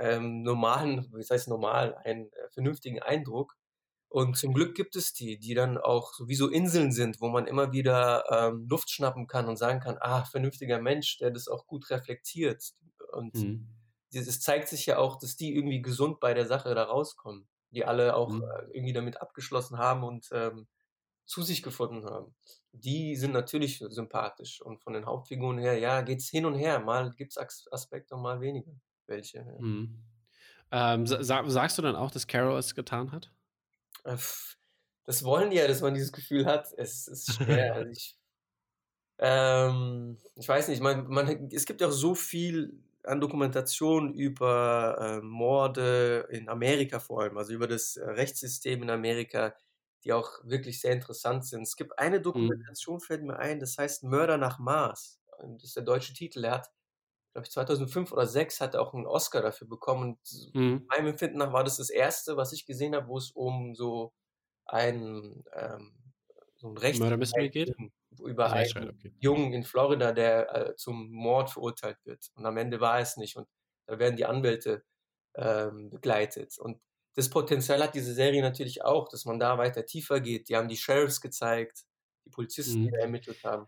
ähm, 0.00 0.42
normalen, 0.42 1.10
wie 1.14 1.24
heißt 1.28 1.48
normal, 1.48 1.94
einen 2.04 2.32
äh, 2.32 2.48
vernünftigen 2.50 3.00
Eindruck. 3.00 3.56
Und 4.08 4.36
zum 4.36 4.52
Glück 4.52 4.74
gibt 4.74 4.94
es 4.94 5.14
die, 5.14 5.38
die 5.38 5.54
dann 5.54 5.78
auch 5.78 6.12
so 6.12 6.28
wie 6.28 6.34
so 6.34 6.48
Inseln 6.48 6.92
sind, 6.92 7.20
wo 7.20 7.28
man 7.28 7.46
immer 7.46 7.72
wieder 7.72 8.24
ähm, 8.30 8.66
Luft 8.68 8.90
schnappen 8.90 9.26
kann 9.26 9.48
und 9.48 9.56
sagen 9.56 9.80
kann, 9.80 9.96
ah, 10.00 10.24
vernünftiger 10.24 10.80
Mensch, 10.80 11.16
der 11.18 11.30
das 11.30 11.48
auch 11.48 11.66
gut 11.66 11.88
reflektiert. 11.88 12.72
Und 13.12 13.34
mhm. 13.34 13.68
es 14.10 14.40
zeigt 14.40 14.68
sich 14.68 14.84
ja 14.84 14.98
auch, 14.98 15.18
dass 15.18 15.36
die 15.36 15.54
irgendwie 15.54 15.80
gesund 15.80 16.20
bei 16.20 16.34
der 16.34 16.46
Sache 16.46 16.74
da 16.74 16.84
rauskommen, 16.84 17.48
die 17.70 17.86
alle 17.86 18.14
auch 18.14 18.30
mhm. 18.30 18.42
äh, 18.42 18.64
irgendwie 18.74 18.92
damit 18.92 19.20
abgeschlossen 19.22 19.78
haben 19.78 20.04
und 20.04 20.28
ähm, 20.32 20.66
zu 21.24 21.42
sich 21.42 21.62
gefunden 21.62 22.04
haben. 22.04 22.34
Die 22.72 23.16
sind 23.16 23.32
natürlich 23.32 23.78
sympathisch 23.78 24.60
und 24.60 24.82
von 24.82 24.92
den 24.92 25.06
Hauptfiguren 25.06 25.58
her, 25.58 25.78
ja, 25.78 26.02
geht 26.02 26.18
es 26.18 26.28
hin 26.28 26.44
und 26.44 26.54
her. 26.54 26.80
Mal 26.80 27.14
gibt 27.16 27.34
es 27.34 27.72
Aspekte 27.72 28.14
und 28.14 28.22
mal 28.22 28.40
weniger 28.42 28.72
welche. 29.12 29.38
Ja. 29.38 29.60
Mhm. 29.60 30.02
Ähm, 30.72 31.06
sa 31.06 31.22
sagst 31.22 31.78
du 31.78 31.82
dann 31.82 31.94
auch, 31.94 32.10
dass 32.10 32.26
Carol 32.26 32.58
es 32.58 32.74
getan 32.74 33.12
hat? 33.12 33.30
Äh, 34.04 34.16
das 35.04 35.22
wollen 35.22 35.50
die 35.50 35.56
ja, 35.56 35.68
dass 35.68 35.82
man 35.82 35.94
dieses 35.94 36.12
Gefühl 36.12 36.46
hat. 36.46 36.72
Es 36.76 37.06
ist 37.06 37.34
schwer. 37.34 37.74
also 37.74 37.90
ich, 37.92 38.16
ähm, 39.18 40.18
ich 40.34 40.48
weiß 40.48 40.68
nicht, 40.68 40.82
man, 40.82 41.06
man, 41.08 41.50
es 41.52 41.66
gibt 41.66 41.80
ja 41.80 41.88
auch 41.88 41.92
so 41.92 42.14
viel 42.14 42.82
an 43.04 43.20
Dokumentation 43.20 44.14
über 44.14 44.96
äh, 44.98 45.20
Morde 45.24 46.26
in 46.30 46.48
Amerika 46.48 47.00
vor 47.00 47.22
allem, 47.22 47.36
also 47.36 47.52
über 47.52 47.66
das 47.66 47.96
äh, 47.96 48.04
Rechtssystem 48.04 48.82
in 48.82 48.90
Amerika, 48.90 49.54
die 50.04 50.12
auch 50.12 50.30
wirklich 50.44 50.80
sehr 50.80 50.92
interessant 50.92 51.44
sind. 51.44 51.62
Es 51.62 51.76
gibt 51.76 51.98
eine 51.98 52.18
mhm. 52.18 52.22
Dokumentation, 52.22 52.96
mhm. 52.96 53.00
fällt 53.00 53.22
mir 53.24 53.36
ein, 53.36 53.60
das 53.60 53.76
heißt 53.78 54.04
Mörder 54.04 54.38
nach 54.38 54.58
Mars. 54.58 55.20
Das 55.38 55.64
ist 55.64 55.76
der 55.76 55.82
deutsche 55.82 56.14
Titel. 56.14 56.44
Er 56.44 56.52
hat 56.52 56.70
glaube 57.32 57.46
ich, 57.46 57.52
2005 57.52 58.12
oder 58.12 58.22
2006 58.22 58.60
hat 58.60 58.74
er 58.74 58.82
auch 58.82 58.94
einen 58.94 59.06
Oscar 59.06 59.42
dafür 59.42 59.66
bekommen. 59.66 60.18
Und 60.18 60.54
mhm. 60.54 60.86
meinem 60.88 61.08
Empfinden 61.08 61.38
nach 61.38 61.52
war 61.52 61.64
das 61.64 61.78
das 61.78 61.90
erste, 61.90 62.36
was 62.36 62.52
ich 62.52 62.66
gesehen 62.66 62.94
habe, 62.94 63.08
wo 63.08 63.18
es 63.18 63.30
um 63.30 63.74
so 63.74 64.12
ein, 64.66 65.44
ähm, 65.54 65.94
so 66.56 66.68
ein 66.68 66.76
Recht 66.76 67.00
geht. 67.52 67.74
Über 68.18 68.52
einen 68.52 68.90
okay. 68.90 69.14
Jungen 69.20 69.54
in 69.54 69.64
Florida, 69.64 70.12
der 70.12 70.54
äh, 70.54 70.76
zum 70.76 71.10
Mord 71.10 71.50
verurteilt 71.50 71.98
wird. 72.04 72.30
Und 72.34 72.44
am 72.44 72.58
Ende 72.58 72.80
war 72.80 73.00
es 73.00 73.16
nicht. 73.16 73.36
Und 73.36 73.48
da 73.86 73.98
werden 73.98 74.16
die 74.16 74.26
Anwälte 74.26 74.84
ähm, 75.34 75.88
begleitet. 75.88 76.58
Und 76.58 76.80
das 77.14 77.30
Potenzial 77.30 77.82
hat 77.82 77.94
diese 77.94 78.12
Serie 78.12 78.42
natürlich 78.42 78.84
auch, 78.84 79.08
dass 79.08 79.24
man 79.24 79.38
da 79.38 79.56
weiter 79.56 79.86
tiefer 79.86 80.20
geht. 80.20 80.48
Die 80.48 80.56
haben 80.56 80.68
die 80.68 80.76
Sheriffs 80.76 81.20
gezeigt, 81.20 81.84
die 82.26 82.30
Polizisten, 82.30 82.82
mhm. 82.82 82.88
die 82.88 82.94
ermittelt 82.94 83.42
haben. 83.44 83.66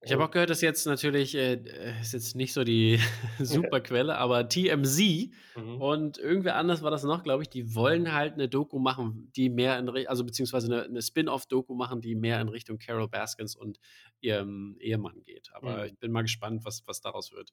Ich 0.00 0.12
habe 0.12 0.24
auch 0.24 0.30
gehört, 0.30 0.48
dass 0.48 0.60
jetzt 0.60 0.86
natürlich, 0.86 1.34
äh, 1.34 1.54
äh 1.54 2.00
ist 2.00 2.12
jetzt 2.12 2.36
nicht 2.36 2.52
so 2.52 2.62
die 2.62 3.00
super 3.38 3.80
Quelle, 3.80 4.16
aber 4.16 4.48
TMZ 4.48 5.30
mhm. 5.56 5.80
und 5.80 6.18
irgendwer 6.18 6.54
anders 6.54 6.82
war 6.82 6.90
das 6.90 7.02
noch, 7.02 7.24
glaube 7.24 7.42
ich, 7.42 7.48
die 7.48 7.74
wollen 7.74 8.12
halt 8.12 8.34
eine 8.34 8.48
Doku 8.48 8.78
machen, 8.78 9.32
die 9.34 9.48
mehr 9.48 9.78
in, 9.78 9.88
also 10.06 10.24
beziehungsweise 10.24 10.66
eine, 10.72 10.84
eine 10.84 11.02
Spin-off-Doku 11.02 11.74
machen, 11.74 12.00
die 12.00 12.14
mehr 12.14 12.40
in 12.40 12.48
Richtung 12.48 12.78
Carol 12.78 13.08
Baskins 13.08 13.56
und 13.56 13.80
ihrem 14.20 14.76
Ehemann 14.78 15.22
geht. 15.24 15.50
Aber 15.52 15.78
mhm. 15.78 15.84
ich 15.84 15.98
bin 15.98 16.12
mal 16.12 16.22
gespannt, 16.22 16.64
was, 16.64 16.86
was 16.86 17.00
daraus 17.00 17.32
wird. 17.32 17.52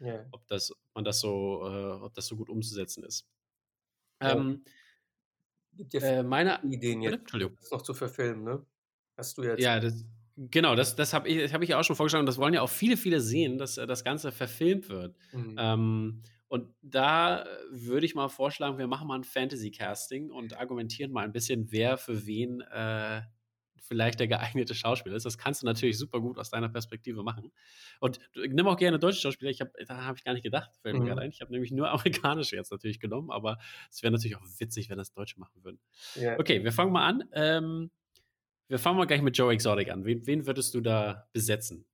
Ja. 0.00 0.26
Ob 0.32 0.46
das, 0.48 0.72
ob 0.72 0.94
man 0.94 1.04
das 1.04 1.20
so, 1.20 1.62
äh, 1.64 2.02
ob 2.02 2.12
das 2.14 2.26
so 2.26 2.36
gut 2.36 2.48
umzusetzen 2.48 3.04
ist. 3.04 3.24
Ähm, 4.20 4.64
Gibt 5.76 5.92
ja 5.92 6.00
äh, 6.00 6.22
meine 6.22 6.60
Ideen 6.64 7.02
jetzt, 7.02 7.32
das 7.32 7.70
noch 7.70 7.82
zu 7.82 7.94
verfilmen, 7.94 8.44
ne? 8.44 8.66
Hast 9.16 9.38
du 9.38 9.42
jetzt? 9.42 9.60
Ja, 9.60 9.80
das, 9.80 10.04
Genau, 10.36 10.74
das, 10.74 10.96
das 10.96 11.12
habe 11.12 11.28
ich, 11.28 11.52
hab 11.52 11.62
ich 11.62 11.74
auch 11.74 11.84
schon 11.84 11.96
vorgeschlagen 11.96 12.22
und 12.22 12.26
das 12.26 12.38
wollen 12.38 12.54
ja 12.54 12.62
auch 12.62 12.70
viele, 12.70 12.96
viele 12.96 13.20
sehen, 13.20 13.56
dass 13.58 13.78
äh, 13.78 13.86
das 13.86 14.02
Ganze 14.02 14.32
verfilmt 14.32 14.88
wird. 14.88 15.16
Mhm. 15.32 15.56
Ähm, 15.58 16.22
und 16.48 16.74
da 16.82 17.46
würde 17.70 18.06
ich 18.06 18.14
mal 18.14 18.28
vorschlagen, 18.28 18.78
wir 18.78 18.86
machen 18.86 19.08
mal 19.08 19.18
ein 19.18 19.24
Fantasy-Casting 19.24 20.30
und 20.30 20.56
argumentieren 20.58 21.12
mal 21.12 21.24
ein 21.24 21.32
bisschen, 21.32 21.72
wer 21.72 21.96
für 21.96 22.26
wen 22.26 22.60
äh, 22.60 23.22
vielleicht 23.84 24.18
der 24.20 24.28
geeignete 24.28 24.74
Schauspieler 24.74 25.16
ist. 25.16 25.26
Das 25.26 25.38
kannst 25.38 25.62
du 25.62 25.66
natürlich 25.66 25.98
super 25.98 26.20
gut 26.20 26.38
aus 26.38 26.50
deiner 26.50 26.68
Perspektive 26.68 27.22
machen. 27.22 27.52
Und 28.00 28.18
nimm 28.34 28.66
auch 28.66 28.76
gerne 28.76 28.98
deutsche 28.98 29.20
Schauspieler. 29.20 29.50
Ich 29.50 29.60
hab, 29.60 29.72
da 29.86 30.04
habe 30.04 30.16
ich 30.16 30.24
gar 30.24 30.32
nicht 30.32 30.42
gedacht, 30.42 30.70
fällt 30.80 30.94
mir 30.94 31.02
mhm. 31.02 31.06
gerade 31.06 31.22
ein. 31.22 31.30
Ich 31.30 31.40
habe 31.40 31.52
nämlich 31.52 31.70
nur 31.70 31.90
amerikanische 31.90 32.56
jetzt 32.56 32.72
natürlich 32.72 32.98
genommen, 32.98 33.30
aber 33.30 33.58
es 33.90 34.02
wäre 34.02 34.12
natürlich 34.12 34.36
auch 34.36 34.46
witzig, 34.58 34.90
wenn 34.90 34.98
das 34.98 35.12
Deutsche 35.12 35.38
machen 35.38 35.62
würden. 35.62 35.78
Ja. 36.14 36.38
Okay, 36.38 36.64
wir 36.64 36.72
fangen 36.72 36.92
mal 36.92 37.06
an. 37.06 37.24
Ähm, 37.32 37.90
wir 38.74 38.80
fangen 38.80 38.98
mal 38.98 39.06
gleich 39.06 39.22
mit 39.22 39.38
Joe 39.38 39.52
Exotic 39.52 39.88
an. 39.88 40.04
Wen, 40.04 40.26
wen 40.26 40.46
würdest 40.46 40.74
du 40.74 40.80
da 40.80 41.28
besetzen? 41.32 41.86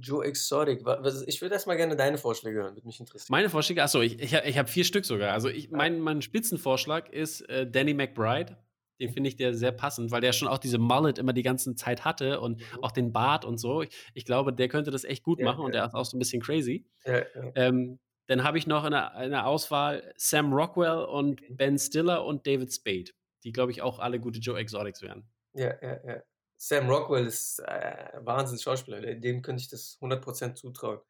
Joe 0.00 0.24
Exotic. 0.24 0.80
Ich 1.28 1.40
würde 1.40 1.54
erstmal 1.54 1.76
gerne 1.76 1.94
deine 1.94 2.18
Vorschläge 2.18 2.58
hören, 2.58 2.74
würde 2.74 2.88
mich 2.88 2.98
interessieren. 2.98 3.28
Meine 3.30 3.48
Vorschläge, 3.48 3.80
achso, 3.80 4.00
ich, 4.00 4.20
ich, 4.20 4.32
ich 4.32 4.58
habe 4.58 4.68
vier 4.68 4.82
Stück 4.82 5.04
sogar. 5.04 5.32
Also 5.32 5.48
ich, 5.48 5.70
mein, 5.70 6.00
mein 6.00 6.22
Spitzenvorschlag 6.22 7.12
ist 7.12 7.42
äh, 7.42 7.70
Danny 7.70 7.94
McBride. 7.94 8.56
Den 8.98 9.12
finde 9.12 9.28
ich 9.28 9.36
der 9.36 9.54
sehr 9.54 9.70
passend, 9.70 10.10
weil 10.10 10.20
der 10.20 10.32
schon 10.32 10.48
auch 10.48 10.58
diese 10.58 10.78
Mullet 10.78 11.18
immer 11.18 11.32
die 11.32 11.44
ganze 11.44 11.76
Zeit 11.76 12.04
hatte 12.04 12.40
und 12.40 12.58
mhm. 12.58 12.82
auch 12.82 12.90
den 12.90 13.12
Bart 13.12 13.44
und 13.44 13.58
so. 13.58 13.82
Ich, 13.82 13.90
ich, 14.14 14.24
glaube, 14.24 14.52
der 14.52 14.66
könnte 14.66 14.90
das 14.90 15.04
echt 15.04 15.22
gut 15.22 15.38
ja, 15.38 15.44
machen 15.44 15.60
ja. 15.60 15.66
und 15.66 15.74
der 15.74 15.86
ist 15.86 15.94
auch 15.94 16.04
so 16.04 16.16
ein 16.16 16.18
bisschen 16.18 16.42
crazy. 16.42 16.84
Ja, 17.04 17.22
ähm, 17.54 18.00
dann 18.26 18.42
habe 18.42 18.58
ich 18.58 18.66
noch 18.66 18.84
in 18.84 18.90
der, 18.90 19.12
in 19.22 19.30
der, 19.30 19.46
Auswahl 19.46 20.12
Sam 20.16 20.52
Rockwell 20.52 21.04
und 21.04 21.48
mhm. 21.48 21.56
Ben 21.56 21.78
Stiller 21.78 22.24
und 22.24 22.44
David 22.44 22.74
Spade, 22.74 23.12
die, 23.44 23.52
glaube 23.52 23.70
ich, 23.70 23.82
auch 23.82 24.00
alle 24.00 24.18
gute 24.18 24.40
Joe 24.40 24.58
Exotics 24.58 25.00
wären. 25.00 25.28
Ja, 25.54 25.74
ja, 25.82 26.00
ja. 26.04 26.22
Sam 26.56 26.88
Rockwell 26.90 27.26
ist 27.26 27.58
äh, 27.60 28.10
Wahnsinns-Schauspieler. 28.20 29.14
Dem 29.16 29.42
könnte 29.42 29.62
ich 29.62 29.68
das 29.68 29.98
100% 30.00 30.54
zutrauen. 30.54 31.00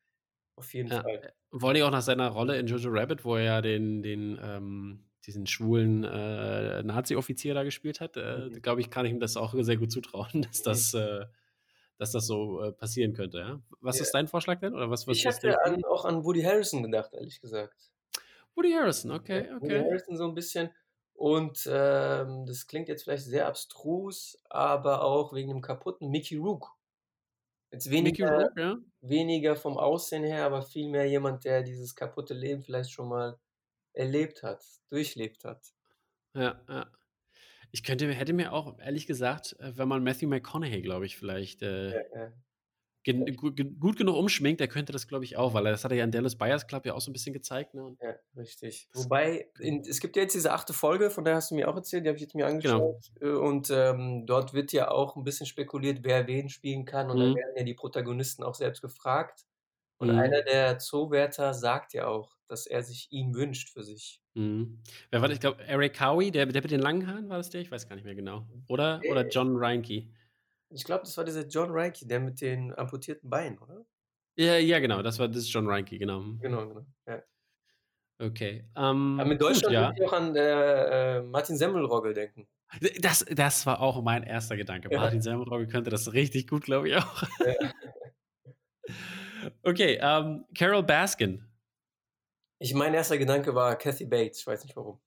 Auf 0.56 0.72
jeden 0.74 0.90
ja. 0.90 1.02
Fall. 1.02 1.32
Vor 1.52 1.70
allem 1.70 1.82
auch 1.84 1.90
nach 1.90 2.02
seiner 2.02 2.28
Rolle 2.28 2.58
in 2.58 2.66
Jojo 2.66 2.90
Rabbit, 2.90 3.24
wo 3.24 3.36
er 3.36 3.42
ja 3.42 3.60
den, 3.62 4.02
den, 4.02 4.38
ähm, 4.42 5.04
diesen 5.26 5.46
schwulen 5.46 6.04
äh, 6.04 6.82
Nazi-Offizier 6.82 7.54
da 7.54 7.64
gespielt 7.64 8.00
hat, 8.00 8.16
äh, 8.16 8.48
Mhm. 8.48 8.62
glaube 8.62 8.80
ich, 8.80 8.90
kann 8.90 9.06
ich 9.06 9.12
ihm 9.12 9.20
das 9.20 9.36
auch 9.36 9.54
sehr 9.58 9.76
gut 9.76 9.90
zutrauen, 9.92 10.42
dass 10.52 10.62
das, 10.62 10.94
äh, 10.94 11.26
dass 11.98 12.12
das 12.12 12.26
so 12.26 12.62
äh, 12.62 12.72
passieren 12.72 13.12
könnte. 13.12 13.38
Ja? 13.38 13.60
Was 13.80 13.96
Ja. 13.98 14.02
ist 14.04 14.12
dein 14.12 14.28
Vorschlag 14.28 14.60
denn? 14.60 14.74
Oder 14.74 14.88
was, 14.90 15.06
was, 15.06 15.16
Ich 15.16 15.24
du? 15.24 15.64
an, 15.64 15.84
auch 15.84 16.04
an 16.04 16.24
Woody 16.24 16.42
Harrison 16.42 16.82
gedacht, 16.82 17.12
ehrlich 17.12 17.40
gesagt. 17.40 17.74
Woody 18.54 18.72
Harrison, 18.72 19.10
okay, 19.12 19.46
Ja, 19.48 19.54
Woody 19.60 19.76
okay. 19.76 19.84
Harrison 19.84 20.16
so 20.16 20.24
ein 20.28 20.34
bisschen. 20.34 20.70
Und 21.20 21.68
ähm, 21.70 22.46
das 22.46 22.66
klingt 22.66 22.88
jetzt 22.88 23.02
vielleicht 23.04 23.24
sehr 23.26 23.46
abstrus, 23.46 24.42
aber 24.48 25.02
auch 25.02 25.34
wegen 25.34 25.48
dem 25.50 25.60
kaputten 25.60 26.08
Mickey 26.10 26.36
Rook. 26.38 26.78
Jetzt 27.72 27.90
Mickey 27.98 28.22
weniger, 28.22 28.28
Rourke, 28.28 28.60
ja? 28.60 28.76
weniger 29.02 29.56
vom 29.56 29.78
Aussehen 29.78 30.24
her, 30.24 30.46
aber 30.46 30.62
vielmehr 30.62 31.06
jemand, 31.08 31.44
der 31.44 31.62
dieses 31.64 31.96
kaputte 31.96 32.34
Leben 32.34 32.62
vielleicht 32.62 32.92
schon 32.92 33.08
mal 33.08 33.38
erlebt 33.94 34.42
hat, 34.44 34.64
durchlebt 34.90 35.44
hat. 35.44 35.74
Ja, 36.34 36.64
ja. 36.68 36.90
Ich 37.72 37.84
könnte, 37.84 38.06
mir- 38.08 38.14
hätte 38.14 38.32
mir 38.34 38.52
auch, 38.52 38.78
ehrlich 38.80 39.06
gesagt, 39.06 39.56
äh, 39.60 39.76
wenn 39.78 39.88
man 39.88 40.04
Matthew 40.04 40.28
McConaughey, 40.28 40.82
glaube 40.82 41.06
ich, 41.06 41.16
vielleicht 41.18 41.62
äh, 41.62 41.94
Ja, 41.94 42.00
ja. 42.14 42.32
Gen 43.02 43.36
gut, 43.36 43.56
gen- 43.56 43.78
gut 43.80 43.96
genug 43.96 44.16
umschminkt, 44.16 44.60
der 44.60 44.68
könnte 44.68 44.92
das, 44.92 45.08
glaube 45.08 45.24
ich, 45.24 45.36
auch, 45.36 45.54
weil 45.54 45.66
er- 45.66 45.72
das 45.72 45.84
hat 45.84 45.90
er 45.92 45.98
ja 45.98 46.04
in 46.04 46.10
Dallas 46.10 46.36
Buyers 46.36 46.66
Club 46.66 46.84
ja 46.86 46.94
auch 46.94 47.00
so 47.00 47.10
ein 47.10 47.12
bisschen 47.12 47.32
gezeigt. 47.32 47.74
Ne? 47.74 47.96
Ja, 48.02 48.14
richtig. 48.36 48.88
Wobei, 48.94 49.48
in, 49.58 49.80
es 49.80 50.00
gibt 50.00 50.16
ja 50.16 50.22
jetzt 50.22 50.34
diese 50.34 50.52
achte 50.52 50.72
Folge, 50.72 51.10
von 51.10 51.24
der 51.24 51.36
hast 51.36 51.50
du 51.50 51.54
mir 51.54 51.68
auch 51.68 51.76
erzählt, 51.76 52.04
die 52.04 52.08
habe 52.08 52.16
ich 52.16 52.22
jetzt 52.22 52.34
mir 52.34 52.46
Genau. 52.46 52.54
angeschaut. 52.54 53.10
äh, 53.20 53.28
Und 53.30 53.70
ähm, 53.70 54.26
dort 54.26 54.52
wird 54.54 54.72
ja 54.72 54.90
auch 54.90 55.16
ein 55.16 55.24
bisschen 55.24 55.46
spekuliert, 55.46 56.00
wer 56.02 56.26
wen 56.26 56.48
spielen 56.48 56.84
kann. 56.84 57.10
Und 57.10 57.18
dann 57.18 57.30
Mhm. 57.30 57.36
werden 57.36 57.54
ja 57.56 57.62
die 57.64 57.74
Protagonisten 57.74 58.42
auch 58.42 58.54
selbst 58.54 58.82
gefragt. 58.82 59.46
Und 59.98 60.08
Mhm. 60.12 60.18
einer 60.18 60.42
der 60.42 60.78
Zoowärter 60.78 61.52
sagt 61.52 61.92
ja 61.92 62.06
auch, 62.06 62.36
dass 62.48 62.66
er 62.66 62.82
sich 62.82 63.08
ihn 63.10 63.34
wünscht 63.34 63.68
für 63.70 63.82
sich. 63.82 64.20
Mhm. 64.34 64.82
Wer 65.10 65.20
war 65.20 65.28
das? 65.28 65.34
Ich 65.36 65.40
glaube, 65.40 65.62
Eric 65.66 65.94
Cowie, 65.98 66.30
der, 66.30 66.46
der 66.46 66.62
mit 66.62 66.70
den 66.70 66.80
langen 66.80 67.06
Haaren, 67.06 67.28
war 67.28 67.36
das 67.36 67.50
der? 67.50 67.60
Ich 67.60 67.70
weiß 67.70 67.86
gar 67.88 67.96
nicht 67.96 68.04
mehr 68.04 68.14
genau. 68.14 68.46
Oder, 68.68 69.00
oder 69.10 69.24
Nee. 69.24 69.28
John 69.30 69.56
Reinke. 69.56 70.06
Ich 70.70 70.84
glaube, 70.84 71.02
das 71.04 71.16
war 71.16 71.24
dieser 71.24 71.46
John 71.46 71.70
Reiki, 71.70 72.06
der 72.06 72.20
mit 72.20 72.40
den 72.40 72.72
amputierten 72.74 73.28
Beinen, 73.28 73.58
oder? 73.58 73.84
Ja, 74.36 74.56
ja, 74.56 74.78
genau, 74.78 75.02
das 75.02 75.18
war 75.18 75.28
das 75.28 75.38
ist 75.38 75.52
John 75.52 75.68
Reinke, 75.68 75.98
genau. 75.98 76.22
Genau, 76.40 76.66
genau. 76.68 76.86
Ja. 77.06 77.22
Okay. 78.18 78.64
Ähm, 78.76 79.18
Aber 79.18 79.28
mit 79.28 79.40
gut, 79.40 79.50
Deutschland 79.50 79.74
ja. 79.74 79.88
würde 79.88 80.02
ich 80.02 80.08
auch 80.08 80.12
an 80.12 80.36
äh, 80.36 81.18
äh, 81.18 81.22
Martin 81.22 81.56
Semmelrogge 81.56 82.14
denken. 82.14 82.46
Das, 83.00 83.24
das 83.28 83.66
war 83.66 83.80
auch 83.80 84.00
mein 84.02 84.22
erster 84.22 84.56
Gedanke. 84.56 84.88
Ja. 84.92 85.00
Martin 85.00 85.20
Semmelrogge 85.20 85.66
könnte 85.66 85.90
das 85.90 86.12
richtig 86.12 86.48
gut, 86.48 86.64
glaube 86.64 86.88
ich 86.88 86.96
auch. 86.96 87.22
Ja. 87.44 87.54
Okay, 89.62 89.98
ähm, 90.02 90.44
Carol 90.56 90.82
Baskin. 90.82 91.42
Ich, 92.58 92.74
mein 92.74 92.92
erster 92.92 93.16
Gedanke 93.16 93.54
war 93.54 93.76
Kathy 93.76 94.04
Bates, 94.04 94.40
ich 94.40 94.46
weiß 94.46 94.64
nicht 94.64 94.76
warum. 94.76 95.00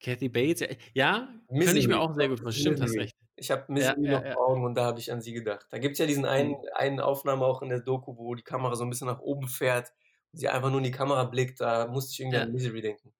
Kathy 0.00 0.28
Bates. 0.28 0.60
ja, 0.60 0.76
Ja, 0.94 1.28
könnte 1.50 1.78
ich 1.78 1.88
mir 1.88 1.98
auch 1.98 2.14
sehr 2.14 2.28
gut 2.28 2.40
vorstellen. 2.40 2.76
Stimmt, 2.76 2.88
hast 2.88 2.96
recht. 2.96 3.16
Ich 3.36 3.50
habe 3.50 3.62
Ja, 3.68 3.94
Misery 3.96 4.04
ja, 4.06 4.10
noch 4.12 4.24
ja. 4.24 4.32
vor 4.34 4.48
Augen 4.48 4.64
und 4.64 4.74
da 4.76 4.84
habe 4.84 5.00
ich 5.00 5.10
an 5.12 5.20
sie 5.20 5.32
gedacht. 5.32 5.66
Da 5.70 5.78
gibt 5.78 5.92
es 5.94 5.98
ja 5.98 6.06
diesen 6.06 6.24
einen, 6.24 6.50
Mhm. 6.52 6.56
einen 6.74 7.00
Aufnahme 7.00 7.44
auch 7.44 7.62
in 7.62 7.68
der 7.68 7.80
Doku, 7.80 8.16
wo 8.16 8.34
die 8.34 8.42
Kamera 8.42 8.74
so 8.76 8.84
ein 8.84 8.90
bisschen 8.90 9.08
nach 9.08 9.20
oben 9.20 9.48
fährt 9.48 9.92
und 10.32 10.38
sie 10.38 10.48
einfach 10.48 10.70
nur 10.70 10.78
in 10.78 10.84
die 10.84 10.90
Kamera 10.92 11.24
blickt. 11.24 11.60
Da 11.60 11.86
musste 11.88 12.12
ich 12.12 12.20
irgendwie 12.20 12.36
Ja. 12.38 12.42
an 12.44 12.52
Misery 12.52 12.80
denken. 12.80 13.12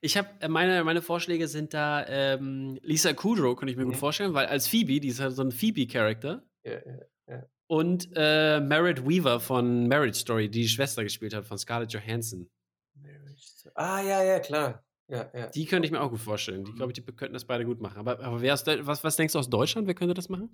Ich 0.00 0.16
habe 0.16 0.48
meine, 0.48 0.82
meine 0.84 1.02
Vorschläge 1.02 1.46
sind 1.48 1.74
da 1.74 2.06
ähm, 2.08 2.78
Lisa 2.82 3.12
Kudrow, 3.12 3.56
könnte 3.56 3.70
ich 3.72 3.76
mir 3.76 3.84
gut 3.84 3.94
Mhm. 3.94 3.98
vorstellen, 3.98 4.34
weil 4.34 4.46
als 4.46 4.66
Phoebe, 4.68 4.98
die 5.00 5.08
ist 5.08 5.20
halt 5.20 5.34
so 5.34 5.42
ein 5.42 5.52
Phoebe-Charakter. 5.52 6.42
Ja, 6.64 6.78
ja. 7.28 7.44
Und 7.66 8.08
äh, 8.16 8.60
Merritt 8.60 9.06
Weaver 9.06 9.40
von 9.40 9.88
Marriage 9.88 10.18
Story, 10.20 10.48
die 10.50 10.62
die 10.62 10.68
Schwester 10.68 11.02
gespielt 11.02 11.34
hat 11.34 11.44
von 11.46 11.58
Scarlett 11.58 11.92
Johansson. 11.92 12.48
Ah, 13.74 14.00
ja, 14.00 14.22
ja, 14.24 14.40
klar. 14.40 14.84
Ja, 15.08 15.30
ja. 15.34 15.46
Die 15.48 15.64
könnte 15.64 15.86
ich 15.86 15.92
mir 15.92 16.00
auch 16.00 16.10
gut 16.10 16.20
vorstellen. 16.20 16.64
Die, 16.64 16.72
glaube 16.72 16.92
ich, 16.92 17.02
die 17.02 17.02
könnten 17.02 17.34
das 17.34 17.46
beide 17.46 17.64
gut 17.64 17.80
machen. 17.80 17.98
Aber, 17.98 18.20
aber 18.20 18.40
wer 18.42 18.54
da, 18.56 18.86
was, 18.86 19.02
was 19.02 19.16
denkst 19.16 19.32
du 19.32 19.38
aus 19.38 19.48
Deutschland? 19.48 19.86
Wer 19.86 19.94
könnte 19.94 20.14
das 20.14 20.28
machen? 20.28 20.50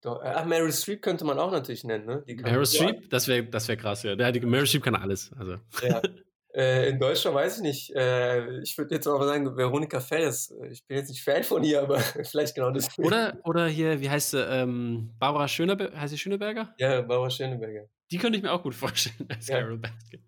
Doch, 0.00 0.22
äh, 0.22 0.32
Ach, 0.34 0.44
Meryl 0.46 0.72
Streep 0.72 1.02
könnte 1.02 1.24
man 1.24 1.38
auch 1.38 1.52
natürlich 1.52 1.84
nennen, 1.84 2.06
ne? 2.06 2.24
Meryl 2.26 2.66
Streep? 2.66 3.10
Das 3.10 3.28
wäre 3.28 3.44
das 3.44 3.68
wär 3.68 3.76
krass, 3.76 4.02
ja. 4.02 4.14
ja 4.14 4.32
die, 4.32 4.40
Meryl 4.40 4.66
Streep 4.66 4.82
kann 4.82 4.94
alles. 4.94 5.30
Also. 5.38 5.58
Ja. 5.82 6.00
Äh, 6.56 6.88
in 6.88 6.98
Deutschland 6.98 7.36
weiß 7.36 7.58
ich 7.58 7.62
nicht. 7.62 7.94
Äh, 7.94 8.60
ich 8.60 8.78
würde 8.78 8.94
jetzt 8.94 9.06
aber 9.06 9.26
sagen, 9.26 9.58
Veronika 9.58 10.00
Fels. 10.00 10.54
Ich 10.70 10.86
bin 10.86 10.96
jetzt 10.96 11.10
nicht 11.10 11.22
Fan 11.22 11.42
von 11.42 11.62
ihr, 11.62 11.82
aber 11.82 11.98
vielleicht 12.24 12.54
genau 12.54 12.70
das. 12.70 12.88
Oder, 12.98 13.38
oder 13.44 13.66
hier, 13.66 14.00
wie 14.00 14.08
heißt 14.08 14.30
sie? 14.30 14.42
Ähm, 14.42 15.10
Barbara 15.18 15.48
Schöneberger? 15.48 16.00
Heißt 16.00 16.12
sie 16.12 16.18
Schöneberger? 16.18 16.74
Ja, 16.78 17.02
Barbara 17.02 17.28
Schöneberger. 17.28 17.90
Die 18.10 18.16
könnte 18.16 18.38
ich 18.38 18.42
mir 18.42 18.52
auch 18.52 18.62
gut 18.62 18.74
vorstellen 18.74 19.28
als 19.28 19.48
Ja. 19.48 19.60
Carol 19.60 19.76
Baskin. 19.76 20.25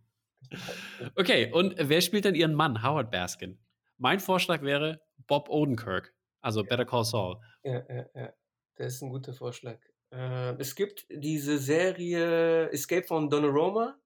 Okay, 1.16 1.50
und 1.52 1.74
wer 1.78 2.00
spielt 2.00 2.24
denn 2.24 2.34
ihren 2.34 2.54
Mann, 2.54 2.82
Howard 2.82 3.10
Baskin? 3.10 3.58
Mein 3.96 4.20
Vorschlag 4.20 4.62
wäre 4.62 5.00
Bob 5.26 5.48
Odenkirk, 5.48 6.14
also 6.40 6.62
Better 6.64 6.84
Call 6.84 7.04
Saul. 7.04 7.36
Ja, 7.64 7.84
ja, 7.88 8.06
ja. 8.14 8.32
Das 8.76 8.94
ist 8.94 9.02
ein 9.02 9.10
guter 9.10 9.32
Vorschlag. 9.34 9.78
Äh, 10.12 10.54
es 10.58 10.74
gibt 10.74 11.06
diese 11.10 11.58
Serie 11.58 12.70
Escape 12.70 13.06
from 13.06 13.28
Donnarumma. 13.28 13.98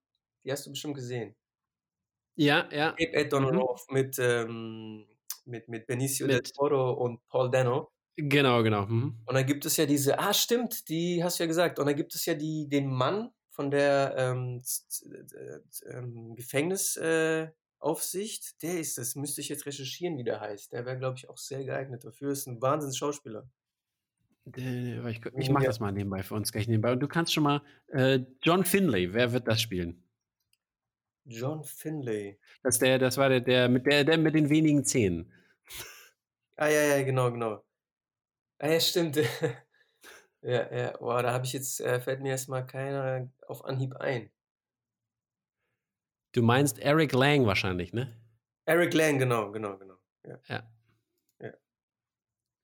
Die 0.43 0.51
hast 0.51 0.65
du 0.65 0.71
bestimmt 0.71 0.95
gesehen. 0.95 1.35
Ja, 2.35 2.67
ja. 2.71 2.95
Escape 2.97 3.17
at 3.19 3.25
Mhm. 3.25 3.29
Donnarumma 3.29 3.75
mit, 3.91 4.17
ähm, 4.19 5.05
mit, 5.45 5.67
mit 5.69 5.85
Benicio 5.87 6.27
del 6.27 6.37
Mit- 6.37 6.53
Toro 6.55 6.93
und 6.93 7.19
Paul 7.27 7.51
Dano. 7.51 7.89
Genau, 8.15 8.61
genau. 8.63 8.85
Mhm. 8.85 9.21
Und 9.25 9.35
dann 9.35 9.45
gibt 9.45 9.65
es 9.65 9.77
ja 9.77 9.85
diese, 9.85 10.19
ah 10.19 10.33
stimmt, 10.33 10.87
die 10.89 11.23
hast 11.23 11.39
du 11.39 11.43
ja 11.43 11.47
gesagt. 11.47 11.79
Und 11.79 11.85
dann 11.87 11.95
gibt 11.95 12.13
es 12.15 12.25
ja 12.25 12.33
die, 12.35 12.67
den 12.69 12.87
Mann 12.87 13.29
von 13.53 13.69
der 13.69 14.15
ähm, 14.17 14.61
äh, 15.05 15.59
ähm, 15.91 16.35
Gefängnisaufsicht. 16.35 18.63
der 18.63 18.79
ist 18.79 18.97
das, 18.97 19.15
müsste 19.15 19.41
ich 19.41 19.49
jetzt 19.49 19.67
recherchieren, 19.67 20.17
wie 20.17 20.23
der 20.23 20.41
heißt. 20.41 20.73
Der 20.73 20.85
wäre, 20.87 20.97
glaube 20.97 21.17
ich, 21.17 21.29
auch 21.29 21.37
sehr 21.37 21.63
geeignet 21.63 22.03
dafür. 22.03 22.31
Ist 22.31 22.47
ein 22.47 22.59
Wahnsinns-Schauspieler. 22.61 23.47
Äh, 24.57 25.07
Ich, 25.11 25.21
ich 25.37 25.49
mache 25.51 25.65
Ja. 25.65 25.69
das 25.69 25.79
mal 25.79 25.91
nebenbei 25.91 26.23
für 26.23 26.33
uns 26.33 26.51
gleich 26.51 26.67
nebenbei. 26.67 26.93
Und 26.93 26.99
du 26.99 27.07
kannst 27.07 27.31
schon 27.31 27.43
mal 27.43 27.61
äh, 27.87 28.21
John 28.41 28.65
Finlay, 28.65 29.13
wer 29.13 29.31
wird 29.33 29.47
das 29.47 29.61
spielen? 29.61 30.03
John 31.25 31.63
Finlay. 31.63 32.37
Das, 32.63 32.79
der, 32.79 32.97
das 32.99 33.17
war 33.17 33.29
der, 33.29 33.39
der, 33.41 33.69
mit 33.69 33.85
der, 33.85 34.03
der 34.03 34.17
mit 34.17 34.33
den 34.35 34.49
wenigen 34.49 34.83
Zähnen. 34.83 35.31
Ah, 36.55 36.67
ja, 36.69 36.81
ja, 36.97 37.03
genau, 37.03 37.31
genau. 37.31 37.63
Ah, 38.57 38.69
ja, 38.69 38.79
stimmt. 38.79 39.17
ja, 40.43 40.75
ja, 40.75 40.97
boah, 40.97 41.23
da 41.23 41.33
habe 41.33 41.45
ich 41.45 41.53
jetzt, 41.53 41.79
äh, 41.81 41.99
fällt 41.99 42.21
mir 42.21 42.31
erstmal 42.31 42.65
keiner 42.65 43.29
auf 43.47 43.63
Anhieb 43.65 43.95
ein. 43.95 44.29
Du 46.33 46.41
meinst 46.41 46.79
Eric 46.79 47.13
Lang 47.13 47.45
wahrscheinlich, 47.45 47.93
ne? 47.93 48.11
Eric 48.65 48.93
Lang, 48.93 49.19
genau, 49.19 49.51
genau, 49.51 49.77
genau. 49.77 49.97
Ja. 50.25 50.39
Ja. 50.47 50.63
Ja. 51.39 51.53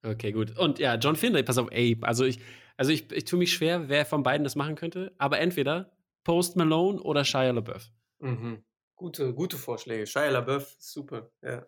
Okay, 0.02 0.32
gut. 0.32 0.58
Und 0.58 0.78
ja, 0.78 0.96
John 0.96 1.16
Finlay, 1.16 1.42
pass 1.42 1.58
auf, 1.58 1.68
ey, 1.70 1.96
also 2.02 2.24
ich, 2.24 2.40
also 2.76 2.90
ich, 2.92 3.10
ich 3.12 3.24
tue 3.24 3.38
mich 3.38 3.52
schwer, 3.52 3.88
wer 3.88 4.04
von 4.04 4.22
beiden 4.22 4.44
das 4.44 4.56
machen 4.56 4.74
könnte, 4.74 5.14
aber 5.18 5.38
entweder 5.38 5.92
Post 6.24 6.56
Malone 6.56 7.00
oder 7.00 7.24
Shia 7.24 7.50
LaBeouf. 7.50 7.90
Mhm. 8.18 8.64
Gute, 8.96 9.32
gute 9.34 9.56
Vorschläge. 9.56 10.06
Shia 10.06 10.30
LaBeouf, 10.30 10.76
super, 10.78 11.30
ja. 11.42 11.66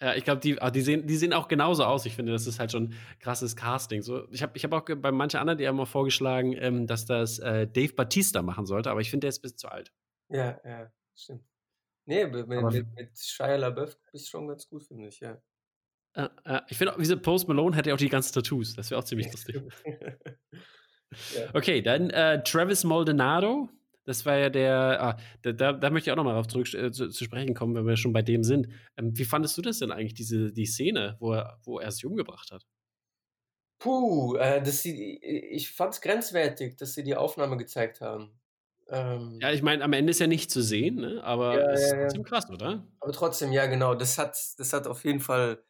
Ja, 0.00 0.14
ich 0.14 0.22
glaube, 0.22 0.40
die, 0.40 0.60
ah, 0.62 0.70
die, 0.70 0.80
sehen, 0.80 1.06
die 1.08 1.16
sehen 1.16 1.32
auch 1.32 1.48
genauso 1.48 1.84
aus. 1.84 2.06
Ich 2.06 2.14
finde, 2.14 2.30
das 2.30 2.46
ist 2.46 2.60
halt 2.60 2.70
schon 2.70 2.94
krasses 3.18 3.56
Casting. 3.56 4.02
So, 4.02 4.28
ich 4.30 4.42
habe 4.42 4.52
ich 4.56 4.62
hab 4.64 4.72
auch 4.72 4.84
bei 4.84 5.10
manchen 5.10 5.38
anderen, 5.40 5.58
die 5.58 5.66
haben 5.66 5.76
mal 5.76 5.86
vorgeschlagen, 5.86 6.54
ähm, 6.56 6.86
dass 6.86 7.04
das 7.04 7.40
äh, 7.40 7.66
Dave 7.66 7.94
Batista 7.94 8.42
machen 8.42 8.64
sollte, 8.64 8.90
aber 8.90 9.00
ich 9.00 9.10
finde, 9.10 9.24
der 9.24 9.30
ist 9.30 9.38
ein 9.38 9.42
bisschen 9.42 9.58
zu 9.58 9.68
alt. 9.68 9.92
Ja, 10.28 10.60
ja, 10.64 10.92
stimmt. 11.16 11.42
Nee, 12.06 12.26
mit, 12.26 12.46
mit, 12.46 12.58
Aber- 12.58 12.70
mit, 12.70 12.86
mit 12.94 13.18
Shia 13.18 13.56
LaBeouf 13.56 13.98
bist 14.12 14.28
schon 14.30 14.46
ganz 14.46 14.68
gut, 14.68 14.84
finde 14.84 15.08
ich, 15.08 15.18
ja. 15.20 15.42
Äh, 16.14 16.28
äh, 16.44 16.60
ich 16.68 16.78
finde, 16.78 16.94
auch, 16.94 16.98
diese 16.98 17.16
Post 17.16 17.48
Malone 17.48 17.76
hätte 17.76 17.88
ja 17.90 17.94
auch 17.94 17.98
die 17.98 18.08
ganzen 18.08 18.32
Tattoos. 18.34 18.74
Das 18.74 18.90
wäre 18.90 19.00
auch 19.00 19.04
ziemlich 19.04 19.30
lustig. 19.32 19.60
ja. 21.34 21.48
Okay, 21.54 21.82
dann 21.82 22.10
äh, 22.10 22.42
Travis 22.44 22.84
Maldonado. 22.84 23.68
Das 24.08 24.24
war 24.26 24.36
ja 24.36 24.48
der, 24.50 25.02
ah, 25.02 25.16
da, 25.42 25.52
da, 25.52 25.72
da 25.72 25.90
möchte 25.90 26.08
ich 26.08 26.12
auch 26.12 26.16
nochmal 26.16 26.34
darauf 26.34 26.48
zurück 26.48 26.72
äh, 26.74 26.90
zu, 26.92 27.08
zu 27.10 27.24
sprechen 27.24 27.54
kommen, 27.54 27.74
wenn 27.74 27.86
wir 27.86 27.96
schon 27.96 28.12
bei 28.12 28.22
dem 28.22 28.42
sind. 28.44 28.68
Ähm, 28.96 29.16
wie 29.18 29.24
fandest 29.24 29.56
du 29.58 29.62
das 29.62 29.78
denn 29.78 29.92
eigentlich, 29.92 30.14
diese, 30.14 30.52
die 30.52 30.66
Szene, 30.66 31.16
wo 31.20 31.32
er, 31.34 31.60
wo 31.64 31.78
er 31.78 31.90
sich 31.92 32.06
umgebracht 32.06 32.50
hat? 32.52 32.66
Puh, 33.80 34.36
äh, 34.36 34.60
dass 34.62 34.82
sie, 34.82 35.18
ich 35.22 35.70
fand 35.72 35.94
es 35.94 36.00
grenzwertig, 36.00 36.76
dass 36.76 36.94
sie 36.94 37.04
die 37.04 37.14
Aufnahme 37.16 37.56
gezeigt 37.56 38.00
haben. 38.00 38.40
Ähm, 38.88 39.38
Ja, 39.40 39.52
ich 39.52 39.62
meine, 39.62 39.84
am 39.84 39.92
Ende 39.92 40.10
ist 40.10 40.20
er 40.20 40.26
nicht 40.26 40.50
zu 40.50 40.62
sehen, 40.62 40.96
ne? 40.96 41.22
aber 41.22 41.54
Ja, 41.54 41.70
es 41.72 41.82
ist 41.84 41.90
ja, 41.92 41.98
ja. 41.98 42.02
trotzdem 42.02 42.22
krass, 42.24 42.50
oder? 42.50 42.88
Aber 43.00 43.12
trotzdem, 43.12 43.52
ja, 43.52 43.66
genau, 43.66 43.94
das 43.94 44.18
hat, 44.18 44.36
das 44.58 44.72
hat 44.72 44.86
auf 44.86 45.04
jeden 45.04 45.20
Fall 45.20 45.64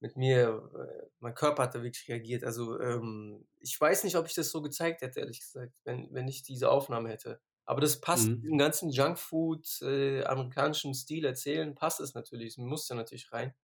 mit 0.00 0.16
mir, 0.16 0.70
äh, 0.76 1.08
mein 1.20 1.34
Körper 1.34 1.64
hat 1.64 1.74
da 1.74 1.82
wirklich 1.82 2.08
reagiert. 2.08 2.44
Also, 2.44 2.80
ähm, 2.80 3.46
ich 3.60 3.80
weiß 3.80 4.04
nicht, 4.04 4.16
ob 4.16 4.26
ich 4.26 4.34
das 4.34 4.50
so 4.50 4.62
gezeigt 4.62 5.02
hätte, 5.02 5.20
ehrlich 5.20 5.40
gesagt, 5.40 5.72
wenn, 5.84 6.08
wenn 6.12 6.28
ich 6.28 6.42
diese 6.42 6.70
Aufnahme 6.70 7.10
hätte. 7.10 7.40
Aber 7.66 7.80
das 7.80 8.00
passt, 8.00 8.28
Mhm. 8.28 8.40
diesem 8.42 8.58
ganzen 8.58 8.90
Junkfood, 8.90 9.80
äh, 9.82 10.22
amerikanischen 10.24 10.94
Stil 10.94 11.24
erzählen, 11.24 11.74
passt 11.74 12.00
es 12.00 12.14
natürlich. 12.14 12.48
Es 12.48 12.58
muss 12.58 12.86
da 12.86 12.94
natürlich 12.94 13.32
rein. 13.32 13.54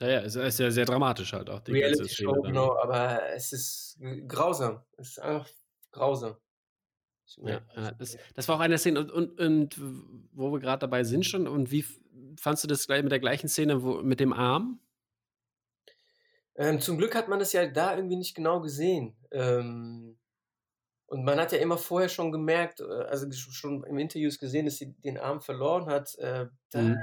Ja, 0.00 0.08
ja, 0.08 0.20
es 0.22 0.34
ist 0.34 0.58
ja 0.58 0.70
sehr 0.70 0.84
dramatisch 0.84 1.32
halt 1.32 1.48
auch. 1.50 1.60
Die 1.60 1.72
Reality 1.72 2.08
Show, 2.08 2.42
genau, 2.42 2.76
aber 2.76 3.22
es 3.34 3.52
ist 3.52 3.98
grausam. 4.26 4.82
Es 4.96 5.10
ist 5.10 5.18
einfach 5.20 5.48
grausam. 5.92 6.36
Ja, 7.38 7.62
ja, 7.74 7.92
das. 7.92 8.16
das, 8.34 8.48
war 8.48 8.56
auch 8.56 8.60
eine 8.60 8.76
Szene 8.76 9.00
und, 9.00 9.10
und, 9.10 9.40
und 9.40 9.80
wo 10.32 10.52
wir 10.52 10.60
gerade 10.60 10.80
dabei 10.80 11.04
sind 11.04 11.24
schon 11.24 11.48
und 11.48 11.70
wie, 11.70 11.84
fandst 12.38 12.64
du 12.64 12.68
das 12.68 12.86
mit 12.88 13.10
der 13.10 13.20
gleichen 13.20 13.48
Szene 13.48 13.82
wo, 13.82 14.02
mit 14.02 14.20
dem 14.20 14.32
Arm? 14.32 14.80
Ähm, 16.56 16.80
zum 16.80 16.98
Glück 16.98 17.14
hat 17.14 17.28
man 17.28 17.38
das 17.38 17.52
ja 17.52 17.66
da 17.66 17.96
irgendwie 17.96 18.16
nicht 18.16 18.34
genau 18.34 18.60
gesehen. 18.60 19.16
Ähm, 19.30 20.18
und 21.06 21.24
man 21.24 21.38
hat 21.38 21.52
ja 21.52 21.58
immer 21.58 21.78
vorher 21.78 22.08
schon 22.08 22.32
gemerkt, 22.32 22.80
äh, 22.80 22.84
also 22.84 23.30
schon 23.32 23.84
im 23.84 23.98
Interviews 23.98 24.38
gesehen, 24.38 24.66
dass 24.66 24.78
sie 24.78 24.92
den 25.04 25.18
Arm 25.18 25.40
verloren 25.40 25.86
hat. 25.86 26.14
Äh, 26.18 26.46
da, 26.70 26.80
mhm. 26.80 26.96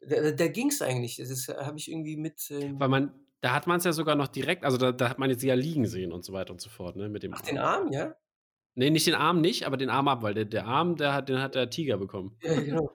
da, 0.00 0.30
da 0.30 0.48
ging 0.48 0.68
es 0.68 0.80
eigentlich. 0.80 1.16
Das 1.16 1.48
habe 1.48 1.78
ich 1.78 1.90
irgendwie 1.90 2.16
mit. 2.16 2.50
Ähm 2.50 2.78
Weil 2.78 2.88
man, 2.88 3.14
da 3.40 3.52
hat 3.52 3.66
man 3.66 3.78
es 3.78 3.84
ja 3.84 3.92
sogar 3.92 4.14
noch 4.14 4.28
direkt, 4.28 4.64
also 4.64 4.76
da, 4.76 4.92
da 4.92 5.08
hat 5.08 5.18
man 5.18 5.30
jetzt 5.30 5.42
ja 5.42 5.54
liegen 5.54 5.86
sehen 5.86 6.12
und 6.12 6.24
so 6.24 6.32
weiter 6.32 6.52
und 6.52 6.60
so 6.60 6.70
fort, 6.70 6.96
ne? 6.96 7.08
Mit 7.08 7.22
dem 7.22 7.34
Ach, 7.34 7.40
Arm. 7.40 7.46
den 7.46 7.58
Arm, 7.58 7.92
ja? 7.92 8.14
Nee, 8.74 8.90
nicht 8.90 9.06
den 9.06 9.14
Arm 9.14 9.40
nicht, 9.40 9.66
aber 9.66 9.76
den 9.76 9.90
Arm 9.90 10.08
ab, 10.08 10.22
weil 10.22 10.34
der, 10.34 10.44
der 10.44 10.66
Arm, 10.66 10.96
der 10.96 11.12
hat, 11.12 11.28
den 11.28 11.40
hat 11.40 11.54
der 11.54 11.70
Tiger 11.70 11.98
bekommen. 11.98 12.36
Ja, 12.42 12.60
genau. 12.60 12.92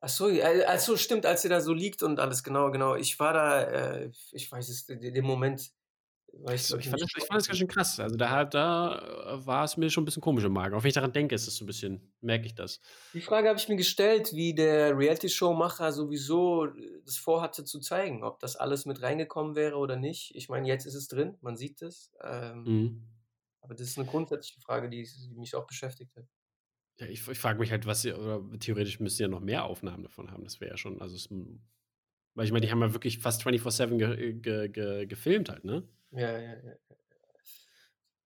Ach 0.00 0.08
so, 0.08 0.28
ach 0.66 0.78
so, 0.80 0.96
stimmt, 0.96 1.26
als 1.26 1.42
sie 1.42 1.48
da 1.48 1.60
so 1.60 1.72
liegt 1.72 2.02
und 2.02 2.18
alles, 2.18 2.42
genau, 2.42 2.70
genau. 2.70 2.96
Ich 2.96 3.20
war 3.20 3.32
da, 3.32 3.62
äh, 3.62 4.10
ich 4.32 4.50
weiß 4.50 4.68
es, 4.68 4.86
den 4.86 5.24
Moment, 5.24 5.70
ich, 6.32 6.74
ich, 6.74 6.88
fand 6.88 7.00
das, 7.02 7.10
ich, 7.16 7.24
fand 7.24 7.40
das, 7.40 7.46
ganz 7.46 7.58
schön 7.58 7.68
krass. 7.68 8.00
Also 8.00 8.16
da, 8.16 8.44
da 8.44 9.34
äh, 9.34 9.46
war 9.46 9.64
es 9.64 9.76
mir 9.76 9.90
schon 9.90 10.02
ein 10.02 10.04
bisschen 10.06 10.22
komisch 10.22 10.44
im 10.44 10.52
Magen. 10.52 10.74
Auch 10.74 10.82
wenn 10.82 10.88
ich 10.88 10.94
daran 10.94 11.12
denke, 11.12 11.34
ist 11.34 11.46
es 11.46 11.56
so 11.56 11.64
ein 11.64 11.66
bisschen, 11.66 12.12
merke 12.20 12.46
ich 12.46 12.54
das. 12.54 12.80
Die 13.12 13.20
Frage 13.20 13.48
habe 13.48 13.58
ich 13.58 13.68
mir 13.68 13.76
gestellt, 13.76 14.32
wie 14.32 14.54
der 14.54 14.96
Reality-Show-Macher 14.96 15.92
sowieso 15.92 16.68
das 17.04 17.16
vorhatte 17.16 17.64
zu 17.64 17.80
zeigen. 17.80 18.24
Ob 18.24 18.40
das 18.40 18.56
alles 18.56 18.86
mit 18.86 19.02
reingekommen 19.02 19.54
wäre 19.54 19.76
oder 19.76 19.96
nicht. 19.96 20.34
Ich 20.34 20.48
meine, 20.48 20.66
jetzt 20.66 20.86
ist 20.86 20.94
es 20.94 21.08
drin, 21.08 21.36
man 21.42 21.56
sieht 21.56 21.82
es. 21.82 22.12
Ähm, 22.24 22.64
mhm. 22.64 23.08
Aber 23.60 23.74
das 23.74 23.88
ist 23.88 23.98
eine 23.98 24.08
grundsätzliche 24.08 24.60
Frage, 24.60 24.88
die, 24.88 25.02
die 25.04 25.38
mich 25.38 25.54
auch 25.54 25.66
beschäftigt 25.66 26.16
hat. 26.16 26.24
Ja, 26.98 27.06
ich, 27.06 27.26
ich 27.28 27.38
frage 27.38 27.58
mich 27.58 27.70
halt, 27.70 27.86
was 27.86 28.02
sie, 28.02 28.12
oder 28.12 28.42
theoretisch 28.58 29.00
müssten 29.00 29.16
sie 29.18 29.22
ja 29.24 29.28
noch 29.28 29.40
mehr 29.40 29.64
Aufnahmen 29.64 30.02
davon 30.02 30.30
haben. 30.30 30.44
Das 30.44 30.60
wäre 30.60 30.72
ja 30.72 30.76
schon, 30.76 31.00
also 31.00 31.14
es, 31.14 31.28
weil 32.34 32.46
ich 32.46 32.52
meine, 32.52 32.64
die 32.64 32.72
haben 32.72 32.80
ja 32.80 32.92
wirklich 32.92 33.18
fast 33.18 33.46
24-7 33.46 33.98
ge, 33.98 34.32
ge, 34.34 34.68
ge, 34.68 35.06
gefilmt 35.06 35.48
halt, 35.48 35.64
ne? 35.64 35.86
Ja, 36.12 36.38
ja, 36.38 36.54
ja. 36.54 36.74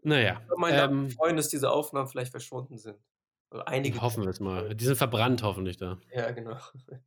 Naja. 0.02 0.42
Ich 0.50 0.58
meine 0.58 0.82
ähm, 0.82 1.10
freuen, 1.10 1.36
dass 1.36 1.48
diese 1.48 1.70
Aufnahmen 1.70 2.08
vielleicht 2.08 2.30
verschwunden 2.30 2.78
sind. 2.78 2.98
Also 3.50 3.64
einige. 3.64 4.00
Hoffen 4.00 4.22
wir 4.24 4.30
es 4.30 4.40
mal. 4.40 4.74
Die 4.74 4.84
sind 4.84 4.96
verbrannt 4.96 5.42
hoffentlich 5.42 5.76
da. 5.76 5.98
Ja, 6.14 6.30
genau. 6.30 6.56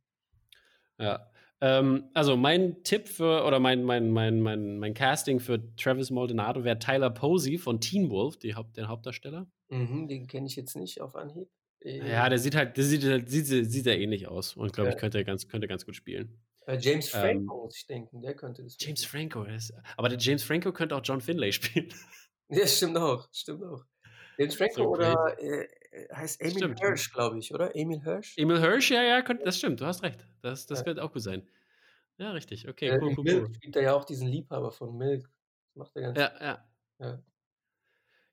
Ja. 0.98 1.30
Ähm, 1.62 2.10
also 2.12 2.36
mein 2.36 2.82
Tipp 2.84 3.08
für, 3.08 3.46
oder 3.46 3.58
mein, 3.58 3.84
mein, 3.84 4.10
mein, 4.10 4.42
mein, 4.42 4.78
mein 4.78 4.92
Casting 4.92 5.40
für 5.40 5.74
Travis 5.76 6.10
Maldonado 6.10 6.62
wäre 6.62 6.78
Tyler 6.78 7.08
Posey 7.08 7.56
von 7.56 7.80
Teen 7.80 8.10
Wolf, 8.10 8.36
die 8.36 8.54
Haupt, 8.54 8.76
den 8.76 8.86
Hauptdarsteller. 8.86 9.46
Mhm, 9.70 10.06
den 10.06 10.26
kenne 10.26 10.46
ich 10.46 10.56
jetzt 10.56 10.76
nicht 10.76 11.00
auf 11.00 11.16
Anhieb. 11.16 11.48
Ja, 11.82 12.28
der 12.28 12.38
sieht 12.38 12.54
halt, 12.54 12.76
der 12.76 12.84
sieht, 12.84 13.00
sieht, 13.30 13.46
sieht 13.46 13.84
sehr 13.84 13.98
ähnlich 13.98 14.28
aus 14.28 14.54
und 14.54 14.74
glaube 14.74 14.90
ja. 14.90 14.94
ich 14.94 15.00
könnte 15.00 15.24
ganz, 15.24 15.48
könnte 15.48 15.66
ganz 15.66 15.86
gut 15.86 15.96
spielen. 15.96 16.38
Äh, 16.66 16.78
James 16.78 17.12
ähm, 17.14 17.20
Franco 17.20 17.54
ähm, 17.54 17.62
muss 17.64 17.76
ich 17.78 17.86
denken, 17.86 18.22
der 18.22 18.34
könnte 18.34 18.62
das. 18.62 18.76
James 18.78 19.04
spielen. 19.04 19.30
Franco 19.30 19.44
ist, 19.44 19.72
aber 19.96 20.08
der 20.08 20.18
James 20.18 20.42
Franco 20.42 20.72
könnte 20.72 20.96
auch 20.96 21.02
John 21.02 21.20
Finlay 21.20 21.52
spielen. 21.52 21.92
Ja, 22.48 22.66
stimmt 22.66 22.98
auch, 22.98 23.28
stimmt 23.32 23.64
auch. 23.64 23.84
James 24.38 24.54
Franco 24.56 24.74
so 24.74 24.88
oder 24.88 25.36
äh, 25.38 25.68
äh, 25.90 26.14
heißt 26.14 26.40
Emil 26.40 26.56
stimmt. 26.56 26.80
Hirsch, 26.80 27.12
glaube 27.12 27.38
ich, 27.38 27.52
oder? 27.52 27.74
Emil 27.76 28.02
Hirsch? 28.02 28.36
Emil 28.36 28.60
Hirsch, 28.60 28.90
ja, 28.90 29.02
ja, 29.02 29.22
das 29.22 29.58
stimmt, 29.58 29.80
du 29.80 29.86
hast 29.86 30.02
recht. 30.02 30.26
Das, 30.42 30.66
das 30.66 30.78
ja. 30.78 30.84
könnte 30.84 31.04
auch 31.04 31.12
gut 31.12 31.22
sein. 31.22 31.46
Ja, 32.18 32.32
richtig. 32.32 32.68
Okay, 32.68 32.88
äh, 32.88 32.98
cool, 33.00 33.14
cool, 33.16 33.24
Milk 33.24 33.44
cool. 33.46 33.54
spielt 33.54 33.76
er 33.76 33.82
ja 33.82 33.94
auch 33.94 34.04
diesen 34.04 34.28
Liebhaber 34.28 34.70
von 34.70 34.96
Milk. 34.96 35.30
Das 35.68 35.76
macht 35.76 35.96
er 35.96 36.02
ganz 36.02 36.18
Ja, 36.18 36.32
ja. 36.40 36.68
ja. 36.98 37.22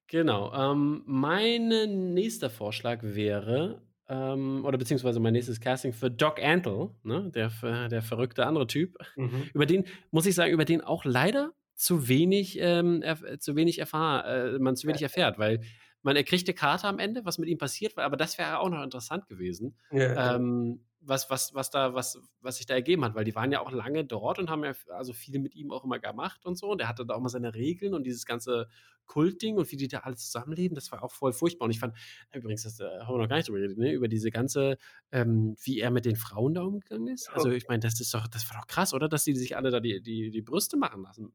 Genau. 0.08 0.54
Ähm, 0.54 1.04
mein 1.06 2.14
nächster 2.14 2.50
Vorschlag 2.50 3.00
wäre, 3.02 3.82
ähm, 4.10 4.64
oder 4.66 4.78
beziehungsweise 4.78 5.20
mein 5.20 5.34
nächstes 5.34 5.60
Casting 5.60 5.94
für 5.94 6.10
Doc 6.10 6.42
Antle, 6.42 6.92
ne, 7.04 7.30
der, 7.34 7.52
der 7.90 8.02
verrückte 8.02 8.46
andere 8.46 8.68
Typ. 8.68 8.98
Mhm. 9.16 9.50
Über 9.54 9.66
den, 9.66 9.86
muss 10.12 10.26
ich 10.26 10.36
sagen, 10.36 10.54
über 10.54 10.66
den 10.66 10.82
auch 10.82 11.06
leider 11.06 11.52
zu 11.76 12.08
wenig, 12.08 12.58
ähm, 12.60 13.04
zu 13.40 13.56
wenig 13.56 13.80
erfahr, 13.80 14.26
äh, 14.26 14.60
man 14.60 14.76
zu 14.76 14.88
wenig 14.88 15.02
erfährt, 15.02 15.38
weil 15.38 15.62
man, 16.02 16.16
er 16.16 16.24
kriegt 16.24 16.48
eine 16.48 16.56
Karte 16.56 16.88
am 16.88 17.00
Ende, 17.00 17.26
was 17.26 17.38
mit 17.38 17.50
ihm 17.50 17.58
passiert, 17.58 17.98
aber 17.98 18.18
das 18.18 18.38
wäre 18.38 18.60
auch 18.60 18.70
noch 18.70 18.84
interessant 18.84 19.28
gewesen. 19.28 19.76
Ja, 19.92 20.36
ähm, 20.36 20.86
was, 21.08 21.30
was, 21.30 21.54
was 21.54 21.70
da, 21.70 21.94
was, 21.94 22.20
was 22.42 22.58
sich 22.58 22.66
da 22.66 22.74
ergeben 22.74 23.04
hat, 23.04 23.16
weil 23.16 23.24
die 23.24 23.36
waren 23.36 23.52
ja 23.52 23.62
auch 23.62 23.72
lange 23.72 24.06
dort 24.06 24.40
und 24.40 24.50
haben 24.50 24.64
ja 24.64 24.74
also 24.90 25.14
viele 25.14 25.40
mit 25.40 25.56
ihm 25.56 25.72
auch 25.72 25.84
immer 25.84 26.00
gemacht 26.00 26.46
und 26.46 26.58
so. 26.58 26.70
Und 26.70 26.82
er 26.82 26.88
hatte 26.88 27.06
da 27.06 27.16
auch 27.16 27.20
mal 27.20 27.30
seine 27.30 27.54
Regeln 27.54 27.94
und 27.94 28.04
dieses 28.04 28.26
ganze 28.26 28.68
Kultding 29.06 29.58
und 29.58 29.72
wie 29.72 29.78
die 29.78 29.88
da 29.88 30.00
alle 30.00 30.16
zusammenleben, 30.16 30.76
das 30.76 30.92
war 30.92 31.04
auch 31.04 31.12
voll 31.12 31.34
furchtbar. 31.34 31.66
Und 31.66 31.72
ich 31.72 31.80
fand, 31.80 31.96
übrigens, 32.34 32.64
das 32.64 32.80
äh, 32.80 32.86
haben 33.02 33.16
wir 33.16 33.20
noch 33.20 33.30
gar 33.30 33.38
nicht 33.38 33.48
drüber 33.48 33.60
geredet, 33.60 33.78
ne? 33.78 33.92
über 33.92 34.08
diese 34.08 34.32
ganze, 34.32 34.78
ähm, 35.12 35.56
wie 35.64 35.80
er 35.80 35.92
mit 35.92 36.06
den 36.06 36.16
Frauen 36.16 36.54
da 36.54 36.64
umgegangen 36.64 37.08
ist. 37.08 37.30
Also 37.30 37.52
ich 37.52 37.68
meine, 37.68 37.80
das 37.80 38.00
ist 38.00 38.14
doch, 38.14 38.28
das 38.28 38.50
war 38.50 38.60
doch 38.60 38.68
krass, 38.68 38.94
oder? 38.94 39.08
Dass 39.08 39.24
die 39.24 39.36
sich 39.36 39.56
alle 39.56 39.72
da 39.72 39.80
die, 39.80 40.02
die, 40.02 40.30
die 40.30 40.42
Brüste 40.42 40.78
machen 40.78 41.04
lassen 41.04 41.32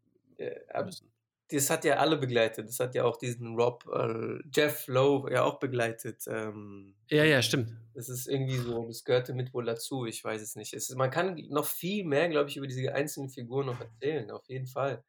müssen 0.84 1.11
das 1.52 1.70
hat 1.70 1.84
ja 1.84 1.96
alle 1.96 2.16
begleitet. 2.16 2.68
Das 2.68 2.80
hat 2.80 2.94
ja 2.94 3.04
auch 3.04 3.16
diesen 3.16 3.54
Rob, 3.56 3.84
äh, 3.92 4.38
Jeff 4.54 4.86
Lowe 4.86 5.32
ja 5.32 5.44
auch 5.44 5.58
begleitet. 5.58 6.24
Ähm, 6.26 6.94
ja, 7.08 7.24
ja, 7.24 7.42
stimmt. 7.42 7.70
Das 7.94 8.08
ist 8.08 8.26
irgendwie 8.26 8.56
so, 8.56 8.86
das 8.86 9.04
gehörte 9.04 9.34
mit 9.34 9.52
wohl 9.52 9.64
dazu, 9.64 10.06
ich 10.06 10.22
weiß 10.22 10.40
es 10.42 10.56
nicht. 10.56 10.72
Es, 10.74 10.90
man 10.94 11.10
kann 11.10 11.36
noch 11.50 11.66
viel 11.66 12.04
mehr, 12.04 12.28
glaube 12.28 12.48
ich, 12.48 12.56
über 12.56 12.66
diese 12.66 12.94
einzelnen 12.94 13.28
Figuren 13.28 13.66
noch 13.66 13.80
erzählen, 13.80 14.30
auf 14.30 14.48
jeden 14.48 14.66
Fall. 14.66 15.04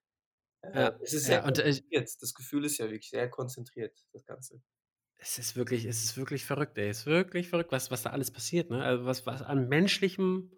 Äh, 0.62 0.80
ja, 0.80 1.00
es 1.02 1.14
ist 1.14 1.26
sehr 1.26 1.38
ja, 1.38 1.42
konzentriert. 1.44 2.10
Und, 2.10 2.22
das 2.22 2.34
Gefühl 2.34 2.66
ist 2.66 2.78
ja 2.78 2.86
wirklich 2.86 3.10
sehr 3.10 3.30
konzentriert, 3.30 3.98
das 4.12 4.26
Ganze. 4.26 4.62
Es 5.18 5.38
ist 5.38 5.56
wirklich, 5.56 5.86
es 5.86 6.04
ist 6.04 6.18
wirklich 6.18 6.46
verrückt, 6.46 6.78
ey. 6.78 6.90
Es 6.90 7.00
ist 7.00 7.06
wirklich 7.06 7.48
verrückt, 7.48 7.72
was, 7.72 7.92
was 7.92 8.04
da 8.04 8.10
alles 8.10 8.32
passiert, 8.32 8.70
ne? 8.70 8.84
Also 8.84 9.06
was, 9.06 9.26
was 9.26 9.42
an 9.42 9.70
menschlichem 9.70 10.52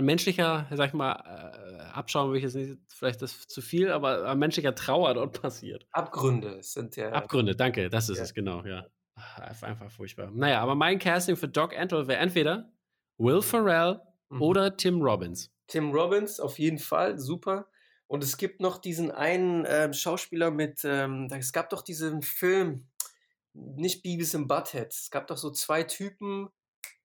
an 0.00 0.06
menschlicher, 0.06 0.66
sag 0.70 0.88
ich 0.88 0.94
mal, 0.94 1.12
äh, 1.12 1.82
Abschauen 1.92 2.30
will 2.30 2.38
ich 2.38 2.44
jetzt 2.44 2.54
nicht, 2.54 2.78
vielleicht 2.88 3.20
das 3.20 3.46
zu 3.46 3.60
viel, 3.60 3.92
aber 3.92 4.26
an 4.26 4.38
menschlicher 4.38 4.74
Trauer 4.74 5.12
dort 5.12 5.40
passiert. 5.42 5.86
Abgründe 5.92 6.62
sind 6.62 6.96
ja. 6.96 7.12
Abgründe, 7.12 7.54
danke, 7.54 7.90
das 7.90 8.08
ist 8.08 8.16
ja. 8.16 8.24
es, 8.24 8.34
genau, 8.34 8.64
ja. 8.64 8.86
Einfach 9.36 9.90
furchtbar. 9.90 10.30
Naja, 10.32 10.62
aber 10.62 10.74
mein 10.74 10.98
Casting 10.98 11.36
für 11.36 11.48
Doc 11.48 11.76
Antle 11.76 12.08
wäre 12.08 12.18
entweder 12.18 12.72
Will 13.18 13.42
Ferrell 13.42 14.00
mhm. 14.30 14.40
oder 14.40 14.74
Tim 14.74 15.02
Robbins. 15.02 15.52
Tim 15.66 15.90
Robbins, 15.90 16.40
auf 16.40 16.58
jeden 16.58 16.78
Fall, 16.78 17.18
super. 17.18 17.66
Und 18.06 18.24
es 18.24 18.38
gibt 18.38 18.60
noch 18.60 18.78
diesen 18.78 19.10
einen 19.10 19.66
äh, 19.66 19.92
Schauspieler 19.92 20.50
mit, 20.50 20.80
ähm, 20.84 21.28
es 21.30 21.52
gab 21.52 21.68
doch 21.68 21.82
diesen 21.82 22.22
Film, 22.22 22.88
nicht 23.52 24.02
Beavis 24.02 24.34
and 24.34 24.48
Butthead. 24.48 24.88
Es 24.92 25.10
gab 25.10 25.26
doch 25.26 25.36
so 25.36 25.50
zwei 25.50 25.82
Typen, 25.82 26.48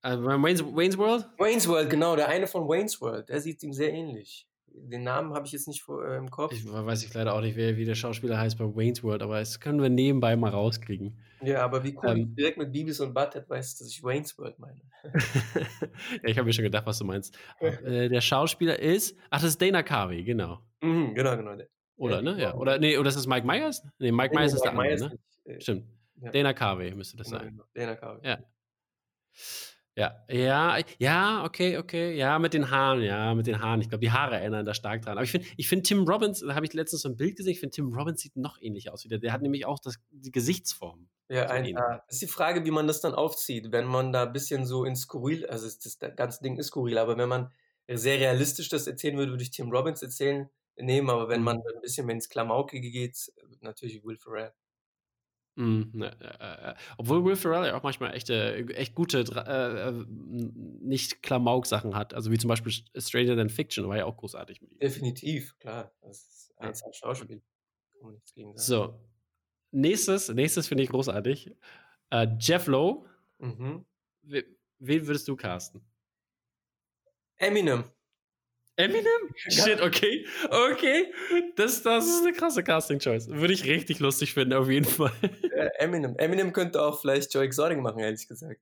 also 0.05 0.23
Wayne's, 0.23 0.63
Wayne's 0.63 0.97
World? 0.97 1.27
Wayne's 1.39 1.67
World, 1.67 1.89
genau, 1.89 2.15
der 2.15 2.29
eine 2.29 2.45
von 2.45 2.67
Wayne's 2.67 3.01
World. 3.01 3.27
Der 3.29 3.41
sieht 3.41 3.63
ihm 3.63 3.73
sehr 3.73 3.91
ähnlich. 3.91 4.47
Den 4.67 5.03
Namen 5.03 5.33
habe 5.33 5.47
ich 5.47 5.53
jetzt 5.53 5.67
nicht 5.67 5.81
vor, 5.81 6.05
äh, 6.05 6.17
im 6.17 6.29
Kopf. 6.29 6.51
Ich 6.51 6.65
weiß 6.71 7.03
ich 7.03 7.13
leider 7.13 7.33
auch 7.33 7.41
nicht, 7.41 7.55
wer, 7.55 7.75
wie 7.75 7.85
der 7.85 7.95
Schauspieler 7.95 8.37
heißt 8.37 8.57
bei 8.57 8.65
Wayne's 8.65 9.03
World, 9.03 9.23
aber 9.23 9.39
das 9.39 9.59
können 9.59 9.81
wir 9.81 9.89
nebenbei 9.89 10.35
mal 10.35 10.51
rauskriegen. 10.51 11.17
Ja, 11.41 11.63
aber 11.63 11.83
wie 11.83 11.97
cool, 12.03 12.09
ähm, 12.09 12.35
direkt 12.35 12.57
mit 12.57 12.71
Beavis 12.71 12.99
und 12.99 13.13
Butthead 13.13 13.49
weißt 13.49 13.79
du, 13.79 13.83
dass 13.83 13.91
ich 13.91 14.03
Wayne's 14.03 14.37
World 14.37 14.59
meine. 14.59 14.81
ja, 15.03 15.19
ich 16.23 16.37
habe 16.37 16.45
mir 16.45 16.53
schon 16.53 16.65
gedacht, 16.65 16.85
was 16.85 16.99
du 16.99 17.05
meinst. 17.05 17.35
äh, 17.59 18.07
der 18.07 18.21
Schauspieler 18.21 18.77
ist, 18.77 19.17
ach, 19.31 19.41
das 19.41 19.51
ist 19.51 19.61
Dana 19.61 19.81
Carvey, 19.81 20.23
genau. 20.23 20.59
Mhm, 20.81 21.15
genau, 21.15 21.35
genau. 21.35 21.55
Oder, 21.97 22.21
ne? 22.21 22.39
Ja. 22.39 22.53
Oder, 22.53 22.77
nee, 22.77 22.97
oder 22.97 23.09
ist 23.09 23.17
das 23.17 23.27
Mike 23.27 23.47
Myers? 23.47 23.81
Nee, 23.97 24.11
Mike 24.11 24.35
nee, 24.35 24.41
Myers 24.41 24.53
ist 24.53 24.65
Mike 24.65 24.71
der 24.71 24.81
andere, 24.81 25.09
ne? 25.09 25.19
Nicht, 25.45 25.57
äh, 25.57 25.61
Stimmt. 25.61 25.85
Ja. 26.21 26.31
Dana 26.31 26.53
Carvey 26.53 26.93
müsste 26.93 27.17
das 27.17 27.27
genau, 27.27 27.39
sein. 27.39 27.49
Genau. 27.49 27.63
Dana 27.73 27.95
Carvey. 27.95 28.27
Ja. 28.27 28.39
Ja, 29.97 30.25
ja, 30.29 30.77
ja, 30.99 31.45
okay, 31.45 31.77
okay, 31.77 32.17
ja, 32.17 32.37
mit 32.37 32.53
den 32.53 32.69
Haaren, 32.69 33.01
ja, 33.01 33.33
mit 33.33 33.47
den 33.47 33.61
Haaren. 33.61 33.79
Ich 33.79 33.87
glaube, 33.87 34.01
die 34.01 34.11
Haare 34.11 34.35
erinnern 34.35 34.65
da 34.65 34.73
stark 34.73 35.01
dran. 35.03 35.13
Aber 35.13 35.23
ich 35.23 35.31
finde, 35.31 35.47
ich 35.55 35.69
finde 35.69 35.83
Tim 35.83 36.03
Robbins, 36.03 36.41
da 36.41 36.53
habe 36.53 36.65
ich 36.65 36.73
letztens 36.73 37.03
so 37.03 37.09
ein 37.09 37.15
Bild 37.15 37.37
gesehen, 37.37 37.53
ich 37.53 37.61
finde, 37.61 37.75
Tim 37.75 37.93
Robbins 37.93 38.21
sieht 38.21 38.35
noch 38.35 38.61
ähnlich 38.61 38.91
aus 38.91 39.05
wieder. 39.05 39.19
Der 39.19 39.31
hat 39.31 39.41
nämlich 39.41 39.65
auch 39.65 39.79
das, 39.79 39.95
die 40.11 40.33
Gesichtsform. 40.33 41.07
Ja, 41.29 41.47
ein, 41.49 41.65
äh, 41.65 41.99
ist 42.09 42.21
die 42.21 42.27
Frage, 42.27 42.65
wie 42.65 42.71
man 42.71 42.87
das 42.87 42.99
dann 42.99 43.15
aufzieht. 43.15 43.71
Wenn 43.71 43.85
man 43.85 44.11
da 44.11 44.23
ein 44.23 44.33
bisschen 44.33 44.65
so 44.65 44.83
in 44.83 44.97
skurril, 44.97 45.45
also 45.45 45.65
das, 45.65 45.79
das 45.79 46.15
ganze 46.17 46.43
Ding 46.43 46.57
ist 46.57 46.67
skurril, 46.67 46.97
aber 46.97 47.17
wenn 47.17 47.29
man 47.29 47.51
sehr 47.89 48.19
realistisch 48.19 48.67
das 48.67 48.87
erzählen 48.87 49.17
würde, 49.17 49.31
würde 49.31 49.43
ich 49.43 49.51
Tim 49.51 49.71
Robbins 49.71 50.01
erzählen, 50.01 50.49
nehmen, 50.75 51.09
aber 51.09 51.29
wenn 51.29 51.41
man 51.41 51.57
mhm. 51.57 51.63
ein 51.75 51.81
bisschen 51.81 52.05
mehr 52.05 52.15
ins 52.15 52.27
Klamaukige 52.27 52.91
geht, 52.91 53.31
natürlich 53.61 54.03
Will 54.03 54.17
Ferrell. 54.17 54.51
Ne, 55.57 56.11
äh, 56.19 56.71
äh, 56.71 56.75
obwohl 56.97 57.23
Will 57.23 57.35
Ferrell 57.37 57.67
ja 57.67 57.77
auch 57.77 57.83
manchmal 57.83 58.13
echte, 58.13 58.67
echt 58.75 58.93
gute, 58.93 59.19
äh, 59.19 59.89
äh 59.89 60.05
nicht 60.81 61.23
Klamauk-Sachen 61.23 61.95
hat. 61.95 62.13
Also 62.13 62.29
wie 62.31 62.37
zum 62.37 62.49
Beispiel 62.49 62.73
Stranger 62.97 63.37
Than 63.37 63.49
Fiction, 63.49 63.87
war 63.87 63.97
ja 63.97 64.05
auch 64.05 64.17
großartig 64.17 64.61
mit 64.61 64.71
ihm. 64.71 64.79
Definitiv, 64.79 65.57
klar. 65.59 65.93
Das 66.01 66.17
ist 66.27 66.53
ein 66.57 66.73
ja. 66.73 66.93
Schauspiel. 66.93 67.41
So. 68.55 68.99
Nächstes, 69.71 70.29
nächstes 70.29 70.67
finde 70.67 70.83
ich 70.83 70.89
großartig. 70.89 71.55
Jeff 72.39 72.67
Lowe. 72.67 73.09
Mhm. 73.39 73.85
Wen 74.21 75.07
würdest 75.07 75.27
du 75.27 75.35
casten? 75.35 75.81
Eminem. 77.37 77.83
Eminem? 78.77 79.33
Shit, 79.35 79.81
okay. 79.81 80.25
Okay. 80.49 81.13
Das, 81.55 81.81
das 81.83 82.05
ist 82.05 82.25
eine 82.25 82.33
krasse 82.33 82.63
Casting-Choice. 82.63 83.29
Würde 83.29 83.53
ich 83.53 83.65
richtig 83.65 83.99
lustig 83.99 84.33
finden, 84.33 84.53
auf 84.53 84.69
jeden 84.69 84.85
Fall. 84.85 85.11
Eminem. 85.79 86.17
Eminem 86.17 86.51
könnte 86.51 86.81
auch 86.81 86.99
vielleicht 86.99 87.33
Joe 87.33 87.43
Exotic 87.43 87.79
machen, 87.79 87.99
ehrlich 87.99 88.27
gesagt. 88.27 88.59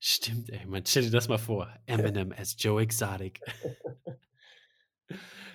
Stimmt, 0.00 0.50
ey, 0.50 0.66
man 0.66 0.84
stell 0.84 1.04
dir 1.04 1.10
das 1.10 1.28
mal 1.28 1.38
vor. 1.38 1.72
Eminem 1.86 2.32
as 2.32 2.56
Joe 2.58 2.82
Exotic. 2.82 3.40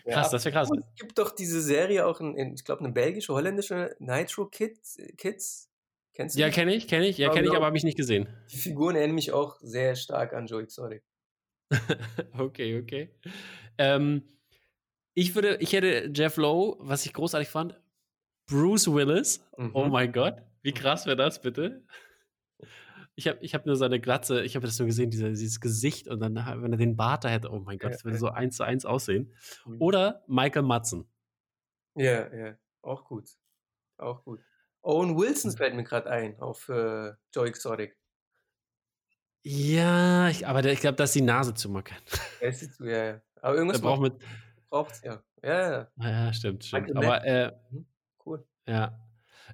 Ja, 0.05 0.15
krass, 0.15 0.31
das 0.31 0.45
wäre 0.45 0.53
krass. 0.53 0.69
es 0.71 0.95
gibt 0.95 1.19
doch 1.19 1.35
diese 1.35 1.61
Serie 1.61 2.05
auch 2.05 2.19
in, 2.19 2.35
in 2.35 2.53
ich 2.55 2.63
glaube, 2.63 2.83
eine 2.83 2.91
belgische, 2.91 3.33
holländische 3.33 3.95
Nitro 3.99 4.47
Kids. 4.47 4.97
Kids. 5.17 5.69
Kennst 6.13 6.35
du 6.35 6.39
Ja, 6.39 6.49
kenne 6.49 6.73
ich, 6.73 6.87
kenne 6.87 7.07
ich. 7.07 7.17
Ja, 7.17 7.27
Ja, 7.27 7.33
kenne 7.33 7.47
ich, 7.47 7.55
aber 7.55 7.65
habe 7.65 7.77
ich 7.77 7.83
nicht 7.83 7.97
gesehen. 7.97 8.27
Die 8.51 8.57
Figuren 8.57 8.95
erinnern 8.95 9.15
mich 9.15 9.31
auch 9.31 9.57
sehr 9.61 9.95
stark 9.95 10.33
an 10.33 10.47
Joe 10.47 10.63
Exotic. 10.63 11.03
okay, 12.37 12.81
okay. 12.81 13.13
Ähm, 13.79 14.23
ich 15.15 15.33
würde, 15.33 15.55
ich 15.57 15.73
hätte 15.73 16.11
Jeff 16.13 16.37
Lowe, 16.37 16.77
was 16.79 17.05
ich 17.05 17.13
großartig 17.13 17.47
fand, 17.49 17.79
Bruce 18.47 18.91
Willis. 18.91 19.43
Oh 19.57 19.85
Mhm. 19.85 19.91
mein 19.91 20.11
Gott, 20.11 20.41
wie 20.61 20.73
krass 20.73 21.05
wäre 21.05 21.15
das 21.17 21.41
bitte? 21.41 21.83
Ich 23.15 23.27
habe 23.27 23.39
ich 23.41 23.53
hab 23.53 23.65
nur 23.65 23.75
seine 23.75 23.99
Glatze, 23.99 24.43
ich 24.43 24.55
habe 24.55 24.65
das 24.65 24.79
nur 24.79 24.85
gesehen, 24.85 25.09
diese, 25.09 25.29
dieses 25.29 25.59
Gesicht 25.59 26.07
und 26.07 26.19
dann, 26.21 26.35
wenn 26.35 26.71
er 26.71 26.77
den 26.77 26.95
Bart 26.95 27.23
da 27.25 27.29
hätte, 27.29 27.51
oh 27.51 27.59
mein 27.59 27.77
Gott, 27.77 27.93
das 27.93 28.05
würde 28.05 28.17
so 28.17 28.29
eins 28.29 28.55
zu 28.57 28.63
eins 28.63 28.85
aussehen. 28.85 29.33
Mhm. 29.65 29.81
Oder 29.81 30.23
Michael 30.27 30.61
Madsen. 30.63 31.09
Ja, 31.95 32.33
ja, 32.33 32.57
auch 32.81 33.03
gut. 33.05 33.29
Auch 33.97 34.23
gut. 34.23 34.39
Owen 34.81 35.17
Wilson 35.17 35.51
Mhm. 35.51 35.57
fällt 35.57 35.75
mir 35.75 35.83
gerade 35.83 36.09
ein 36.09 36.39
auf 36.39 36.69
äh, 36.69 37.11
Joe 37.33 37.47
Exotic. 37.47 37.97
Ja, 39.43 40.27
ich, 40.29 40.45
aber 40.47 40.61
der, 40.61 40.73
ich 40.73 40.79
glaube, 40.81 40.97
dass 40.97 41.13
die 41.13 41.21
Nase 41.21 41.53
zu 41.53 41.69
machen. 41.69 41.95
Ist 42.41 42.79
ja, 42.79 43.05
ja. 43.05 43.21
Aber 43.41 43.53
Er 43.55 43.57
irgendwas 43.59 43.81
braucht 43.81 44.01
mit. 44.01 44.13
braucht 44.69 44.93
es 44.93 45.01
ja. 45.03 45.21
Ja, 45.43 45.71
ja. 45.71 45.87
Ja, 46.25 46.33
stimmt, 46.33 46.65
stimmt. 46.65 46.87
Michael 46.93 47.05
Aber 47.05 47.25
äh, 47.25 47.51
Mhm. 47.71 47.85
Cool. 48.25 48.45
Ja. 48.67 48.99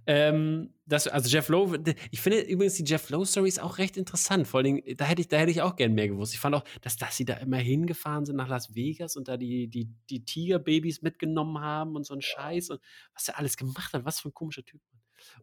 Ähm, 0.08 0.74
das, 0.86 1.08
also 1.08 1.30
Jeff 1.30 1.48
Lowe, 1.48 1.82
ich 2.12 2.20
finde 2.20 2.42
übrigens 2.42 2.76
die 2.76 2.84
Jeff 2.84 3.10
Lowe 3.10 3.26
Stories 3.26 3.60
auch 3.60 3.78
recht 3.78 3.96
interessant. 3.98 4.46
Vor 4.48 4.60
allem, 4.60 4.82
da 4.98 5.06
hätte 5.06 5.22
ich, 5.22 5.30
da 5.30 5.38
hätte 5.38 5.52
ich 5.52 5.62
auch 5.62 5.76
gern 5.78 5.94
mehr 5.94 6.08
gewusst. 6.10 6.34
Ich 6.34 6.40
fand 6.40 6.54
auch, 6.56 6.64
dass, 6.82 6.98
dass 6.98 7.16
sie 7.16 7.24
da 7.26 7.36
immer 7.36 7.58
hingefahren 7.58 8.26
sind 8.26 8.36
nach 8.36 8.50
Las 8.50 8.76
Vegas 8.76 9.16
und 9.16 9.28
da 9.30 9.38
die, 9.38 9.68
die, 9.68 9.90
die 10.10 10.26
Tigerbabys 10.26 11.02
mitgenommen 11.02 11.60
haben 11.62 11.96
und 11.96 12.06
so 12.06 12.14
ein 12.14 12.22
Scheiß 12.22 12.72
und 12.72 12.82
was 13.14 13.28
er 13.30 13.40
alles 13.40 13.56
gemacht 13.58 13.94
hat, 13.94 14.04
was 14.06 14.20
für 14.20 14.30
ein 14.30 14.34
komischer 14.34 14.66
Typ. 14.66 14.82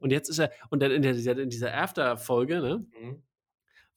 Und 0.01 0.11
jetzt 0.13 0.29
ist 0.29 0.39
er, 0.39 0.53
und 0.71 0.81
dann 0.83 0.91
in, 0.93 1.03
der, 1.03 1.17
in 1.39 1.49
dieser 1.51 1.75
After-Folge, 1.75 2.61
ne, 2.61 2.87
Mhm. 3.01 3.23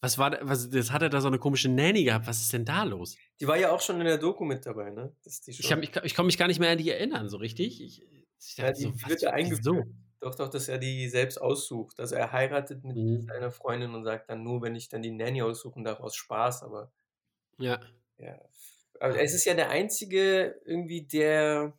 Was 0.01 0.17
war, 0.17 0.31
da- 0.31 0.39
was, 0.41 0.69
das 0.69 0.91
hat 0.91 1.01
er 1.01 1.09
da 1.09 1.21
so 1.21 1.27
eine 1.27 1.39
komische 1.39 1.69
Nanny 1.69 2.03
gehabt. 2.03 2.27
Was 2.27 2.41
ist 2.41 2.53
denn 2.53 2.65
da 2.65 2.83
los? 2.83 3.15
Die 3.39 3.47
war 3.47 3.57
ja 3.57 3.71
auch 3.71 3.81
schon 3.81 3.99
in 3.99 4.05
der 4.05 4.17
Doku 4.17 4.45
mit 4.45 4.65
dabei, 4.65 4.89
ne? 4.91 5.15
Ich, 5.57 5.71
hab, 5.71 5.81
ich, 5.83 5.95
ich 6.03 6.13
kann 6.13 6.25
mich 6.25 6.37
gar 6.37 6.47
nicht 6.47 6.59
mehr 6.59 6.71
an 6.71 6.77
die 6.77 6.89
erinnern, 6.89 7.29
so 7.29 7.37
richtig. 7.37 7.81
Ich, 7.81 8.01
ich 8.39 8.55
ja, 8.57 8.71
dachte 8.71 8.77
die, 8.77 8.83
so, 8.83 8.91
die 8.91 9.03
was, 9.03 9.09
wird 9.09 9.21
ja 9.21 9.31
eingeführt. 9.31 9.87
Doch, 10.19 10.35
doch, 10.35 10.49
dass 10.49 10.67
er 10.69 10.77
die 10.77 11.07
selbst 11.09 11.37
aussucht. 11.39 11.99
Also 11.99 12.15
er 12.15 12.31
heiratet 12.31 12.83
mit 12.83 12.95
Mhm. 12.95 13.27
seiner 13.27 13.51
Freundin 13.51 13.93
und 13.93 14.03
sagt 14.05 14.29
dann 14.29 14.43
nur, 14.43 14.61
wenn 14.61 14.75
ich 14.75 14.89
dann 14.89 15.01
die 15.01 15.11
Nanny 15.11 15.41
aussuche 15.41 15.75
und 15.77 15.83
daraus 15.85 16.15
Spaß, 16.15 16.63
aber 16.63 16.91
Ja. 17.57 17.79
ja. 18.17 18.39
Aber 18.99 19.19
es 19.21 19.33
ist 19.33 19.45
ja 19.45 19.53
der 19.53 19.69
einzige 19.69 20.61
irgendwie, 20.65 21.03
der 21.05 21.77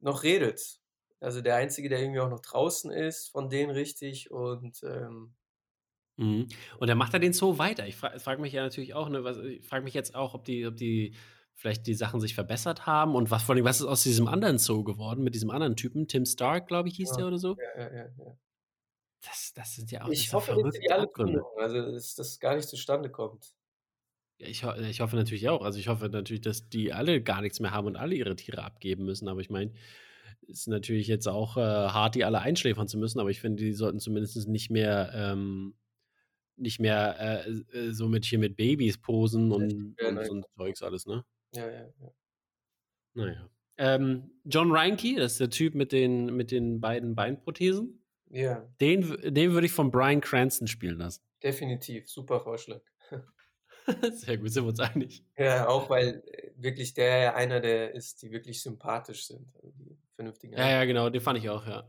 noch 0.00 0.22
redet. 0.22 0.80
Also 1.20 1.40
der 1.40 1.56
einzige, 1.56 1.88
der 1.88 2.00
irgendwie 2.00 2.20
auch 2.20 2.28
noch 2.28 2.40
draußen 2.40 2.90
ist, 2.90 3.28
von 3.28 3.48
denen 3.48 3.70
richtig 3.70 4.30
und 4.30 4.82
ähm, 4.84 5.34
Mhm. 6.16 6.48
Und 6.78 6.88
dann 6.88 6.98
macht 6.98 7.12
er 7.14 7.20
den 7.20 7.32
Zoo 7.32 7.58
weiter. 7.58 7.86
Ich 7.86 7.96
frage 7.96 8.18
frag 8.20 8.38
mich 8.38 8.52
ja 8.52 8.62
natürlich 8.62 8.94
auch, 8.94 9.08
ne, 9.08 9.24
was, 9.24 9.38
ich 9.38 9.66
frage 9.66 9.84
mich 9.84 9.94
jetzt 9.94 10.14
auch, 10.14 10.34
ob 10.34 10.44
die, 10.44 10.66
ob 10.66 10.76
die 10.76 11.14
vielleicht 11.54 11.86
die 11.86 11.94
Sachen 11.94 12.20
sich 12.20 12.34
verbessert 12.34 12.86
haben 12.86 13.14
und 13.14 13.30
was 13.30 13.42
vor 13.42 13.54
allem, 13.54 13.64
was 13.64 13.80
ist 13.80 13.86
aus 13.86 14.02
diesem 14.02 14.28
anderen 14.28 14.58
Zoo 14.58 14.84
geworden, 14.84 15.24
mit 15.24 15.34
diesem 15.34 15.50
anderen 15.50 15.76
Typen, 15.76 16.06
Tim 16.06 16.26
Stark, 16.26 16.68
glaube 16.68 16.88
ich, 16.88 16.96
hieß 16.96 17.10
Ja. 17.12 17.16
der 17.16 17.26
oder 17.28 17.38
so. 17.38 17.56
ja, 17.58 17.82
ja, 17.82 17.94
ja, 17.94 18.04
ja. 18.18 18.38
Das, 19.22 19.52
das 19.54 19.74
sind 19.74 19.90
ja 19.90 20.04
auch 20.04 20.08
Ich 20.08 20.32
hoffe, 20.32 20.54
dass 20.62 20.78
die 20.78 20.90
alle 20.90 21.10
zuhören, 21.10 21.40
also 21.58 21.92
dass 21.92 22.14
das 22.14 22.38
gar 22.38 22.54
nicht 22.54 22.68
zustande 22.68 23.10
kommt. 23.10 23.54
Ja, 24.38 24.48
ich, 24.48 24.64
ho 24.64 24.72
ich 24.74 25.00
hoffe 25.00 25.16
natürlich 25.16 25.48
auch. 25.48 25.62
Also 25.62 25.78
ich 25.78 25.88
hoffe 25.88 26.08
natürlich, 26.08 26.42
dass 26.42 26.68
die 26.68 26.92
alle 26.92 27.22
gar 27.22 27.40
nichts 27.40 27.58
mehr 27.58 27.70
haben 27.70 27.86
und 27.86 27.96
alle 27.96 28.14
ihre 28.14 28.36
Tiere 28.36 28.62
abgeben 28.62 29.04
müssen. 29.04 29.28
Aber 29.28 29.40
ich 29.40 29.50
meine, 29.50 29.72
ist 30.46 30.68
natürlich 30.68 31.06
jetzt 31.06 31.26
auch 31.26 31.56
äh, 31.56 31.60
hart, 31.60 32.14
die 32.14 32.24
alle 32.24 32.40
einschläfern 32.40 32.86
zu 32.86 32.98
müssen. 32.98 33.18
Aber 33.18 33.30
ich 33.30 33.40
finde, 33.40 33.64
die 33.64 33.72
sollten 33.72 33.98
zumindest 33.98 34.46
nicht 34.46 34.70
mehr 34.70 35.10
ähm, 35.14 35.74
nicht 36.56 36.80
mehr 36.80 37.44
äh, 37.46 37.50
äh, 37.78 37.92
so 37.92 38.08
mit 38.08 38.24
hier 38.24 38.38
mit 38.38 38.56
Babys 38.56 38.98
posen 38.98 39.52
und, 39.52 39.96
Ja, 40.00 40.08
und 40.08 40.14
nein. 40.14 40.24
so 40.26 40.34
ein 40.34 40.44
Zeugs 40.56 40.82
alles, 40.82 41.06
ne? 41.06 41.24
Ja, 41.52 41.68
ja, 41.70 41.86
ja. 42.00 42.10
Naja. 43.14 43.48
Ähm, 43.78 44.30
John 44.44 44.72
Reinke, 44.72 45.16
das 45.16 45.32
ist 45.32 45.40
der 45.40 45.50
Typ 45.50 45.74
mit 45.74 45.92
den, 45.92 46.34
mit 46.36 46.50
den 46.50 46.80
beiden 46.80 47.14
Beinprothesen. 47.14 48.02
Ja, 48.30 48.66
Den, 48.80 49.16
den 49.22 49.52
würde 49.52 49.66
ich 49.66 49.72
von 49.72 49.90
Brian 49.90 50.20
Cranston 50.20 50.66
spielen 50.66 50.98
lassen. 50.98 51.22
definitiv. 51.42 52.08
Super 52.10 52.40
Vorschlag. 52.40 52.80
Sehr 54.12 54.38
gut, 54.38 54.50
sind 54.50 54.64
wir 54.64 54.70
uns 54.70 54.80
einig. 54.80 55.24
Ja, 55.38 55.68
auch 55.68 55.88
weil 55.90 56.24
äh, 56.26 56.50
wirklich 56.56 56.94
der 56.94 57.36
einer 57.36 57.60
der 57.60 57.94
ist, 57.94 58.22
die 58.22 58.32
wirklich 58.32 58.60
sympathisch 58.62 59.26
sind. 59.26 59.54
Also 59.54 59.70
die 59.78 59.96
vernünftigen. 60.16 60.54
Ja, 60.54 60.68
ja, 60.70 60.84
genau, 60.84 61.08
den 61.10 61.20
fand 61.20 61.38
ich 61.38 61.48
auch, 61.48 61.64
ja. 61.66 61.86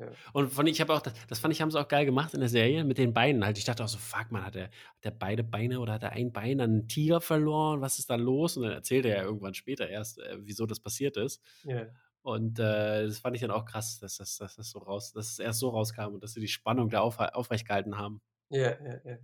Ja. 0.00 0.06
Und 0.32 0.52
von, 0.52 0.66
ich 0.66 0.80
habe 0.80 0.94
auch, 0.94 1.02
das, 1.02 1.12
das 1.28 1.38
fand 1.38 1.52
ich, 1.52 1.60
haben 1.60 1.70
sie 1.70 1.78
auch 1.78 1.88
geil 1.88 2.06
gemacht 2.06 2.32
in 2.34 2.40
der 2.40 2.48
Serie 2.48 2.84
mit 2.84 2.98
den 2.98 3.12
Beinen 3.12 3.44
halt. 3.44 3.58
Ich 3.58 3.64
dachte 3.64 3.84
auch 3.84 3.88
so, 3.88 3.98
fuck, 3.98 4.30
man, 4.30 4.44
hat 4.44 4.56
er, 4.56 4.64
hat 4.64 5.02
er 5.02 5.10
beide 5.10 5.44
Beine 5.44 5.78
oder 5.80 5.92
hat 5.92 6.02
er 6.02 6.12
ein 6.12 6.32
Bein 6.32 6.60
an 6.60 6.70
einen 6.70 6.88
Tiger 6.88 7.20
verloren? 7.20 7.80
Was 7.82 7.98
ist 7.98 8.08
da 8.08 8.16
los? 8.16 8.56
Und 8.56 8.64
dann 8.64 8.72
erzählt 8.72 9.04
er 9.04 9.18
ja 9.18 9.22
irgendwann 9.22 9.54
später 9.54 9.88
erst, 9.88 10.18
äh, 10.18 10.38
wieso 10.40 10.66
das 10.66 10.80
passiert 10.80 11.16
ist. 11.16 11.42
Ja, 11.64 11.86
Und 12.22 12.58
äh, 12.58 13.06
das 13.06 13.18
fand 13.18 13.36
ich 13.36 13.42
dann 13.42 13.50
auch 13.50 13.66
krass, 13.66 13.98
dass 13.98 14.16
das, 14.16 14.38
dass 14.38 14.56
das 14.56 14.70
so 14.70 14.78
raus, 14.78 15.12
dass 15.12 15.30
es 15.30 15.38
erst 15.38 15.60
so 15.60 15.68
rauskam 15.68 16.14
und 16.14 16.22
dass 16.22 16.32
sie 16.32 16.40
die 16.40 16.48
Spannung 16.48 16.88
da 16.88 17.00
auf, 17.00 17.18
aufrecht 17.18 17.66
gehalten 17.66 17.98
haben. 17.98 18.22
ja, 18.48 18.70
ja. 18.82 19.00
ja. 19.04 19.18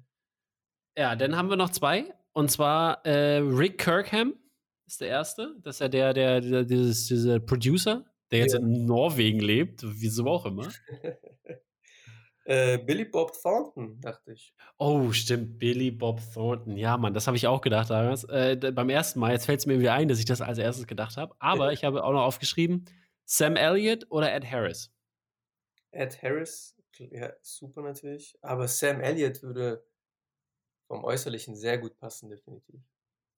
Ja, 0.99 1.15
dann 1.15 1.37
haben 1.37 1.51
wir 1.51 1.57
noch 1.57 1.71
zwei. 1.71 2.15
Und 2.33 2.51
zwar 2.51 3.05
äh, 3.05 3.39
Rick 3.39 3.79
Kirkham 3.79 4.35
ist 4.87 5.01
der 5.01 5.09
erste. 5.09 5.55
Das 5.63 5.77
ist 5.77 5.81
ja 5.81 5.89
der, 5.89 6.15
der, 6.15 6.41
der 6.41 6.65
dieses, 6.65 7.07
dieser 7.07 7.39
Producer, 7.39 8.05
der 8.31 8.41
jetzt 8.41 8.55
Ja. 8.55 8.59
in 8.61 8.85
Norwegen 8.87 9.41
lebt, 9.41 9.83
wieso 9.85 10.27
auch 10.27 10.47
immer. 10.47 10.71
äh, 12.45 12.79
Billy 12.79 13.05
Bob 13.05 13.33
Thornton, 13.43 14.01
dachte 14.01 14.33
ich. 14.33 14.55
Oh, 14.79 15.13
stimmt, 15.13 15.59
Billy 15.59 15.91
Bob 15.91 16.21
Thornton. 16.33 16.77
Ja, 16.77 16.97
Mann, 16.97 17.15
das 17.15 17.27
habe 17.27 17.37
ich 17.37 17.47
auch 17.47 17.61
gedacht 17.61 17.91
damals. 17.91 18.25
Äh, 18.25 18.57
beim 18.75 18.91
ersten 18.91 19.21
Mal, 19.21 19.33
jetzt 19.33 19.47
fällt 19.47 19.61
es 19.61 19.67
mir 19.67 19.79
wieder 19.81 19.95
ein, 19.95 20.09
dass 20.09 20.19
ich 20.19 20.25
das 20.25 20.41
als 20.41 20.59
erstes 20.59 20.87
gedacht 20.87 21.17
habe. 21.17 21.35
Aber 21.39 21.73
ich 21.73 21.85
habe 21.85 22.05
auch 22.05 22.13
noch 22.13 22.23
aufgeschrieben, 22.23 22.85
Sam 23.25 23.57
Elliott 23.57 24.07
oder 24.11 24.33
Ed 24.33 24.51
Harris. 24.51 24.93
Ed 25.91 26.23
Harris, 26.23 26.77
ja, 26.99 27.33
super 27.43 27.83
natürlich. 27.83 28.37
Aber 28.43 28.69
Sam 28.69 29.01
Elliott 29.01 29.43
würde 29.43 29.85
vom 30.89 31.03
Äußerlichen 31.05 31.57
sehr 31.57 31.79
gut 31.79 31.97
passen, 31.99 32.29
definitiv. 32.31 32.81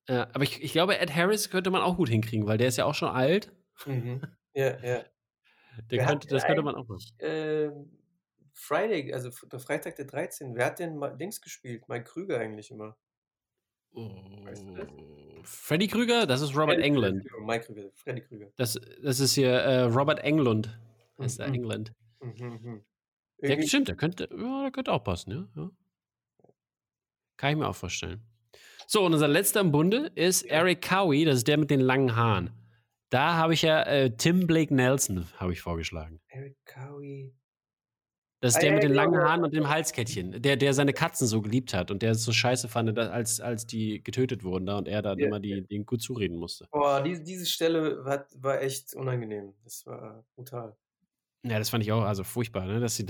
Ja, 0.09 0.29
aber 0.33 0.42
ich, 0.42 0.62
ich 0.62 0.72
glaube, 0.72 0.98
Ed 0.98 1.14
Harris 1.14 1.51
könnte 1.51 1.70
man 1.70 1.83
auch 1.83 1.96
gut 1.96 2.09
hinkriegen, 2.09 2.46
weil 2.46 2.59
der 2.59 2.68
ist 2.68 2.77
ja 2.77 2.85
auch 2.85 2.94
schon 2.94 3.09
alt. 3.11 3.53
Mhm. 3.87 4.22
Ja, 4.59 4.77
ja. 4.83 5.05
Der 5.90 6.05
könnte, 6.05 6.27
das 6.27 6.44
könnte 6.44 6.62
man 6.62 6.75
auch 6.75 6.88
machen. 6.88 7.05
ähm, 7.21 7.97
Friday, 8.53 9.12
also 9.14 9.31
der 9.47 9.61
Freitag 9.61 9.94
der 9.97 10.07
13. 10.07 10.57
Wer 10.57 10.66
hat 10.66 10.81
denn 10.81 11.01
Dings 11.16 11.40
gespielt? 11.40 11.88
Mike 11.88 12.05
Krüger 12.05 12.40
eigentlich 12.40 12.73
immer. 12.73 12.97
Weißt 13.92 14.64
du 14.66 14.75
das? 14.75 14.88
Oh, 14.88 15.42
Freddy 15.44 15.87
Krüger, 15.87 16.27
das 16.27 16.40
ist 16.40 16.51
Robert 16.57 16.81
Freddy 16.81 16.83
Krüger, 16.83 16.87
Englund. 16.87 17.14
Entschuldigung, 17.23 17.47
Mike 17.47 17.66
Krüger, 17.66 17.90
Freddy 17.94 18.21
Krüger. 18.23 18.49
Das, 18.57 18.81
das 19.03 19.21
ist 19.21 19.35
hier 19.35 19.51
äh, 19.53 19.83
Robert 19.83 20.21
Englund. 20.21 20.77
Heißt 21.21 21.38
er 21.38 21.49
Mhm. 21.49 21.55
England. 21.55 21.92
Mhm, 22.21 22.33
mhm. 22.62 22.85
Der, 23.40 23.62
stimmt, 23.62 23.87
der 23.88 23.94
könnte, 23.97 24.29
ja, 24.37 24.62
der 24.62 24.71
könnte 24.73 24.92
auch 24.92 25.05
passen, 25.05 25.31
ja, 25.31 25.49
ja. 25.62 25.71
Kann 27.37 27.53
ich 27.53 27.57
mir 27.59 27.68
auch 27.68 27.77
vorstellen. 27.77 28.21
So, 28.88 29.05
und 29.05 29.12
unser 29.12 29.29
letzter 29.29 29.61
im 29.61 29.71
Bunde 29.71 30.11
ist 30.16 30.42
Eric 30.42 30.83
Cowie, 30.83 31.25
das 31.25 31.37
ist 31.37 31.46
der 31.48 31.59
mit 31.59 31.71
den 31.71 31.81
langen 31.81 32.17
Haaren. 32.17 32.50
Da 33.11 33.37
habe 33.37 33.54
ich 33.54 33.63
ja 33.63 33.83
äh, 33.85 34.11
Tim 34.17 34.46
Blake 34.46 34.75
Nelson, 34.75 35.27
habe 35.37 35.52
ich 35.52 35.61
vorgeschlagen. 35.61 36.21
Eric 36.29 36.56
Cowie. 36.67 37.35
Das 38.40 38.52
ist 38.52 38.59
Ah, 38.59 38.61
der 38.61 38.73
mit 38.75 38.83
den 38.85 38.90
genau, 38.90 39.02
langen 39.02 39.15
ja. 39.15 39.29
Haaren 39.29 39.44
und 39.44 39.52
dem 39.54 39.69
Halskettchen. 39.69 40.40
Der, 40.42 40.56
der 40.56 40.73
seine 40.73 40.92
Katzen 40.92 41.27
so 41.27 41.42
geliebt 41.42 41.75
hat 41.75 41.90
und 41.90 42.02
der 42.02 42.13
es 42.13 42.23
so 42.23 42.31
scheiße 42.33 42.69
fand, 42.69 42.96
als, 42.96 43.40
als 43.40 43.67
die 43.67 44.00
getötet 44.02 44.44
wurden 44.44 44.67
da 44.67 44.79
und 44.79 44.87
er 44.87 45.02
dann 45.02 45.19
Ja, 45.19 45.27
immer 45.27 45.40
die, 45.40 45.67
denen 45.67 45.87
gut 45.87 46.02
zureden 46.02 46.37
musste. 46.37 46.69
Boah, 46.71 47.02
diese, 47.02 47.23
diese 47.25 47.46
Stelle 47.46 48.04
war, 48.04 48.27
war 48.37 48.63
echt 48.63 48.94
unangenehm. 48.94 49.54
Das 49.65 49.85
war 49.87 50.25
brutal. 50.37 50.77
Ja, 51.44 51.59
das 51.59 51.71
fand 51.71 51.83
ich 51.83 51.90
auch, 51.90 52.02
also 52.02 52.23
furchtbar, 52.23 52.67
ne? 52.67 52.79
Dass 52.79 52.94
sie, 52.94 53.06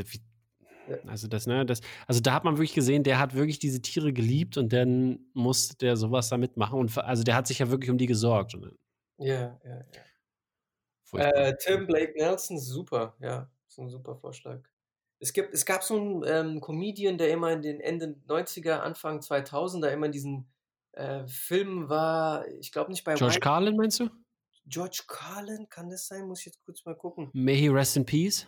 also 1.07 1.29
das, 1.29 1.47
ne, 1.47 1.67
das, 1.67 1.83
also 2.07 2.21
da 2.21 2.33
hat 2.33 2.45
man 2.45 2.57
wirklich 2.57 2.75
gesehen, 2.75 3.03
der 3.03 3.19
hat 3.19 3.35
wirklich 3.35 3.59
diese 3.59 3.83
Tiere 3.83 4.15
geliebt 4.15 4.57
und 4.57 4.73
dann 4.73 5.19
musste 5.35 5.77
der 5.77 5.97
sowas 5.99 6.31
damit 6.31 6.57
machen. 6.57 6.79
Und 6.79 6.97
also 6.97 7.23
der 7.23 7.35
hat 7.35 7.47
sich 7.47 7.59
ja 7.59 7.69
wirklich 7.71 7.91
um 7.91 7.99
die 7.99 8.07
gesorgt. 8.07 8.55
Und, 8.55 8.73
Ja, 9.19 9.61
ja, 9.65 9.85
ja. 9.95 11.21
Äh, 11.21 11.57
Tim 11.59 11.87
Blake 11.87 12.13
Nelson, 12.17 12.59
super, 12.59 13.17
ja, 13.21 13.51
ist 13.67 13.79
ein 13.79 13.89
super 13.89 14.17
Vorschlag. 14.17 14.61
Es, 15.21 15.33
gibt, 15.33 15.55
es 15.55 15.65
gab 15.65 15.83
so 15.83 15.97
einen 15.97 16.23
ähm, 16.27 16.61
Comedian, 16.61 17.19
der 17.19 17.31
immer 17.33 17.51
in 17.53 17.63
den 17.63 17.81
Ende 17.81 18.17
90er, 18.27 18.79
Anfang 18.81 19.21
2000er 19.21 19.89
immer 19.89 20.07
in 20.07 20.13
diesen 20.13 20.53
äh, 20.93 21.27
Filmen 21.27 21.89
war, 21.89 22.47
ich 22.49 22.73
glaube 22.73 22.91
nicht 22.91 23.05
bei 23.05 23.15
George 23.15 23.35
White- 23.37 23.41
Carlin, 23.41 23.77
meinst 23.77 24.01
du? 24.01 24.11
George 24.67 25.05
Carlin, 25.07 25.67
kann 25.71 25.89
das 25.89 26.07
sein? 26.07 26.27
Muss 26.27 26.41
ich 26.41 26.47
jetzt 26.47 26.63
kurz 26.65 26.85
mal 26.85 26.95
gucken. 26.95 27.31
May 27.33 27.57
he 27.57 27.69
rest 27.69 27.97
in 27.97 28.05
peace? 28.05 28.47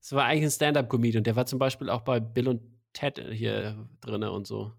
Das 0.00 0.12
war 0.12 0.24
eigentlich 0.26 0.44
ein 0.44 0.50
Stand-Up-Comedian. 0.50 1.24
Der 1.24 1.34
war 1.34 1.44
zum 1.44 1.58
Beispiel 1.58 1.90
auch 1.90 2.02
bei 2.02 2.20
Bill 2.20 2.48
und 2.48 2.62
Ted 2.92 3.18
hier 3.32 3.88
drin 4.00 4.22
und 4.22 4.46
so. 4.46 4.72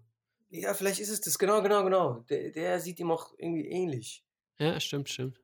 Ja, 0.48 0.72
vielleicht 0.72 1.00
ist 1.00 1.10
es 1.10 1.20
das. 1.20 1.38
Genau, 1.38 1.60
genau, 1.62 1.84
genau. 1.84 2.20
Der, 2.30 2.50
der 2.52 2.80
sieht 2.80 2.98
ihm 3.00 3.10
auch 3.10 3.34
irgendwie 3.36 3.66
ähnlich. 3.66 4.24
Ja, 4.58 4.80
stimmt, 4.80 5.08
stimmt. 5.08 5.38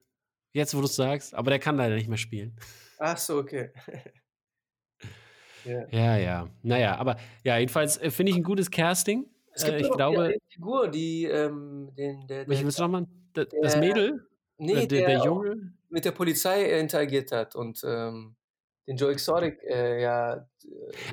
Jetzt, 0.53 0.75
wo 0.75 0.79
du 0.81 0.87
es 0.87 0.97
sagst, 0.97 1.35
aber 1.35 1.51
der 1.51 1.59
kann 1.59 1.77
leider 1.77 1.95
nicht 1.95 2.09
mehr 2.09 2.19
spielen. 2.19 2.57
Ach 2.99 3.17
so, 3.17 3.39
okay. 3.39 3.71
ja. 5.65 5.87
ja, 5.91 6.17
ja. 6.17 6.49
Naja, 6.63 6.97
aber 6.97 7.17
ja, 7.45 7.59
jedenfalls 7.59 7.97
äh, 7.99 8.11
finde 8.11 8.33
ich 8.33 8.37
ein 8.39 8.43
gutes 8.43 8.71
Casting. 8.71 9.27
Es 9.55 9.65
gibt 9.65 9.77
äh, 9.77 9.81
ich 9.81 9.91
auch 9.91 9.97
glaube, 9.97 10.23
eine 10.25 10.37
Figur, 10.49 10.89
die 10.89 11.25
ähm, 11.25 11.91
den, 11.97 12.27
der, 12.27 12.49
welche 12.49 12.61
der, 12.61 12.65
willst 12.65 12.79
du 12.79 12.83
nochmal? 12.83 13.07
Das, 13.35 13.77
Mädel? 13.77 14.27
nee, 14.59 14.73
Äh, 14.73 14.87
der, 14.87 15.07
der, 15.07 15.07
der 15.09 15.25
Junge? 15.25 15.73
mit 15.89 16.05
der 16.05 16.13
Polizei 16.13 16.65
äh, 16.65 16.81
interagiert 16.81 17.33
hat 17.33 17.55
und 17.55 17.83
ähm, 17.85 18.37
den 18.87 18.97
Joe 18.97 19.13
Exotic 19.13 19.63
äh, 19.63 20.03
ja. 20.03 20.35
äh, 20.37 20.43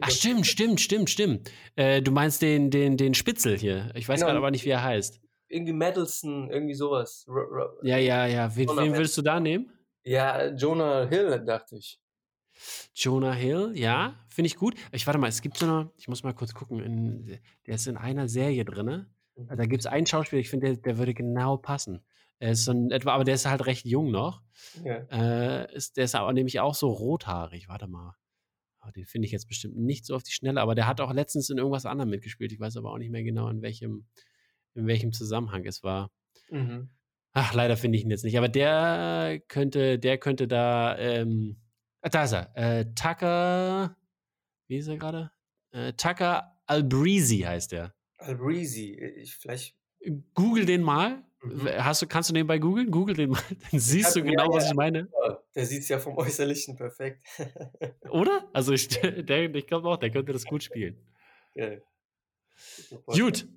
Ach, 0.02 0.10
stimmt, 0.10 0.48
stimmt, 0.48 0.82
stimmt, 0.82 1.10
stimmt. 1.10 1.52
Äh, 1.76 2.02
du 2.02 2.12
meinst 2.12 2.42
den, 2.42 2.72
den, 2.72 2.98
den 2.98 3.14
Spitzel 3.14 3.58
hier. 3.58 3.92
Ich 3.96 4.08
weiß 4.08 4.20
Genau. 4.20 4.28
gerade 4.28 4.38
aber 4.40 4.52
nicht, 4.52 4.66
wie 4.66 4.70
er 4.70 4.84
heißt. 4.84 5.22
Irgendwie 5.50 5.74
Madison, 5.74 6.50
irgendwie 6.50 6.76
sowas. 6.76 7.26
Ro- 7.28 7.34
Ro- 7.34 7.80
Ja, 7.84 7.98
ja, 7.98 8.26
ja. 8.28 8.56
Wen, 8.56 8.70
wen 8.70 8.94
würdest 8.94 9.18
du 9.18 9.22
da 9.22 9.40
nehmen? 9.40 9.72
Ja, 10.04 10.48
Jonah 10.54 11.08
Hill, 11.08 11.44
dachte 11.46 11.76
ich. 11.78 12.00
Jonah 12.94 13.34
Hill, 13.34 13.72
ja, 13.76 14.20
finde 14.30 14.48
ich 14.48 14.56
gut. 14.58 14.76
Ich 14.92 15.08
warte 15.08 15.18
mal, 15.20 15.28
es 15.28 15.42
gibt 15.42 15.58
so 15.58 15.66
eine, 15.66 15.92
ich 15.98 16.08
muss 16.08 16.24
mal 16.24 16.34
kurz 16.34 16.54
gucken, 16.54 16.80
in, 16.82 17.40
der 17.66 17.76
ist 17.76 17.88
in 17.88 17.98
einer 17.98 18.28
Serie 18.28 18.66
drin. 18.66 19.06
Mhm. 19.36 19.48
Da 19.48 19.66
gibt 19.66 19.82
es 19.82 19.86
einen 19.88 20.06
Schauspieler, 20.06 20.42
ich 20.42 20.50
finde, 20.50 20.68
der, 20.68 20.78
der 20.78 20.98
würde 20.98 21.14
genau 21.14 21.58
passen. 21.58 22.04
Er 22.40 22.52
ist 22.52 22.66
so 22.66 22.72
ein, 22.72 22.92
etwa, 22.92 23.14
aber 23.14 23.24
der 23.24 23.36
ist 23.36 23.46
halt 23.46 23.66
recht 23.66 23.86
jung 23.86 24.12
noch. 24.12 24.42
Ja. 24.84 24.98
Äh, 25.12 25.74
ist, 25.76 25.98
der 25.98 26.06
ist 26.06 26.16
aber 26.16 26.32
nämlich 26.34 26.60
auch 26.60 26.76
so 26.76 26.90
rothaarig. 26.90 27.68
Warte 27.70 27.88
mal. 27.88 28.16
Oh, 28.86 28.92
den 28.92 29.06
finde 29.06 29.26
ich 29.26 29.32
jetzt 29.34 29.48
bestimmt 29.48 29.76
nicht 29.78 30.06
so 30.06 30.16
auf 30.16 30.24
die 30.24 30.32
Schnelle, 30.32 30.62
aber 30.62 30.74
der 30.74 30.88
hat 30.88 31.02
auch 31.02 31.12
letztens 31.14 31.50
in 31.50 31.58
irgendwas 31.58 31.86
anderem 31.86 32.10
mitgespielt. 32.10 32.52
Ich 32.54 32.60
weiß 32.60 32.78
aber 32.78 32.92
auch 32.94 32.98
nicht 32.98 33.12
mehr 33.12 33.24
genau, 33.24 33.50
in 33.50 33.62
welchem, 33.62 34.08
in 34.80 34.88
welchem 34.88 35.12
Zusammenhang 35.12 35.66
es 35.66 35.84
war. 35.84 36.12
Mhm. 36.50 36.90
Ach, 37.34 37.54
leider 37.54 37.78
finde 37.78 37.98
ich 37.98 38.04
ihn 38.04 38.10
jetzt 38.10 38.24
nicht. 38.24 38.38
Aber 38.38 38.50
der 38.50 39.42
könnte, 39.48 40.00
der 40.00 40.18
könnte 40.18 40.48
da, 40.48 40.98
ähm, 40.98 41.58
ah, 42.02 42.10
da 42.10 42.24
ist 42.24 42.34
er. 42.34 42.56
Äh, 42.56 42.86
Tucker, 42.96 43.96
wie 44.68 44.78
ist 44.78 44.88
er 44.88 44.98
gerade? 44.98 45.32
Äh, 45.72 45.94
Tucker 45.94 46.60
Albreezy 46.66 47.40
heißt 47.40 47.74
er. 47.74 47.94
Albreezy, 48.18 48.96
ich 48.96 49.36
vielleicht. 49.36 49.76
Google 50.34 50.66
den 50.66 50.82
mal. 50.82 51.24
Mhm. 51.42 51.68
Hast 51.78 52.02
du, 52.02 52.08
kannst 52.08 52.30
du 52.30 52.34
den 52.34 52.48
bei 52.48 52.58
googeln? 52.58 52.92
Google 52.92 53.16
den 53.16 53.30
mal. 53.32 53.42
Dann 53.72 53.80
siehst 53.80 54.16
du 54.16 54.24
genau, 54.24 54.52
ja, 54.52 54.58
was 54.58 54.68
ich 54.68 54.74
meine. 54.74 55.08
Der 55.56 55.66
sieht 55.66 55.84
es 55.84 55.90
ja 55.90 56.00
vom 56.00 56.18
Äußerlichen 56.18 56.76
perfekt. 56.76 57.26
Oder? 58.10 58.50
Also 58.54 58.74
ich, 58.74 58.88
der, 59.00 59.54
ich 59.54 59.68
glaube 59.68 59.88
auch, 59.88 59.98
der 59.98 60.10
könnte 60.10 60.34
das 60.34 60.46
gut 60.46 60.64
spielen. 60.64 60.98
Geil. 61.56 61.84
Gut. 63.06 63.48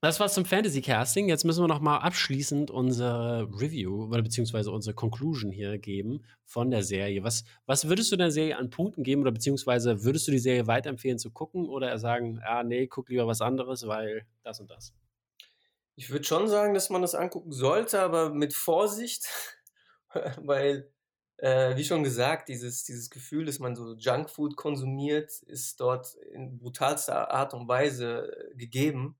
Das 0.00 0.20
war's 0.20 0.34
zum 0.34 0.44
Fantasy 0.44 0.80
Casting. 0.80 1.28
Jetzt 1.28 1.44
müssen 1.44 1.60
wir 1.60 1.66
noch 1.66 1.80
mal 1.80 1.98
abschließend 1.98 2.70
unsere 2.70 3.48
Review 3.52 4.04
oder 4.04 4.22
beziehungsweise 4.22 4.70
unsere 4.70 4.94
Conclusion 4.94 5.50
hier 5.50 5.76
geben 5.78 6.24
von 6.44 6.70
der 6.70 6.84
Serie. 6.84 7.24
Was, 7.24 7.42
was 7.66 7.88
würdest 7.88 8.12
du 8.12 8.16
der 8.16 8.30
Serie 8.30 8.58
an 8.58 8.70
Punkten 8.70 9.02
geben 9.02 9.22
oder 9.22 9.32
beziehungsweise 9.32 10.04
würdest 10.04 10.28
du 10.28 10.30
die 10.30 10.38
Serie 10.38 10.68
weiterempfehlen 10.68 11.18
zu 11.18 11.32
gucken 11.32 11.68
oder 11.68 11.98
sagen, 11.98 12.40
ah 12.44 12.62
nee, 12.62 12.86
guck 12.86 13.08
lieber 13.08 13.26
was 13.26 13.40
anderes, 13.40 13.88
weil 13.88 14.24
das 14.44 14.60
und 14.60 14.70
das? 14.70 14.94
Ich 15.96 16.10
würde 16.10 16.24
schon 16.24 16.46
sagen, 16.46 16.74
dass 16.74 16.90
man 16.90 17.02
das 17.02 17.16
angucken 17.16 17.50
sollte, 17.50 18.00
aber 18.00 18.30
mit 18.30 18.54
Vorsicht, 18.54 19.26
weil, 20.40 20.92
äh, 21.38 21.74
wie 21.74 21.82
schon 21.82 22.04
gesagt, 22.04 22.48
dieses, 22.48 22.84
dieses 22.84 23.10
Gefühl, 23.10 23.46
dass 23.46 23.58
man 23.58 23.74
so 23.74 23.96
Junkfood 23.96 24.54
konsumiert, 24.54 25.42
ist 25.42 25.80
dort 25.80 26.14
in 26.30 26.56
brutalster 26.56 27.32
Art 27.32 27.52
und 27.52 27.66
Weise 27.66 28.30
äh, 28.52 28.54
gegeben. 28.54 29.16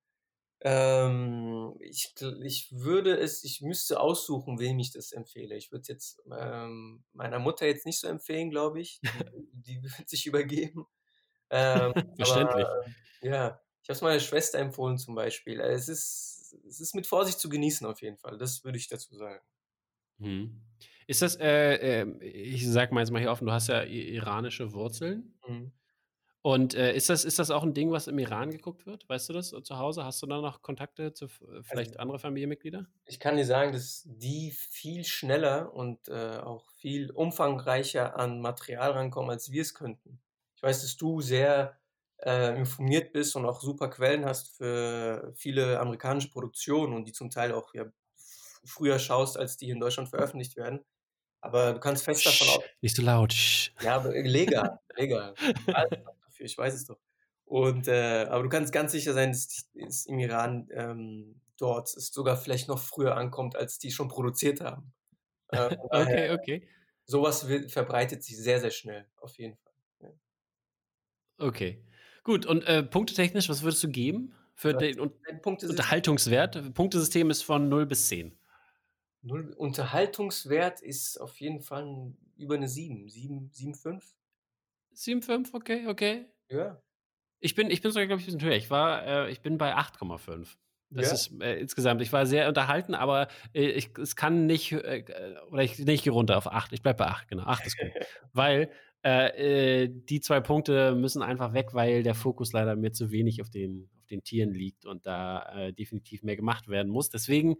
Ähm, 0.61 1.76
ich, 1.80 2.14
ich 2.42 2.72
würde 2.72 3.16
es, 3.16 3.44
ich 3.44 3.61
müsste 3.62 4.00
aussuchen, 4.00 4.59
wem 4.59 4.78
ich 4.80 4.92
das 4.92 5.12
empfehle. 5.12 5.56
Ich 5.56 5.70
würde 5.72 5.84
jetzt 5.88 6.20
ähm, 6.36 7.04
meiner 7.12 7.38
Mutter 7.38 7.66
jetzt 7.66 7.86
nicht 7.86 8.00
so 8.00 8.09
empfehlen, 8.09 8.50
glaube 8.50 8.80
ich. 8.80 9.00
Die, 9.52 9.82
wird 9.82 10.09
sich 10.09 10.26
übergeben. 10.26 10.86
Ähm, 11.50 11.94
Verständlich. 12.16 12.68
aber, 12.68 12.86
ja, 13.22 13.61
ich 13.82 13.88
habe 13.88 13.94
es 13.96 14.02
meiner 14.02 14.20
Schwester 14.20 14.59
empfohlen 14.59 14.98
zum 14.98 15.14
Beispiel. 15.14 15.61
Äh, 15.61 15.72
Es 15.74 15.88
ist, 15.88 16.56
es 16.68 16.80
ist 16.80 16.94
mit 16.94 17.06
Vorsicht 17.06 17.38
zu 17.40 17.48
genießen 17.48 17.86
auf 17.86 18.02
jeden 18.02 18.18
Fall. 18.18 18.38
Das 18.38 18.64
würde 18.64 18.78
ich 18.78 18.88
dazu 18.88 19.14
sagen. 19.16 19.44
Hm. 20.20 20.62
Ist 21.06 21.22
das, 21.22 21.36
äh, 21.36 22.02
äh, 22.02 22.24
ich 22.24 22.68
sag 22.68 22.92
mal 22.92 23.00
jetzt 23.00 23.11
mal 23.11 23.20
hier 23.20 23.30
offen, 23.30 23.46
du 23.46 23.52
hast 23.52 23.68
ja 23.68 23.82
iranische 23.82 24.72
Wurzeln. 24.72 25.34
Mhm. 25.46 25.72
Und 26.49 26.72
äh, 26.72 26.94
ist, 26.94 27.11
das, 27.11 27.26
ist 27.26 27.38
das 27.38 27.51
auch 27.51 27.62
ein 27.62 27.74
Ding, 27.74 27.90
was 27.90 28.07
im 28.07 28.18
Iran 28.18 28.51
geguckt 28.51 28.86
wird? 28.86 29.07
Weißt 29.07 29.28
du 29.28 29.34
das 29.34 29.51
zu 29.51 29.76
Hause? 29.76 30.07
Hast 30.07 30.22
du 30.22 30.26
da 30.26 30.40
noch 30.40 30.62
Kontakte 30.62 31.12
zu 31.12 31.26
äh, 31.26 31.62
vielleicht 31.62 32.01
andere 32.01 32.18
Familienmitglieder? 32.18 32.86
Ich 33.05 33.20
kann 33.20 33.36
dir 33.36 33.44
sagen, 33.44 33.74
dass 33.74 34.05
die 34.07 34.53
viel 34.53 35.05
schneller 35.05 35.74
und 35.74 36.09
äh, 36.09 36.38
auch 36.38 36.70
viel 36.78 37.11
umfangreicher 37.11 38.18
an 38.18 38.40
Material 38.40 38.92
rankommen, 38.92 39.30
als 39.30 39.53
wir 39.53 39.61
es 39.61 39.74
könnten. 39.74 40.22
Ich 40.57 40.62
weiß, 40.62 40.80
dass 40.80 40.96
du 40.96 41.20
sehr 41.20 41.78
äh, 42.24 42.57
informiert 42.59 43.12
bist 43.12 43.36
und 43.36 43.44
auch 43.44 43.61
super 43.61 43.90
Quellen 43.90 44.24
hast 44.24 44.57
für 44.57 45.30
viele 45.36 45.78
amerikanische 45.78 46.30
Produktionen 46.30 46.94
und 46.94 47.05
die 47.05 47.12
zum 47.12 47.28
Teil 47.28 47.53
auch 47.53 47.74
ja, 47.74 47.84
früher 48.64 48.99
schaust, 48.99 49.36
als 49.36 49.59
die 49.59 49.68
in 49.68 49.80
Deutschland 49.80 50.09
veröffentlicht 50.09 50.57
werden. 50.57 50.80
Aber 51.42 51.74
du 51.74 51.78
kannst 51.78 52.07
fest 52.07 52.24
davon 52.24 52.49
aus, 52.49 52.64
nicht 52.80 52.96
so 52.96 53.03
laut. 53.03 53.34
Ja, 53.82 53.96
aber 53.96 54.12
legal, 54.12 54.80
legal. 54.96 55.34
Dafür, 56.39 56.47
ich 56.47 56.57
weiß 56.59 56.74
es 56.74 56.86
doch. 56.86 56.99
Und, 57.45 57.89
äh, 57.89 58.26
aber 58.28 58.43
du 58.45 58.49
kannst 58.49 58.72
ganz 58.72 58.93
sicher 58.93 59.14
sein, 59.14 59.30
dass 59.32 59.68
es 59.74 60.07
im 60.07 60.18
Iran 60.18 60.68
ähm, 60.72 61.41
dort 61.59 61.89
es 61.97 62.09
sogar 62.12 62.36
vielleicht 62.36 62.68
noch 62.68 62.78
früher 62.78 63.16
ankommt, 63.16 63.57
als 63.57 63.78
die 63.78 63.91
schon 63.91 64.09
produziert 64.09 64.61
haben. 64.61 64.93
Äh, 65.49 65.70
Okay, 65.93 66.30
okay. 66.32 66.68
sowas 67.07 67.49
wird, 67.49 67.72
verbreitet 67.72 68.22
sich 68.22 68.36
sehr, 68.36 68.61
sehr 68.61 68.70
schnell, 68.70 69.07
auf 69.16 69.39
jeden 69.39 69.57
Fall. 69.57 69.72
Okay. 71.39 71.84
Gut, 72.24 72.47
und 72.47 72.64
äh, 72.66 72.82
punktetechnisch, 72.82 73.49
was 73.49 73.62
würdest 73.62 73.82
du 73.84 73.89
geben 73.89 74.34
für 74.55 74.74
Was? 74.74 74.80
den 74.80 75.01
Un 75.01 75.12
Unterhaltungswert? 75.45 76.74
Punktesystem 76.74 77.30
ist 77.30 77.43
von 77.43 77.68
0 77.68 77.86
bis 77.86 78.09
10. 78.09 78.39
null, 79.22 79.53
Unterhaltungswert 79.57 80.80
ist 80.80 81.20
auf 81.20 81.39
jeden 81.41 81.61
Fall 81.61 82.14
über 82.36 82.55
eine 82.57 82.68
7, 82.68 83.09
7, 83.09 83.51
7,5. 83.53 84.18
7,5, 84.99 85.55
okay, 85.55 85.86
okay. 85.86 86.26
Ja. 86.51 86.82
Ich 87.40 87.55
bin, 87.55 87.70
ich 87.70 87.80
bin 87.82 87.92
sogar, 87.92 88.07
glaube 88.07 88.20
ich, 88.20 88.26
ein 88.26 88.32
bisschen 88.34 88.49
höher. 88.49 88.57
Ich 88.57 88.70
war, 88.70 89.07
äh, 89.07 89.30
ich 89.30 89.40
bin 89.40 89.59
bei 89.59 89.76
8,5. 89.76 90.57
Das 90.90 91.07
Ja? 91.07 91.12
ist 91.12 91.40
äh, 91.42 91.61
insgesamt. 91.61 92.01
Ich 92.03 92.12
war 92.12 92.26
sehr 92.26 92.49
unterhalten, 92.49 92.94
aber 92.94 93.28
äh, 93.55 93.68
ich, 93.68 93.96
es 93.99 94.16
kann 94.16 94.46
nicht, 94.46 94.72
äh, 94.72 95.05
oder 95.51 95.62
ich 95.62 95.78
nicht 95.78 96.03
gehe 96.05 96.12
runter 96.12 96.36
auf 96.36 96.46
8. 96.51 96.72
Ich 96.72 96.82
bleibe 96.82 96.99
bei 96.99 97.07
8, 97.07 97.28
genau. 97.28 97.44
8 97.44 97.66
ist 97.66 97.78
gut. 97.78 97.90
weil 98.32 98.70
äh, 99.05 99.84
äh, 99.84 99.88
die 99.88 100.20
zwei 100.20 100.40
Punkte 100.40 100.94
müssen 100.94 101.22
einfach 101.22 101.53
weg, 101.53 101.68
weil 101.74 102.03
der 102.03 102.14
Fokus 102.14 102.53
leider 102.53 102.74
mir 102.74 102.92
zu 102.92 103.12
wenig 103.12 103.40
auf 103.40 103.51
den, 103.51 103.88
auf 104.01 104.07
den 104.07 104.24
Tieren 104.24 104.53
liegt 104.53 104.86
und 104.86 105.07
da 105.07 105.66
äh, 105.66 105.72
definitiv 105.72 106.22
mehr 106.24 106.36
gemacht 106.36 106.68
werden 106.68 106.90
muss. 106.90 107.11
Deswegen, 107.11 107.53
äh, 107.53 107.57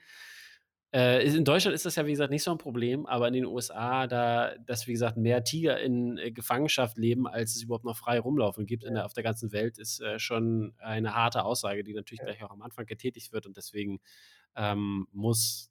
in 0.91 1.45
Deutschland 1.45 1.75
ist 1.75 1.85
das 1.85 1.97
ja, 1.97 2.07
wie 2.07 2.13
gesagt, 2.13 2.31
nicht 2.31 2.43
so 2.43 2.51
ein 2.51 2.59
Problem, 2.59 3.05
aber 3.07 3.29
in 3.29 3.35
den 3.35 3.45
USA, 3.45 4.07
da, 4.07 4.57
dass, 4.59 4.87
wie 4.87 4.93
gesagt, 4.93 5.19
mehr 5.19 5.45
Tiger 5.45 5.79
in 5.81 6.17
äh, 6.17 6.31
Gefangenschaft 6.33 6.97
leben, 6.97 7.27
als 7.27 7.55
es 7.57 7.63
überhaupt 7.63 7.85
noch 7.85 7.97
frei 7.97 8.19
rumlaufen 8.19 8.65
gibt 8.67 8.85
in 8.85 8.95
der, 8.95 9.05
auf 9.05 9.13
der 9.13 9.23
ganzen 9.23 9.53
Welt, 9.53 9.77
ist 9.79 10.01
äh, 10.01 10.19
schon 10.19 10.75
eine 10.79 11.15
harte 11.15 11.45
Aussage, 11.45 11.85
die 11.85 11.93
natürlich 11.93 12.21
Ja. 12.21 12.27
gleich 12.27 12.43
auch 12.43 12.51
am 12.51 12.63
Anfang 12.63 12.87
getätigt 12.87 13.33
wird. 13.33 13.47
Und 13.47 13.57
deswegen 13.59 14.01
ähm, 14.57 15.07
muss, 15.13 15.71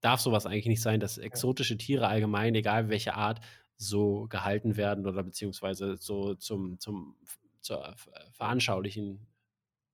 darf 0.00 0.20
sowas 0.20 0.46
eigentlich 0.46 0.66
nicht 0.66 0.82
sein, 0.82 1.00
dass 1.00 1.18
exotische 1.18 1.76
Tiere 1.76 2.08
allgemein, 2.08 2.54
egal 2.54 2.88
welche 2.88 3.14
Art, 3.14 3.40
so 3.76 4.26
gehalten 4.28 4.76
werden 4.76 5.06
oder 5.06 5.22
beziehungsweise 5.22 5.96
so 5.96 6.34
zum, 6.34 6.80
zum 6.80 7.16
zur 7.60 7.94
Ver- 7.96 8.12
Veranschaulichen 8.32 9.26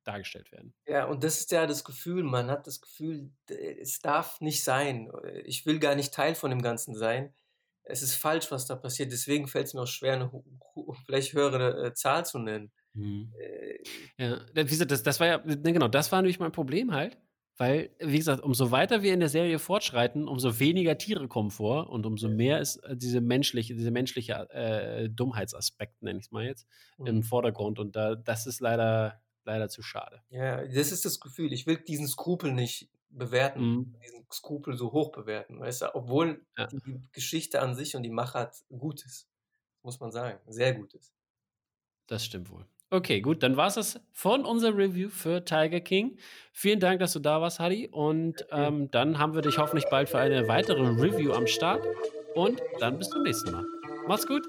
dargestellt 0.04 0.52
werden. 0.52 0.74
Ja, 0.86 1.06
und 1.06 1.24
das 1.24 1.40
ist 1.40 1.50
ja 1.50 1.66
das 1.66 1.82
Gefühl, 1.84 2.22
man 2.24 2.50
hat 2.50 2.66
das 2.66 2.80
Gefühl, 2.80 3.30
es 3.48 4.00
darf 4.00 4.40
nicht 4.40 4.62
sein. 4.62 5.10
Ich 5.44 5.64
will 5.64 5.78
gar 5.78 5.94
nicht 5.94 6.12
Teil 6.12 6.34
von 6.34 6.50
dem 6.50 6.60
Ganzen 6.62 6.94
sein. 6.94 7.34
Es 7.84 8.02
ist 8.02 8.14
falsch, 8.16 8.50
was 8.50 8.66
da 8.66 8.76
passiert. 8.76 9.10
Deswegen 9.12 9.48
fällt 9.48 9.66
es 9.68 9.74
mir 9.74 9.82
auch 9.82 9.86
schwer, 9.86 10.14
eine 10.14 10.30
vielleicht 11.06 11.32
höhere 11.32 11.86
äh, 11.86 11.94
Zahl 11.94 12.26
zu 12.26 12.38
nennen. 12.38 12.72
Mhm. 12.94 13.34
Äh, 13.38 13.78
Ja, 14.18 14.40
wie 14.54 14.64
gesagt, 14.64 14.90
das, 14.90 15.02
das 15.02 15.20
war 15.20 15.26
ja, 15.26 15.38
genau, 15.38 15.88
das 15.88 16.12
war 16.12 16.22
nämlich 16.22 16.38
mein 16.38 16.52
Problem 16.52 16.92
halt, 16.92 17.18
weil, 17.56 17.90
wie 18.00 18.18
gesagt, 18.18 18.42
umso 18.42 18.70
weiter 18.70 19.02
wir 19.02 19.14
in 19.14 19.20
der 19.20 19.28
Serie 19.28 19.58
fortschreiten, 19.58 20.28
umso 20.28 20.58
weniger 20.60 20.98
Tiere 20.98 21.28
kommen 21.28 21.50
vor 21.50 21.90
und 21.90 22.06
umso 22.06 22.28
mehr 22.28 22.60
ist 22.60 22.76
äh, 22.78 22.96
diese 22.96 23.20
menschliche, 23.20 23.74
diese 23.74 23.90
menschliche 23.90 24.34
äh, 24.50 25.08
Dummheitsaspekt, 25.10 26.02
nenne 26.02 26.18
ich 26.20 26.26
es 26.26 26.32
mal 26.32 26.44
jetzt, 26.44 26.66
im 27.04 27.22
Mhm. 27.22 27.24
Vordergrund 27.24 27.78
und 27.78 27.96
da, 27.96 28.14
das 28.16 28.46
ist 28.46 28.60
leider, 28.60 29.22
leider 29.44 29.68
zu 29.68 29.82
schade. 29.82 30.22
Ja, 30.30 30.64
das 30.66 30.92
ist 30.92 31.04
das 31.04 31.20
Gefühl. 31.20 31.52
Ich 31.52 31.66
will 31.66 31.76
diesen 31.76 32.06
Skrupel 32.08 32.52
nicht 32.52 32.88
bewerten, 33.10 33.60
Mhm. 33.60 33.94
diesen 34.02 34.26
Skrupel 34.32 34.76
so 34.76 34.92
hoch 34.92 35.12
bewerten, 35.12 35.60
weißt 35.60 35.82
du, 35.82 35.94
obwohl 35.94 36.44
Ja. 36.58 36.66
die 36.66 37.00
Geschichte 37.12 37.60
an 37.62 37.74
sich 37.74 37.94
und 37.96 38.02
die 38.02 38.10
Machart 38.10 38.56
gut 38.76 39.04
ist, 39.04 39.28
muss 39.82 40.00
man 40.00 40.10
sagen, 40.10 40.38
sehr 40.46 40.74
gut 40.74 40.94
ist. 40.94 41.12
Das 42.08 42.24
stimmt 42.24 42.50
wohl. 42.50 42.66
Okay, 42.90 43.20
gut, 43.20 43.42
dann 43.42 43.56
war 43.56 43.66
es 43.68 43.74
das 43.74 44.00
von 44.12 44.44
unserer 44.44 44.76
Review 44.76 45.08
für 45.08 45.44
Tiger 45.44 45.80
King. 45.80 46.16
Vielen 46.52 46.78
Dank, 46.80 47.00
dass 47.00 47.12
du 47.12 47.18
da 47.18 47.40
warst, 47.40 47.58
Hadi. 47.58 47.88
Und 47.88 48.46
ähm, 48.50 48.90
dann 48.90 49.18
haben 49.18 49.34
wir 49.34 49.42
dich 49.42 49.58
hoffentlich 49.58 49.86
bald 49.90 50.08
für 50.08 50.18
eine 50.18 50.46
weitere 50.48 50.80
Review 50.80 51.32
am 51.32 51.46
Start. 51.46 51.84
Und 52.34 52.60
dann 52.80 52.98
bis 52.98 53.08
zum 53.08 53.22
nächsten 53.22 53.50
Mal. 53.52 53.64
Mach's 54.06 54.26
gut. 54.26 54.46